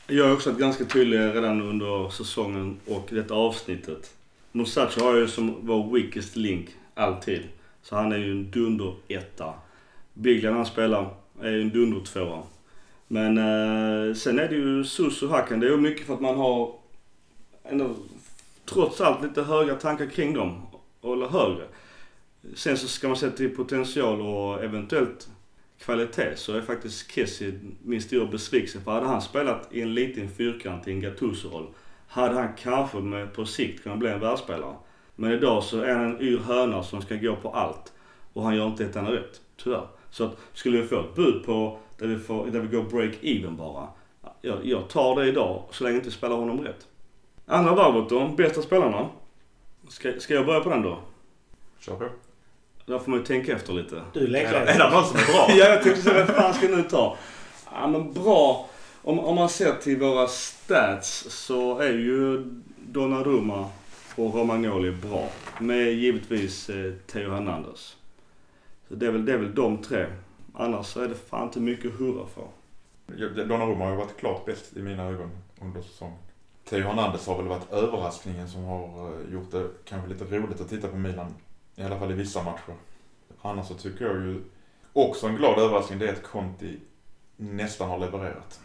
[0.08, 4.14] Jag är också ganska tydlig redan under säsongen och detta avsnittet.
[4.52, 7.42] Musacho har ju som vår weakest link alltid.
[7.82, 9.54] Så han är ju en dunder etta.
[10.14, 12.44] Biglia han spelar är ju en dunder tvåa.
[13.08, 15.60] Men eh, sen är det ju Sus och Hakan.
[15.60, 16.74] Det är ju mycket för att man har
[17.64, 17.96] ändå,
[18.66, 20.62] trots allt lite höga tankar kring dem.
[21.04, 21.64] Eller högre.
[22.56, 25.30] Sen så ska man se till potential och eventuellt
[25.80, 28.80] kvalitet så är faktiskt Kessie min stora besvikelse.
[28.80, 31.68] För hade han spelat i en liten fyrkant i en Gattuso-roll
[32.08, 34.76] hade han kanske med, på sikt kunnat bli en världsspelare.
[35.20, 37.94] Men idag så är han en yr höna som ska gå på allt.
[38.34, 39.88] Och han gör inte ett enda rätt, tyvärr.
[40.10, 43.58] Så att skulle vi få ett bud på där vi, får, där vi går break-even
[43.58, 43.88] bara.
[44.42, 46.88] Jag, jag tar det idag så länge jag inte spelar honom rätt.
[47.46, 49.10] Andra varvet då, bästa spelarna.
[49.90, 51.00] Ska, ska jag börja på den då?
[51.80, 52.06] Kör på.
[52.86, 54.02] Där får man ju tänka efter lite.
[54.14, 54.54] Du leker.
[54.54, 55.48] är det någon som är bra?
[55.50, 57.18] Ja, jag tänkte säga, vem fan ska jag nu ta?
[57.74, 58.70] Ja, men bra.
[59.02, 62.44] Om, om man ser till våra stats så är ju
[62.78, 63.70] Donnarumma
[64.18, 65.30] och Romagnoli bra.
[65.60, 67.98] Med givetvis eh, Theo Hernandez.
[68.88, 70.06] Så det är, väl, det är väl de tre.
[70.54, 72.48] Annars så är det fan inte mycket att hurra för.
[73.46, 75.30] Donnarumma har ju varit klart bäst i mina ögon
[75.62, 76.18] under säsongen.
[76.70, 80.70] Theo Hernandez har väl varit överraskningen som har eh, gjort det kanske lite roligt att
[80.70, 81.34] titta på Milan.
[81.76, 82.74] I alla fall i vissa matcher.
[83.42, 84.42] Annars så tycker jag ju
[84.94, 86.80] också en glad överraskning det är att Conti
[87.36, 88.60] nästan har levererat.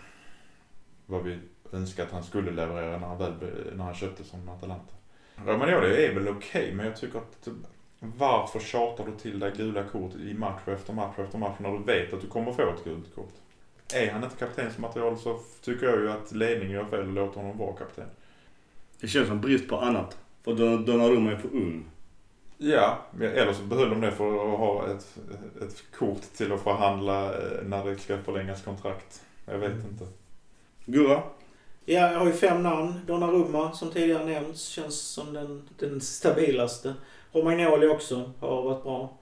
[1.06, 1.38] Vad vi
[1.72, 3.32] önskar att han skulle leverera när han, väl,
[3.76, 4.94] när han köpte som Atalanta.
[5.46, 7.48] Romagnoli är väl okej men jag tycker att
[7.98, 11.84] varför tjatar du till dig gula kort i match efter match efter match när du
[11.84, 13.34] vet att du kommer få ett gult kort?
[13.94, 17.58] Är han inte kaptensmaterial så tycker jag ju att ledningen gör fel och låter honom
[17.58, 18.04] vara kapten.
[19.00, 20.18] Det känns som brist på annat.
[20.44, 21.84] För Don- Donnarumma är för ung.
[22.58, 25.18] Ja, eller så behöll de det för att ha ett,
[25.62, 29.22] ett kort till att förhandla eh, när det ska förlängas kontrakt.
[29.46, 30.06] Jag vet inte.
[30.84, 31.22] Gurra?
[31.84, 33.00] Ja, jag har ju fem namn.
[33.06, 36.94] Donnarumma, som tidigare nämnts, känns som den, den stabilaste.
[37.32, 39.18] Romagnoli också, har varit bra.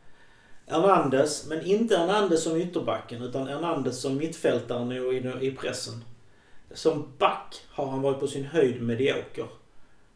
[0.67, 6.05] Hernandez, men inte Hernandez som ytterbacken, utan Hernandez som mittfältare nu i, i pressen.
[6.75, 9.47] Som back har han varit på sin höjd medioker.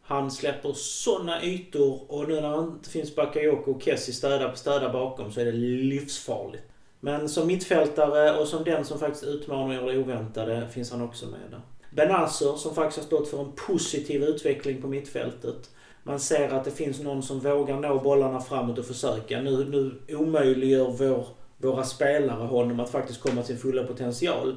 [0.03, 4.89] Han släpper såna ytor och nu när han inte finns Bakayoko och Kessie städa, städa
[4.89, 6.63] bakom så är det livsfarligt.
[6.99, 11.01] Men som mittfältare och som den som faktiskt utmanar och gör det oväntade finns han
[11.01, 11.61] också med där.
[11.95, 15.69] Benazer som faktiskt har stått för en positiv utveckling på mittfältet.
[16.03, 19.41] Man ser att det finns någon som vågar nå bollarna framåt och försöka.
[19.41, 21.27] Nu, nu omöjliggör vår,
[21.57, 24.55] våra spelare honom att faktiskt komma till sin fulla potential.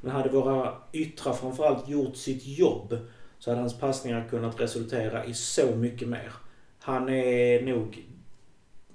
[0.00, 2.98] Men hade våra yttrar framförallt gjort sitt jobb
[3.38, 6.32] så hade hans passningar kunnat resultera i så mycket mer.
[6.80, 8.06] Han är nog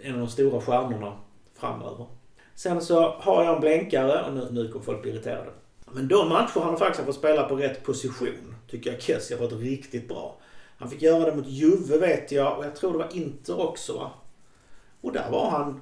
[0.02, 1.18] en av de stora stjärnorna
[1.56, 2.06] framöver.
[2.56, 5.52] Sen så har jag en blänkare och nu, nu kommer folk bli irriterade.
[5.92, 9.44] Men de matcher han faktiskt har fått spela på rätt position tycker jag Kessie har
[9.44, 10.40] varit riktigt bra.
[10.78, 13.94] Han fick göra det mot Juve vet jag och jag tror det var Inter också
[13.94, 14.12] va?
[15.02, 15.82] Och där var han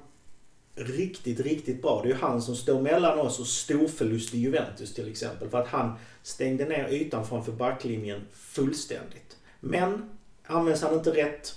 [0.74, 2.00] riktigt, riktigt bra.
[2.02, 5.48] Det är ju han som står mellan oss och storförlust i Juventus till exempel.
[5.48, 5.92] För att han
[6.22, 9.36] stängde ner ytan framför backlinjen fullständigt.
[9.60, 10.10] Men
[10.46, 11.54] används han inte rätt,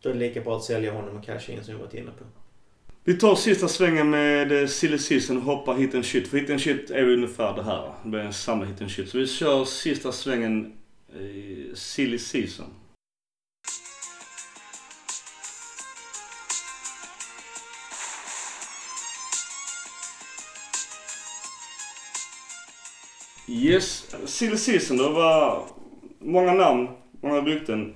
[0.00, 2.10] då är det lika bra att sälja honom och casha in som vi varit inne
[2.10, 2.24] på.
[3.06, 6.28] Vi tar sista svängen med eh, silly season och hoppar hit and shit.
[6.28, 7.92] För hit and shit är ju ungefär det här.
[8.02, 9.08] Det blir en samma hit and shit.
[9.08, 10.72] Så vi kör sista svängen
[11.20, 12.66] i silly season.
[23.48, 25.66] Yes, silly season det var
[26.18, 26.88] många namn,
[27.20, 27.94] många rykten.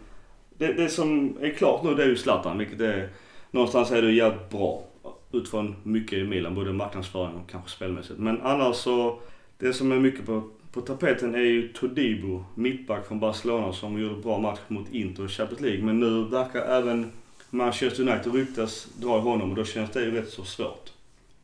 [0.59, 3.09] Det, det som är klart nu det är ju Zlatan, vilket är
[3.51, 4.85] någonstans är det jävligt bra.
[5.33, 8.19] Utifrån mycket i Milan, både marknadsföring och kanske spelmässigt.
[8.19, 9.21] Men annars så,
[9.59, 10.43] det som är mycket på
[10.73, 15.29] på tapeten är ju Todibo, mittback från Barcelona som gjorde bra match mot Inter i
[15.29, 15.85] Champions League.
[15.85, 17.13] Men nu verkar även
[17.51, 20.93] Manchester United ryktas dra i honom och då känns det ju rätt så svårt.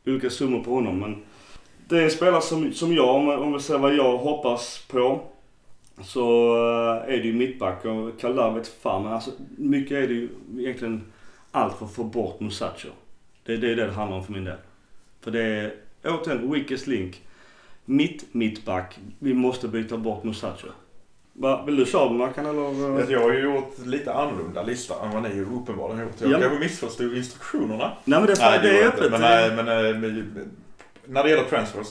[0.05, 1.23] Olika summor på honom men
[1.89, 5.21] det är en spelare som, som jag, om, om vi säger vad jag hoppas på,
[6.03, 10.13] så eh, är det ju mittback och Kallar vet fan men alltså mycket är det
[10.13, 11.03] ju egentligen
[11.51, 12.87] allt för att få bort Musacho.
[13.45, 14.57] Det, är det det handlar om för min del.
[15.21, 15.73] För det är
[16.03, 17.21] återigen weakest link.
[17.85, 18.99] Mitt mittback.
[19.19, 20.67] Vi måste byta bort Musacho.
[21.33, 22.95] Va, vill du köra Mackan eller?
[22.97, 26.21] Alltså, Jag har ju gjort lite annorlunda lista än vad ni ju uppenbarligen har gjort.
[26.21, 26.39] Jag Ja.
[26.39, 27.91] kanske missförstod instruktionerna.
[28.05, 29.11] Nej men det, Nej, det gjorde är öppet.
[29.11, 30.51] Men, nej, men, eh, men,
[31.05, 31.87] när det gäller transfers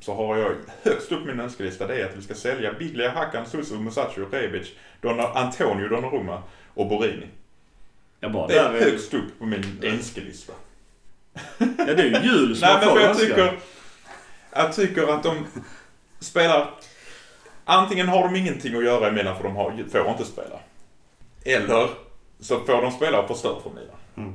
[0.00, 0.52] så har jag
[0.82, 4.68] högst upp min önskelista det är att vi ska sälja Biglia, Hakan, Susu, Musacho, Rebic,
[5.00, 6.42] Donna, Antonio Donnarumma
[6.74, 7.26] och Borini.
[8.20, 10.52] Ja, bara Det är är högst upp på min önskelista.
[11.58, 13.26] Ja det är ju jul som Nej men för jag önska.
[13.26, 13.58] tycker,
[14.52, 15.46] jag tycker att de
[16.20, 16.70] spelar...
[17.64, 20.60] Antingen har de ingenting att göra i Milan för de har, får inte spela.
[21.44, 21.88] Eller
[22.40, 23.96] så får de spela och förstör för Milan.
[24.16, 24.34] Mm.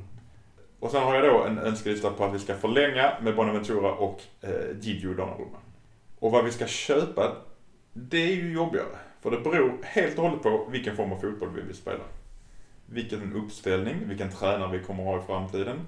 [0.80, 4.22] Och sen har jag då en önskelista på att vi ska förlänga med Bonaventura och
[4.42, 4.50] eh,
[4.80, 5.58] Gigio Donnarumma.
[6.20, 7.36] Och vad vi ska köpa,
[7.94, 8.98] det är ju jobbigare.
[9.22, 12.04] För det beror helt och hållet på vilken form av fotboll vi vill spela.
[12.86, 15.80] Vilken uppställning, vilken tränare vi kommer ha i framtiden.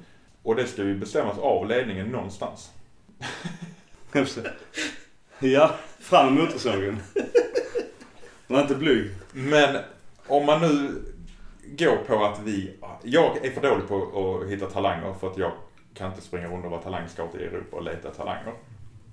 [0.46, 2.72] Och det ska ju bestämmas av ledningen någonstans.
[4.14, 4.44] Just
[5.40, 5.48] det.
[5.48, 7.00] Ja, fram med motorsågen.
[8.48, 9.12] Var inte blyg.
[9.34, 9.78] Men
[10.28, 11.02] om man nu
[11.78, 12.78] går på att vi...
[13.04, 15.52] Jag är för dålig på att hitta talanger för att jag
[15.94, 18.54] kan inte springa runt och vara talangscout i Europa och leta talanger.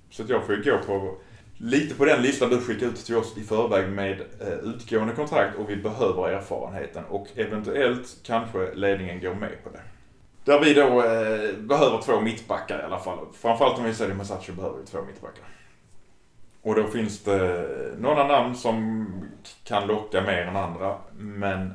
[0.09, 1.17] Så att jag får ju gå på
[1.57, 5.57] lite på den listan du skickade ut till oss i förväg med eh, utgående kontrakt
[5.57, 9.81] och vi behöver erfarenheten och eventuellt kanske ledningen går med på det.
[10.45, 13.19] Där vi då eh, behöver två mittbackar i alla fall.
[13.33, 15.45] Framförallt om vi säljer Masacho behöver vi två mittbackar.
[16.61, 17.67] Och då finns det
[17.97, 19.07] några namn som
[19.63, 20.97] kan locka mer än andra.
[21.17, 21.73] Men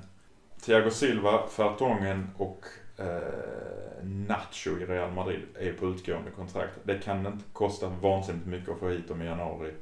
[0.60, 2.64] Thiago Silva, Fertongen och
[2.98, 6.72] eh, Nacho i Real Madrid är på utgående kontrakt.
[6.82, 9.72] Det kan inte kosta vansinnigt mycket att få hit dem i januari.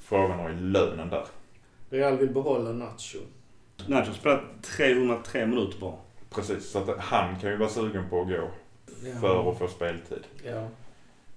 [0.00, 1.24] Frågan har ju lönen där.
[1.90, 3.18] Real vill behålla Nacho.
[3.86, 6.03] Nacho har spelat 303 minuter bara.
[6.34, 8.50] Precis, så att han kan ju vara sugen på att gå
[9.04, 9.20] Ja.
[9.20, 10.26] för att få speltid.
[10.44, 10.68] Ja.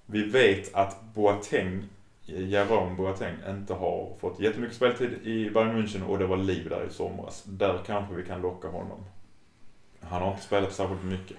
[0.06, 1.84] Vi vet att Boateng,
[2.26, 6.86] Jerome Boateng, inte har fått jättemycket speltid i Bayern München och det var liv där
[6.90, 7.44] i somras.
[7.44, 9.00] Där kanske vi kan locka honom.
[10.02, 11.38] Han har inte spelat särskilt mycket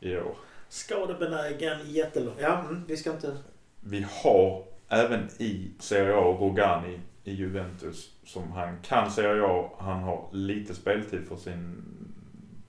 [0.00, 0.34] i år.
[0.68, 2.34] Skadebenägen, jättelång.
[2.40, 3.36] Ja, mm, vi ska inte...
[3.80, 9.70] Vi har även i Serie A Rogani i Juventus som han kan Serie A.
[9.78, 11.82] Han har lite speltid för sin,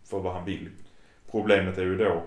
[0.09, 0.69] för vad han vill.
[1.31, 2.23] Problemet är ju då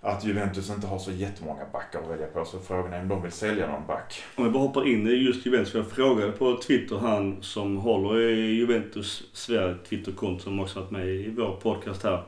[0.00, 3.22] att Juventus inte har så jättemånga backar att välja på så frågan är om de
[3.22, 4.22] vill sälja någon back.
[4.34, 5.74] Om jag bara hoppar in i just Juventus.
[5.74, 11.06] Jag frågade på Twitter han som håller i Juventus Sverige Twitterkonto som också varit med
[11.06, 12.22] i vår podcast här.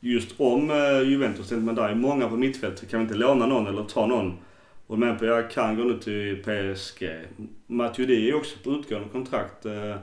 [0.00, 1.48] Just om eh, Juventus.
[1.48, 2.90] Tänkte man där är många på mittfältet.
[2.90, 4.38] Kan vi inte låna någon eller ta någon?
[4.86, 7.08] Och men på jag kan gå nu till PSG.
[7.66, 9.66] Matuidi är också på utgående kontrakt.
[9.66, 9.96] Eh,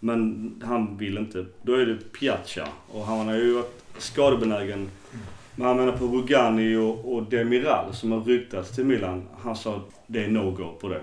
[0.00, 1.46] men han vill inte.
[1.62, 2.68] Då är det Piazza.
[2.92, 4.90] Och han har ju varit skadebenägen.
[5.56, 9.28] Men han menar på Rugani och, och Demiral som har ryktats till Milan.
[9.38, 11.00] Han sa att det är no-go på det.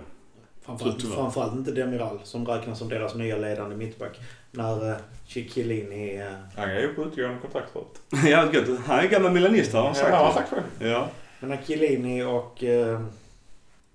[0.61, 4.19] Framförallt, framförallt inte Demiral som räknas som deras nya ledande mittback.
[4.51, 4.95] När uh,
[5.27, 6.23] Chiellini...
[6.23, 8.01] Uh, Han är ju på utgående kontrakt förut.
[8.25, 8.79] ja, gött.
[8.85, 10.07] Han är gammal milanist har han sagt.
[10.09, 10.63] Ja, han har sagt själv.
[10.79, 11.09] Ja.
[11.39, 13.01] men när Chiellini och uh,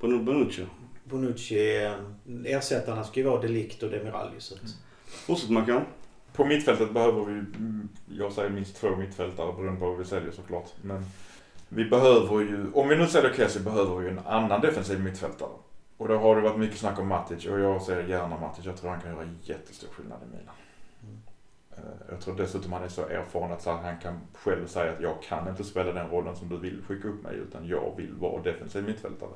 [0.00, 0.66] Bon- Bonucci.
[1.04, 1.90] Bonucci...
[2.44, 4.60] Ersättarna ska ju vara Delict och Demiral så att,
[5.26, 5.82] Fortsätt Mackan.
[6.32, 10.30] På mittfältet behöver vi, mm, jag säger minst två mittfältare beroende på vad vi säljer
[10.32, 10.72] såklart.
[10.82, 11.04] Men
[11.68, 15.48] vi behöver ju, om vi nu säljer Kessie behöver vi ju en annan defensiv mittfältare.
[15.96, 18.64] Och då har det varit mycket snack om Matic och jag säger gärna Matic.
[18.64, 20.54] Jag tror han kan göra jättestor skillnad i Milan.
[21.76, 25.22] Eh, Jag tror dessutom han är så erfaren att han kan själv säga att jag
[25.22, 28.42] kan inte spela den rollen som du vill skicka upp mig utan jag vill vara
[28.42, 29.30] defensiv mittfältare.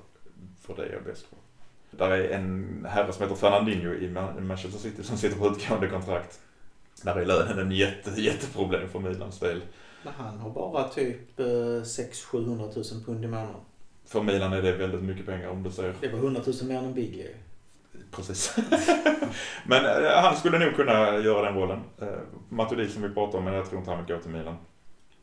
[0.60, 1.36] För det är jag bäst på.
[1.98, 5.88] Där är en herre som heter Fernandinho i Ma- Manchester City som sitter på utgående
[5.88, 6.40] kontrakt.
[7.02, 9.62] Där är lönen en jätte, jätteproblem för Milans del.
[10.04, 11.44] han har bara typ uh,
[11.82, 13.60] 600-700 000 pund i månaden.
[14.06, 16.78] För Milan är det väldigt mycket pengar om du ser Det var 100 000 mer
[16.78, 17.34] än ju.
[18.10, 18.56] Precis.
[19.66, 21.80] men eh, han skulle nog kunna göra den rollen.
[22.00, 22.08] Eh,
[22.48, 24.56] Matuidi som vi pratade om, men jag tror inte han vill gå till Milan.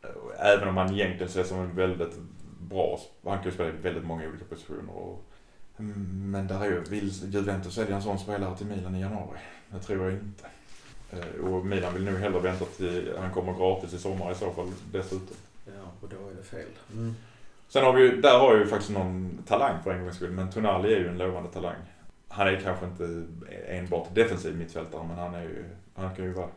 [0.04, 2.18] Eh, Även om han egentligen ses som en väldigt
[2.60, 4.94] bra, han kan ju spela i väldigt många olika positioner.
[4.96, 5.31] Och,
[6.32, 9.40] men där är ju, vill Juventus sälja en sån spelare till Milan i januari?
[9.70, 10.46] Det tror jag inte.
[11.12, 14.52] Eh, Och Milan vill nog hellre vänta till han kommer gratis i sommar i så
[14.52, 15.36] fall dessutom.
[15.66, 15.72] Ja,
[16.02, 16.68] och då är det fel.
[16.94, 17.16] Mm.
[17.70, 20.32] Sen har vi ju, där har jag ju faktiskt någon talang för en gångs skull,
[20.32, 21.76] men Tonali är ju en lovande talang.
[22.28, 23.24] han är kanske inte
[23.68, 26.48] enbart defensiv mittfältare men han är ju, han kan ju vara,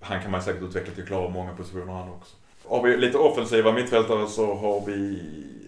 [0.00, 2.36] han kan man säkert utveckla till att klara många positioner han också.
[2.68, 5.22] Har vi lite offensiva mittfältare så har vi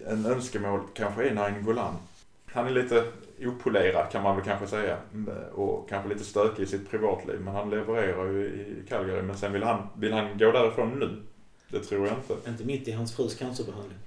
[0.07, 1.95] en önskemål kanske är Nain Golan.
[2.53, 3.03] Han är lite
[3.45, 4.97] opolerad kan man väl kanske säga.
[5.53, 7.39] Och kanske lite stökig i sitt privatliv.
[7.41, 9.21] Men han levererar ju i Calgary.
[9.21, 11.21] Men sen vill han, vill han gå därifrån nu?
[11.69, 12.49] Det tror jag inte.
[12.49, 13.97] Inte mitt i hans frus cancerbehandling.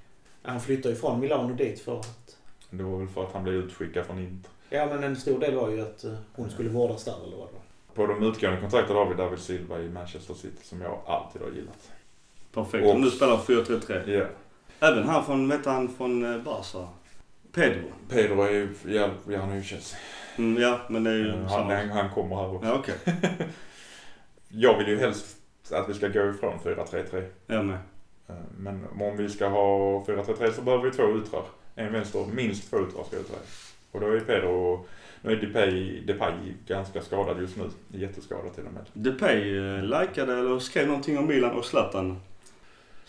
[0.43, 2.37] Han flyttar ju från Milano dit för att...
[2.71, 4.51] Det var väl för att han blev utskickad från Inter.
[4.71, 7.49] Ja men en stor del var ju att eh, hon skulle vårdas där eller vad
[7.49, 8.07] det var.
[8.07, 11.49] På de utgående kontrakten har vi David Silva i Manchester City som jag alltid har
[11.51, 11.91] gillat.
[12.53, 12.85] Perfekt.
[12.87, 14.11] Och- Om du spelar 4-3-3.
[14.11, 14.27] Ja.
[14.89, 16.89] Även han från, vet han från eh, Barca?
[17.57, 17.83] Pedro.
[18.09, 19.99] Pedro är ju, ja, han är ju Chelsea.
[20.39, 21.75] Mm, ja, men det är ju Han, samma.
[21.77, 22.67] han, han kommer här också.
[22.69, 22.95] Ja, okej.
[24.49, 25.37] Jag vill ju helst
[25.71, 27.25] att vi ska gå ifrån 4-3-3.
[27.47, 27.79] Jag med.
[28.29, 29.69] Eh, Men om vi ska ha
[30.07, 31.43] 4-3-3 så behöver vi två yttrar.
[31.75, 33.39] En vänster, minst två yttrar ska jag säga.
[33.93, 34.87] Och då är Pedro,
[35.23, 36.33] nu är Depay, Depay
[36.67, 37.65] ganska skadad just nu.
[37.99, 38.85] Jätteskadad till och med.
[38.93, 42.21] Depay eh, likade eller skrev någonting om Milan och Zlatan.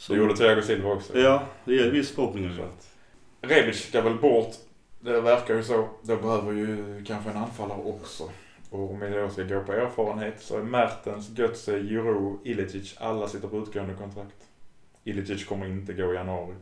[0.10, 1.20] Det gjorde Thiago Silva också.
[1.20, 2.56] Ja, det ger viss förhoppning.
[2.56, 2.94] Så att-
[3.48, 4.56] Rebic ska väl bort.
[5.00, 5.88] Det verkar ju så.
[6.02, 8.24] Då behöver ju kanske en anfallare också.
[8.70, 13.28] Och om vi då ska gå på erfarenhet så är Mertens, Götze, Jiro, Ilicic, alla
[13.28, 14.36] sitter på utgående kontrakt.
[15.04, 16.56] Ilicic kommer inte gå i januari.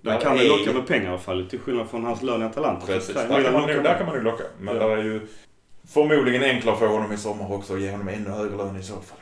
[0.00, 2.44] Där kan vi locka med pengar i alla fall, till skillnad från hans lön i
[2.44, 2.86] Atalanta.
[2.86, 3.84] Precis, där kan, man, med.
[3.84, 4.44] där kan man nog locka.
[4.60, 4.86] Men Ja.
[4.88, 5.20] där är ju
[5.88, 8.94] förmodligen enklare för honom i sommar också och ge honom ännu högre lön i så
[8.94, 9.18] fall.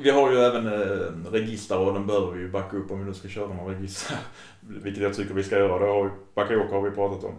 [0.00, 3.04] Vi har ju även eh, registrar och den behöver vi ju backa upp om vi
[3.04, 4.18] nu ska köra någon registrar.
[4.60, 5.78] Vilket jag tycker vi ska göra.
[5.78, 7.34] Det har vi, Bakayoko har vi pratat om.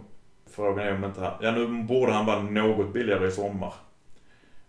[0.46, 3.74] Frågan är om inte han, ja nu borde han vara något billigare i sommar.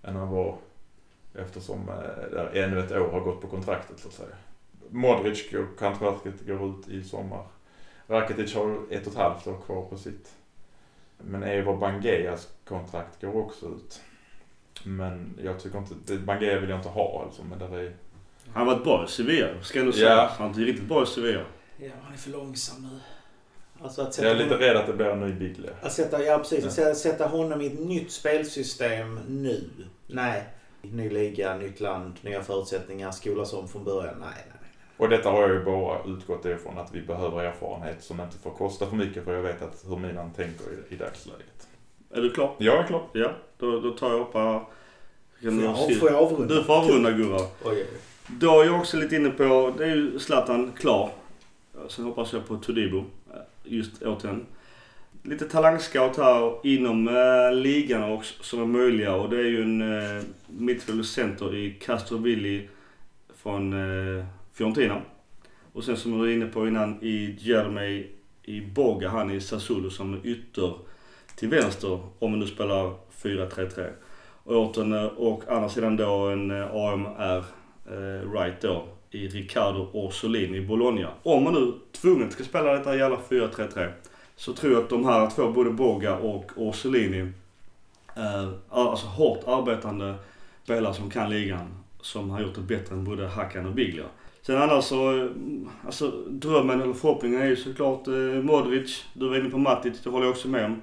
[0.04, 0.58] Än han var
[1.36, 4.36] eftersom eh, ännu ett år har gått på kontraktet så att säga.
[4.90, 7.46] Modric, och kontraktet går ut i sommar.
[8.08, 10.34] Rakitic har ett och ett halvt år kvar på sitt.
[11.18, 14.02] Men Eivor Bangeas kontrakt går också ut.
[14.84, 17.96] Men jag tycker inte, det- Bangea vill jag inte ha alltså, men där är...
[18.54, 20.10] Han har varit bra i Sevilla, ska jag ändå säga.
[20.10, 20.30] Ja.
[20.38, 21.42] Han är riktigt bra i Sevilla.
[21.78, 23.00] Ja, han är för långsam nu.
[23.84, 25.70] Alltså att Jag sätta, är lite honom, rädd att det blir en ny Bigle.
[25.82, 26.68] att sätta, ja, precis, Ja.
[26.68, 29.70] att sätta- sätta honom i ett nytt spelsystem nu.
[30.08, 30.44] Nej.
[30.82, 34.16] Ny liga, nytt land, nya förutsättningar, skolas om från början.
[34.20, 34.70] Nej, nej, nej.
[34.98, 38.52] Och detta har jag ju bara utgått ifrån att vi behöver erfarenhet som inte får
[38.52, 41.68] kosta för mycket för jag vet att hur Milan tänker i, i dagsläget.
[42.14, 42.56] Är du klar?
[42.58, 43.08] Jag är klar.
[43.14, 44.62] Ja, då, då tar jag upp här.
[45.42, 46.56] Kan Får du jag, får jag avrunda?
[46.56, 47.40] Du får avrunda Gurra.
[47.64, 47.86] Oj.
[48.28, 51.12] Då är jag också lite inne på, det är ju Zlatan klar.
[51.88, 53.06] Sen hoppas jag på Todibo.
[53.64, 54.46] Just återigen.
[55.24, 59.16] Lite talangscout här inom äh, ligan också, som är möjliga.
[59.16, 62.70] Och det är ju en äh, mittfältare center i Castrovilli
[63.38, 65.02] från äh, Fiorentina.
[65.74, 68.08] Och sen som du var inne på innan i Jeremy
[68.44, 70.74] i Boga, han i Sassuolo som ytter
[71.42, 73.90] till vänster om du nu spelar 4-3-3.
[74.44, 74.78] Och,
[75.30, 77.46] och andra sidan då en eh, AMR
[77.86, 81.10] eh, right då i Riccardo Orsolini i Bologna.
[81.24, 83.92] Om man nu tvunget ska spela detta jävla 4-3-3
[84.36, 87.20] så tror jag att de här två, både Boga och Orsolini,
[88.16, 90.16] eh, är alltså hårt arbetande
[90.64, 91.68] spelare som kan ligan.
[92.02, 94.06] Som har gjort det bättre än både Hakan och Biglia.
[94.42, 95.30] Sen annars så, eh,
[95.86, 98.14] alltså drömmen eller förhoppningen är ju såklart eh,
[98.44, 99.06] Modric.
[99.14, 100.82] Du var inne på Matic, det håller jag också med om.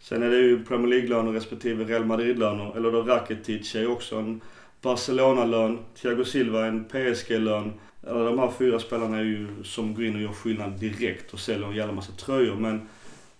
[0.00, 2.76] Sen är det ju Premier League-löner respektive Real Madrid-löner.
[2.76, 4.40] Eller då Rakitic är ju också en
[4.82, 5.78] Barcelona-lön.
[5.94, 7.72] Thiago Silva en PSG-lön.
[8.08, 11.40] Alla de här fyra spelarna är ju som går in och gör skillnad direkt och
[11.40, 12.56] säljer en jävla massa tröjor.
[12.56, 12.88] Men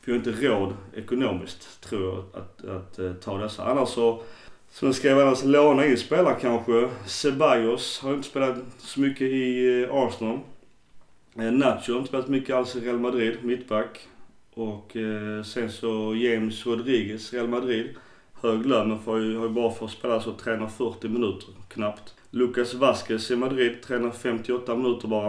[0.04, 3.64] vi har inte råd ekonomiskt, tror jag, att, att, att ta dessa.
[3.64, 4.22] Annars så,
[4.70, 6.88] så ska jag annars alltså låna in spelare kanske.
[7.06, 10.38] Ceballos har inte spelat så mycket i eh, Arsenal.
[11.36, 14.06] Eh, Nacho har inte spelat mycket alls i Real Madrid, mittback.
[14.54, 17.94] Och eh, sen så James Rodriguez, Real Madrid.
[18.42, 22.14] Hög lön men får ju, har ju bara fått spela så tränar 40 minuter knappt.
[22.30, 25.28] Lucas Vasquez i Madrid tränar 58 minuter bara.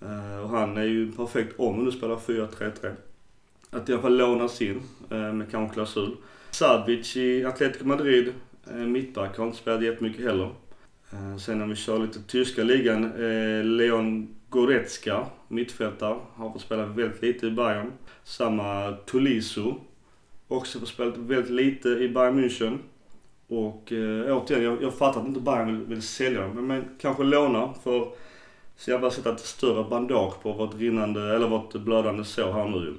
[0.00, 2.94] Eh, och han är ju perfekt om du nu spelar 4-3-3.
[3.70, 6.16] Att i alla fall lånas in eh, med kanske klausul.
[6.50, 8.32] Savic i Atletico Madrid,
[8.70, 10.50] eh, mittback, har inte spelat jättemycket heller.
[11.12, 16.86] Eh, sen om vi kör lite tyska ligan, eh, Leon Goretzka, mittfältare, har fått spela
[16.86, 17.92] väldigt lite i Bayern.
[18.24, 19.74] Samma Tolisso,
[20.48, 22.78] också fått spela väldigt lite i Bayern München.
[23.48, 26.84] Och eh, återigen, jag, jag fattar att inte Bayern vill, vill sälja dem, men, men
[27.00, 28.08] kanske låna för
[28.76, 32.68] så jag bara sätta ett större bandage på vårt rinnande, eller vårt blödande sår här
[32.68, 32.94] nu.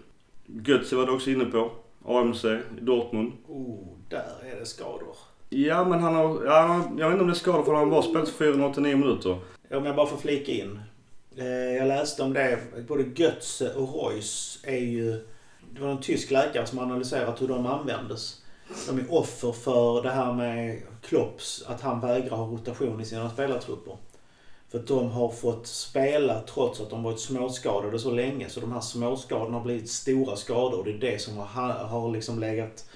[0.45, 1.71] Götze var du också inne på.
[2.05, 3.31] AMC i Dortmund.
[3.47, 5.15] Oh, där är det skador.
[5.49, 7.91] Ja men han har, ja, jag vet inte om det är skador för han har
[7.91, 9.37] bara spelat 489 minuter.
[9.71, 10.79] Om jag bara får flika in.
[11.37, 12.59] Eh, jag läste om det.
[12.87, 15.27] Både Götze och Reus är ju...
[15.71, 18.41] Det var en tysk läkare som analyserat hur de användes.
[18.87, 23.29] de är offer för det här med Klopps, att han vägrar ha rotation i sina
[23.29, 23.97] spelartrupper.
[24.69, 28.49] För att de har fått spela trots att de varit småskadade så länge.
[28.49, 32.11] Så de här småskadorna har blivit stora skador och det är det som har, har
[32.11, 32.89] liksom legat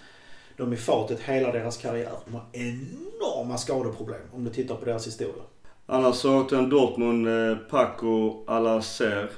[0.57, 2.13] dem i fatet hela deras karriär.
[2.25, 5.43] De har enorma skadeproblem om du tittar på deras historia.
[5.89, 9.29] Annars så åkte en Dortmund, eh, Paco, Alacer,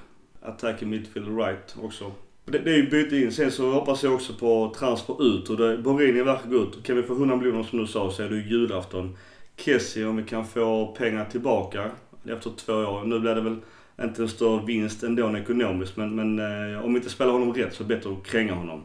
[0.80, 2.12] i midfield right också.
[2.46, 3.32] Det, det är ju byte in.
[3.32, 6.84] Sen så hoppas jag också på transfer ut och det, Borini verkar gott.
[6.84, 9.18] Kan vi få 100 miljoner som du sa så är det ju julafton.
[9.58, 11.92] Kessie om vi kan få pengar tillbaka
[12.26, 13.04] efter två år.
[13.06, 13.58] Nu blir det väl
[14.02, 16.40] inte en större vinst ändå ekonomiskt men, men
[16.74, 18.82] eh, om vi inte spelar honom rätt så är det bättre att kränga honom.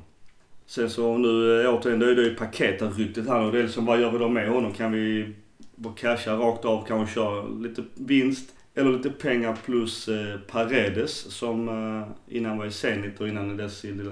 [0.66, 3.86] Sen så nu eh, återigen, då är det ju paketryktet här och det är liksom
[3.86, 4.72] vad gör vi då med honom?
[4.72, 5.34] Kan vi
[5.74, 11.68] bara casha rakt av, kanske köra lite vinst eller lite pengar plus eh, Paredes som
[11.68, 14.10] eh, innan var i Zenit och innan dess i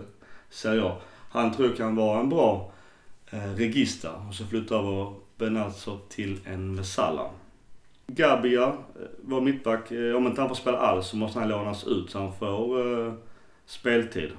[0.51, 0.97] Serie A.
[1.31, 2.73] Han tror jag kan vara en bra
[3.31, 7.31] eh, regista och så flytta över Benazzo till en Mesala.
[8.07, 9.91] Gabia eh, var mittback.
[9.91, 13.07] Eh, om inte han får spela alls så måste han lånas ut så han får
[13.07, 13.13] eh,
[13.67, 14.31] speltid.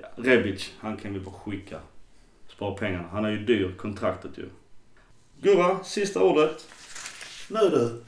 [0.00, 1.78] Ja, Rebic, han kan vi bara skicka.
[2.48, 3.08] Spara pengarna.
[3.12, 4.48] Han är ju dyr, kontraktet ju.
[5.40, 6.66] Gurra, sista ordet.
[7.48, 8.02] Nu du.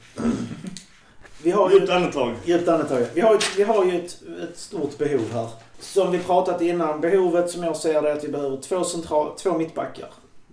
[1.43, 2.35] Vi har Djupt andetag.
[2.45, 3.05] Djupt andetag.
[3.13, 5.47] Vi har, vi har ju ett, ett stort behov här.
[5.79, 9.37] Som vi pratat innan, behovet som jag ser det är att vi behöver två, central,
[9.37, 10.09] två mittbackar.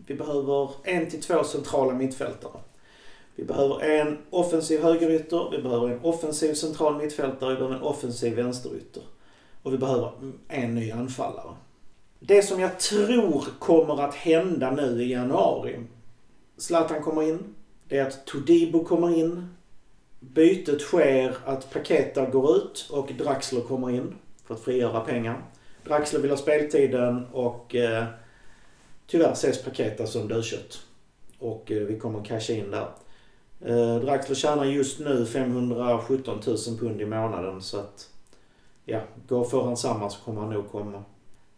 [0.06, 2.60] Vi behöver en till två centrala mittfältare.
[3.36, 8.34] Vi behöver en offensiv högerytter, vi behöver en offensiv central mittfältare, vi behöver en offensiv
[8.34, 9.02] vänsterytter.
[9.62, 10.10] Och vi behöver
[10.48, 11.54] en ny anfallare.
[12.20, 15.80] Det som jag tror kommer att hända nu i januari.
[16.56, 17.54] Zlatan kommer in.
[17.88, 19.48] Det är att Todibo kommer in.
[20.20, 24.14] Bytet sker att Paketa går ut och Draxler kommer in
[24.44, 25.42] för att frigöra pengar.
[25.84, 28.04] Draxler vill ha speltiden och eh,
[29.06, 30.82] tyvärr ses Paketa som dödkött.
[31.38, 32.88] Och eh, vi kommer casha in där.
[33.60, 38.10] Eh, Draxler tjänar just nu 517 000 pund i månaden så att
[38.84, 41.04] ja, går för han samma så kommer han nog komma.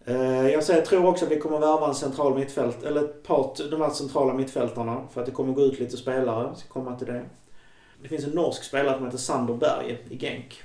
[0.08, 3.70] Eh, jag säger, tror också att vi kommer värva en central mittfält, eller ett par,
[3.70, 6.46] de här centrala mittfältarna för att det kommer gå ut lite spelare.
[6.46, 7.22] Jag ska komma till det.
[8.02, 10.62] Det finns en norsk spelare som heter Sander Berge i Genk.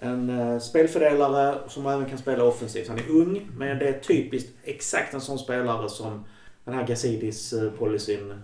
[0.00, 2.88] En eh, spelfördelare som även kan spela offensivt.
[2.88, 6.24] Han är ung, men det är typiskt exakt en sån spelare som
[6.64, 8.36] den här Gazidis-policyn eh,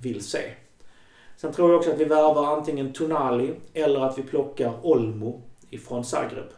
[0.00, 0.42] vill se.
[1.36, 6.04] Sen tror jag också att vi värvar antingen Tonali eller att vi plockar Olmo ifrån
[6.04, 6.48] Zagreb.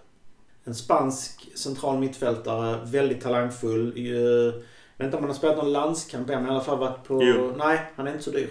[0.65, 4.07] En spansk central mittfältare, väldigt talangfull.
[4.07, 4.53] Jag
[4.97, 7.23] vet inte om han har spelat någon landskamp än, men i alla fall varit på...
[7.23, 7.55] Jo.
[7.57, 8.51] Nej, han är inte så dyr.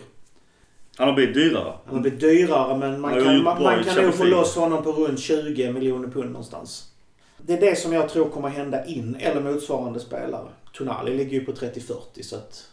[0.97, 1.73] Han har blivit dyrare.
[1.85, 4.91] Han har blivit dyrare men man kan, man, man kan nog få loss honom på
[4.91, 6.91] runt 20 miljoner pund någonstans.
[7.37, 10.47] Det är det som jag tror kommer hända in, eller motsvarande spelare.
[10.73, 12.70] Tonali ligger ju på 30-40 så att...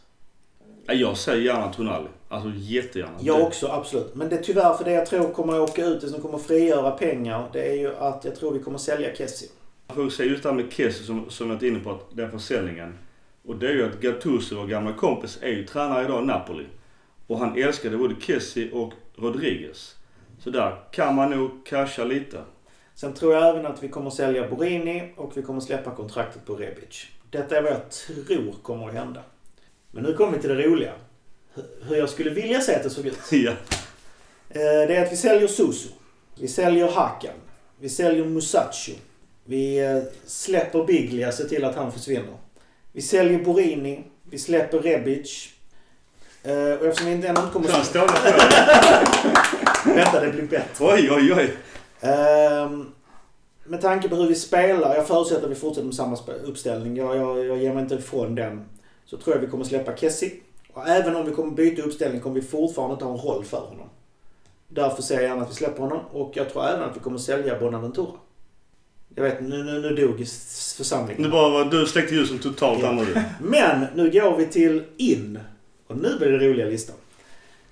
[0.88, 2.08] Ja, Jag säger gärna Tonali.
[2.28, 3.12] Alltså jättegärna.
[3.20, 4.14] Jag också, absolut.
[4.14, 6.38] Men det är tyvärr för det jag tror kommer att åka ut, det som kommer
[6.38, 9.48] frigöra pengar, det är ju att jag tror vi kommer sälja Kessie.
[9.86, 12.16] Jag får säga just det här med Kessie som, som jag varit inne på, att
[12.16, 12.98] den försäljningen.
[13.46, 16.66] Och det är ju att Gattuso, vår gamla kompis, är ju tränare idag i Napoli.
[17.26, 19.96] Och han älskade både Kessie och Rodriguez.
[20.38, 22.42] Så där kan man nog casha lite.
[22.94, 26.54] Sen tror jag även att vi kommer sälja Borini och vi kommer släppa kontraktet på
[26.54, 27.06] Rebic.
[27.30, 29.22] Detta är vad jag tror kommer att hända.
[29.90, 30.92] Men nu kommer vi till det roliga.
[31.88, 33.18] Hur jag skulle vilja se att det såg ut.
[33.30, 33.50] Ja.
[34.50, 35.88] Eh, Det är att vi säljer Susu.
[36.40, 37.34] Vi säljer Hakan.
[37.80, 38.92] Vi säljer Musacho.
[39.44, 42.36] Vi eh, släpper Biglia, ser till att han försvinner.
[42.92, 44.04] Vi säljer Borini.
[44.30, 45.48] Vi släpper Rebic.
[46.42, 47.68] Eh, Och eftersom vi inte ännu inte kommer...
[47.68, 47.84] Han
[49.94, 50.84] Vänta, det blir bättre.
[50.86, 51.50] Oj, oj, oj.
[52.00, 52.92] Ehm,
[53.64, 56.96] med tanke på hur vi spelar, jag förutsätter att vi fortsätter med samma uppställning.
[56.96, 58.64] Jag, jag, jag ger mig inte ifrån den.
[59.10, 60.32] Så tror jag vi kommer släppa Kessie.
[60.72, 63.58] Och även om vi kommer byta uppställning kommer vi fortfarande inte ha en roll för
[63.58, 63.88] honom.
[64.68, 66.00] Därför ser jag gärna att vi släpper honom.
[66.12, 68.12] Och jag tror även att vi kommer sälja Bonaventura.
[69.14, 70.18] Jag vet, nu, nu, nu dog
[70.76, 71.22] församlingen.
[71.22, 73.22] Nu bara du släckte ljusen totalt här nu.
[73.40, 75.38] Men nu går vi till in.
[75.86, 76.96] Och nu blir det roliga listan.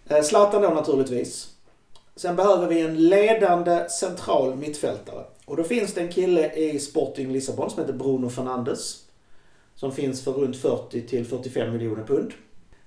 [0.08, 1.48] Eh, Zlatan då naturligtvis.
[2.16, 5.24] Sen behöver vi en ledande central mittfältare.
[5.44, 9.05] Och då finns det en kille i Sporting Lissabon som heter Bruno Fernandes.
[9.76, 12.32] Som finns för runt 40 till 45 miljoner pund.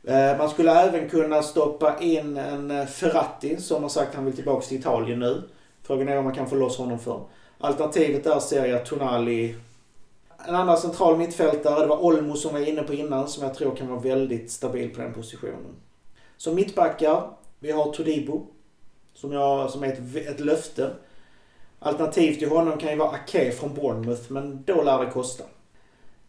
[0.03, 4.25] Eh, man skulle även kunna stoppa in en Ferratti Ferrati som har sagt att han
[4.25, 5.41] vill tillbaka till Italien nu.
[5.83, 7.21] Frågan är om man kan få loss honom för.
[7.57, 9.55] Alternativet där ser jag Tonali
[10.47, 13.75] en annan central mittfältare, det var Olmo som var inne på innan, som jag tror
[13.75, 15.75] kan vara väldigt stabil på den positionen.
[16.37, 17.29] Som mittbackar,
[17.59, 18.45] vi har Todibo,
[19.13, 20.89] som, jag, som är ett, ett löfte.
[21.79, 25.43] Alternativ till honom kan ju vara Ake från Bournemouth, men då lär det kosta.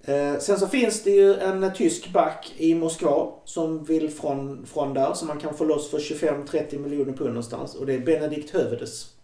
[0.04, 4.94] Eh, sen så finns det ju en tysk back i Moskva som vill från, från
[4.94, 7.74] där som man kan få loss för 25-30 miljoner pund någonstans.
[7.74, 9.14] Och det är Benedikt Hövedes.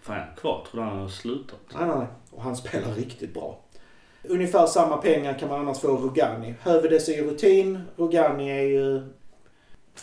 [0.00, 0.66] Fan, är kvar.
[0.70, 1.58] Tror han har slutat.
[1.74, 2.06] Nej, nej, nej.
[2.30, 3.58] Och han spelar riktigt bra.
[4.22, 6.54] Ungefär samma pengar kan man annars få Rugani.
[6.60, 7.80] Hövedes är ju rutin.
[7.96, 8.96] Rugani är ju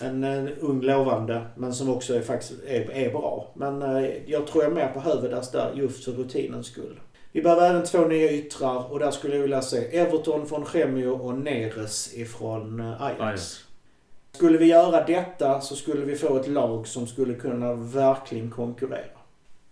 [0.02, 3.52] en, en ung lovande men som också är, faktiskt är, är bra.
[3.54, 7.00] Men eh, jag tror jag mer på Hövedes där just för rutinens skull.
[7.36, 11.08] Vi behöver även två nya yttrar och där skulle jag vilja se Everton från Gemio
[11.08, 13.22] och Neres ifrån eh, Ajax.
[13.22, 13.66] Ajax.
[14.32, 19.20] Skulle vi göra detta så skulle vi få ett lag som skulle kunna verkligen konkurrera.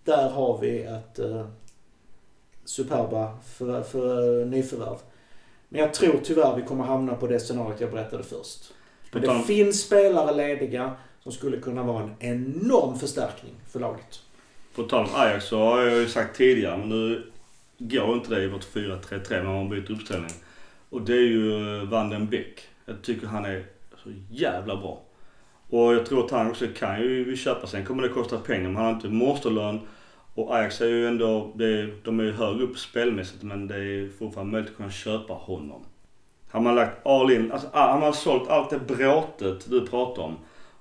[0.04, 1.46] Där har vi ett eh,
[2.66, 4.98] superba för, för nyförvärv.
[5.70, 8.74] Men jag tror tyvärr vi kommer hamna på det scenariot jag berättade först.
[9.12, 14.20] Men det finns spelare lediga som skulle kunna vara en enorm förstärkning för laget.
[14.76, 17.30] På tal om Ajax så har jag ju sagt tidigare, men nu
[17.88, 20.32] går inte det i vårt 4-3-3 när man byter uppställning.
[20.90, 22.62] Och det är ju eh, Van den Beek.
[22.86, 23.64] Jag tycker han är
[24.04, 25.02] så jävla bra.
[25.70, 27.68] Och jag tror att han också kan ju köpa.
[27.68, 29.80] Sen kommer det kosta pengar, men han har inte monsterlön.
[30.36, 33.76] Och Ajax är ju ändå, det är, de är ju högre upp spelmässigt men det
[33.76, 35.86] är fortfarande möjligt att kunna köpa honom.
[36.50, 40.24] Har man lagt all in, alltså ah, har man sålt allt det bråtet du pratar
[40.24, 40.38] om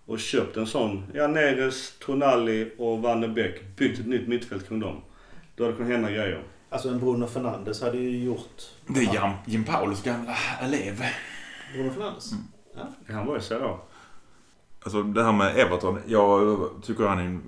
[0.06, 4.68] och köpt en sån, ja Neres, Tonali och Van den Beek, byggt ett nytt mittfält
[4.68, 4.96] kring dem.
[5.56, 6.42] Då hade det kunnat hända grejer.
[6.72, 8.62] Alltså en Bruno Fernandes hade ju gjort...
[8.86, 11.02] Det är Jim, Jim Paulus gamla elev.
[11.74, 12.30] Bruno Fernandes?
[13.08, 13.80] Han var ju så då.
[14.82, 15.98] Alltså det här med Everton.
[16.06, 17.40] Jag tycker han är,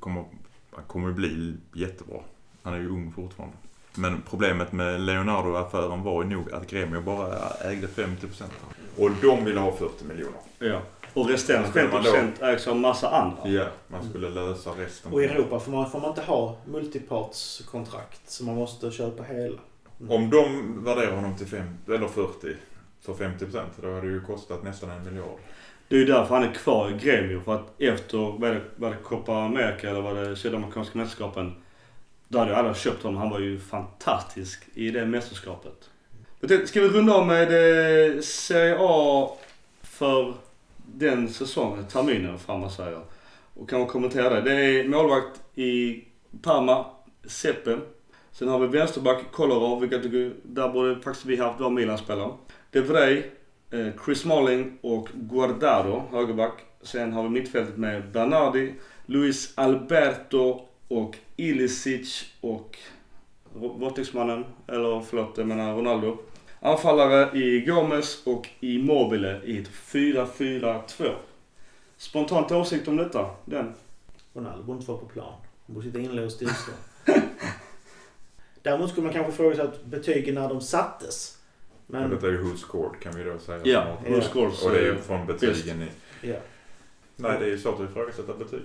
[0.00, 0.24] kommer,
[0.70, 2.18] han kommer bli jättebra.
[2.62, 3.56] Han är ju ung fortfarande.
[3.94, 8.42] Men problemet med Leonardo-affären var ju nog att Gremio bara ägde 50%.
[8.98, 10.40] Och de ville ha 40 miljoner.
[10.58, 10.80] Ja.
[11.14, 13.48] Och resterande Skulle man då- 50% ägs av massa andra.
[13.48, 15.12] Ja, man skulle lösa resten.
[15.12, 19.58] Och i Europa får man, får man inte ha multipartskontrakt så man måste köpa hela.
[20.08, 22.56] Om de värderar honom till 50, eller 40
[23.00, 25.38] för 50% då hade det ju kostat nästan en miljard.
[25.88, 27.40] Det är ju därför han är kvar i Gremio.
[27.44, 30.36] För att efter, vad är det, vad är det Copa America eller vad är det
[30.36, 31.54] Sydamerikanska mästerskapen.
[32.28, 33.20] Då hade ju alla köpt honom.
[33.20, 35.90] Han var ju fantastisk i det mästerskapet.
[36.66, 37.42] Ska vi runda av med
[38.16, 39.30] eh, Serie A
[39.82, 40.34] för
[40.94, 43.00] den säsongen, terminen fram man säger.
[43.54, 44.40] Och kan man kommentera det.
[44.40, 46.04] Det är målvakt i
[46.42, 46.84] Parma,
[47.24, 47.78] Seppe.
[48.32, 50.02] Sen har vi vänsterback Kolarov, vilket
[50.42, 52.32] där borde faktiskt vi haft vår Milan-spelare.
[52.70, 53.32] De Vrij,
[53.70, 56.52] eh, Chris Smalling och Guardado, högerback.
[56.82, 58.74] Sen har vi mittfältet med Bernardi,
[59.06, 62.78] Luis Alberto och Ilicic och
[63.52, 66.18] Vortexmannen, eller förlåt, jag menar Ronaldo.
[66.62, 71.14] Anfallare i Gomes och Immobile i ett 4-4-2.
[71.96, 73.30] Spontant åsikt om detta?
[73.44, 73.74] Den?
[74.34, 75.32] Ronaldo borde inte vara på plan.
[75.66, 76.72] Han borde sitta inlåst i Ystad.
[78.62, 81.38] Däremot skulle man kanske fråga sig att betygen när de sattes.
[81.86, 83.60] Men Men, detta är ju Who Scored kan vi då säga.
[83.64, 84.10] Ja, Ja.
[84.14, 84.62] who scores?
[84.62, 85.88] Och det är ju eh, från betygen i...
[86.28, 86.36] ja.
[87.16, 88.62] Nej, det är ju svårt att ifrågasätta betyg.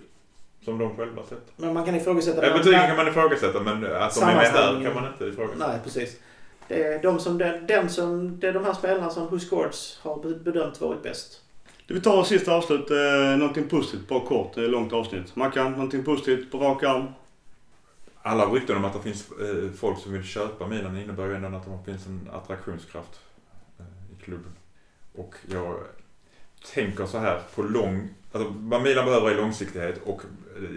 [0.66, 1.54] Som de själva sätter.
[1.56, 2.48] men man kan ifrågasätta...
[2.48, 5.68] Ja, betygen kan man ifrågasätta men att de är med här kan man inte ifrågasätta.
[5.68, 6.20] Nej, precis.
[6.68, 10.24] Det är, de som, den, den som, det är de här spelarna som Scores har
[10.24, 11.42] be- bedömt varit bäst.
[11.88, 12.92] Du, Vi tar sista avslut.
[12.92, 14.58] Eh, någonting positivt, bara kort.
[14.58, 15.36] Ett långt avsnitt.
[15.36, 17.06] Mackan, någonting positivt på rak arm?
[18.22, 21.58] Alla rykten om att det finns eh, folk som vill köpa Milan innebär ju ändå
[21.58, 23.20] att det finns en attraktionskraft
[23.80, 23.86] eh,
[24.20, 24.52] i klubben.
[25.16, 25.80] Och jag
[26.74, 28.10] tänker så här på lång...
[28.32, 30.22] Alltså vad Milan behöver är långsiktighet och
[30.56, 30.70] eh,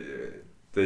[0.73, 0.83] det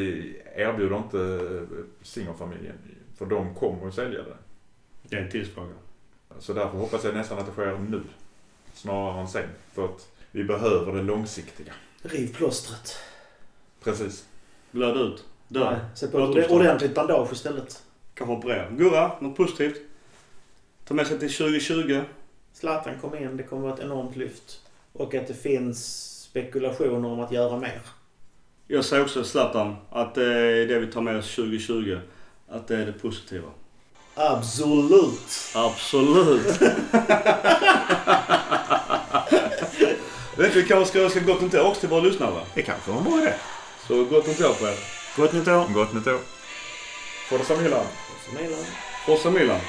[0.56, 2.74] erbjuder inte eh, Singer-familjen.
[3.18, 4.36] För de kommer att sälja det.
[5.12, 5.72] Det är en tidsfråga.
[6.38, 8.02] Så därför hoppas jag nästan att det sker nu.
[8.74, 9.48] Snarare än sen.
[9.72, 11.72] För att vi behöver det långsiktiga.
[12.02, 12.96] Riv plåstret.
[13.84, 14.26] Precis.
[14.70, 15.24] Blöd ut.
[15.48, 15.80] Nej, Dö.
[15.94, 17.82] Sätt på ett ordentligt bandage istället.
[18.14, 18.70] Kanske operera.
[18.70, 19.76] Gurra, något positivt?
[20.84, 22.00] Ta med sig till 2020.
[22.52, 24.60] Zlatan kom in, det kommer vara ett enormt lyft.
[24.92, 27.80] Och att det finns spekulationer om att göra mer.
[28.66, 31.98] Jag säger också Zlatan, att det är det vi tar med oss 2020.
[32.48, 33.48] Att det är det positiva.
[34.14, 35.50] Absolut!
[35.54, 36.46] Absolut.
[40.36, 42.40] Vet du, vi kanske ska önska gott nytt år också till våra lyssnare?
[42.54, 43.32] Det kanske var en bra idé.
[43.88, 44.74] Så gott nytt år på er.
[45.16, 45.66] Gott nytt år!
[45.74, 46.18] Gott nytt år.
[47.28, 47.86] Forza Milan.
[48.38, 48.64] Milan.
[49.06, 49.60] Forza Milan.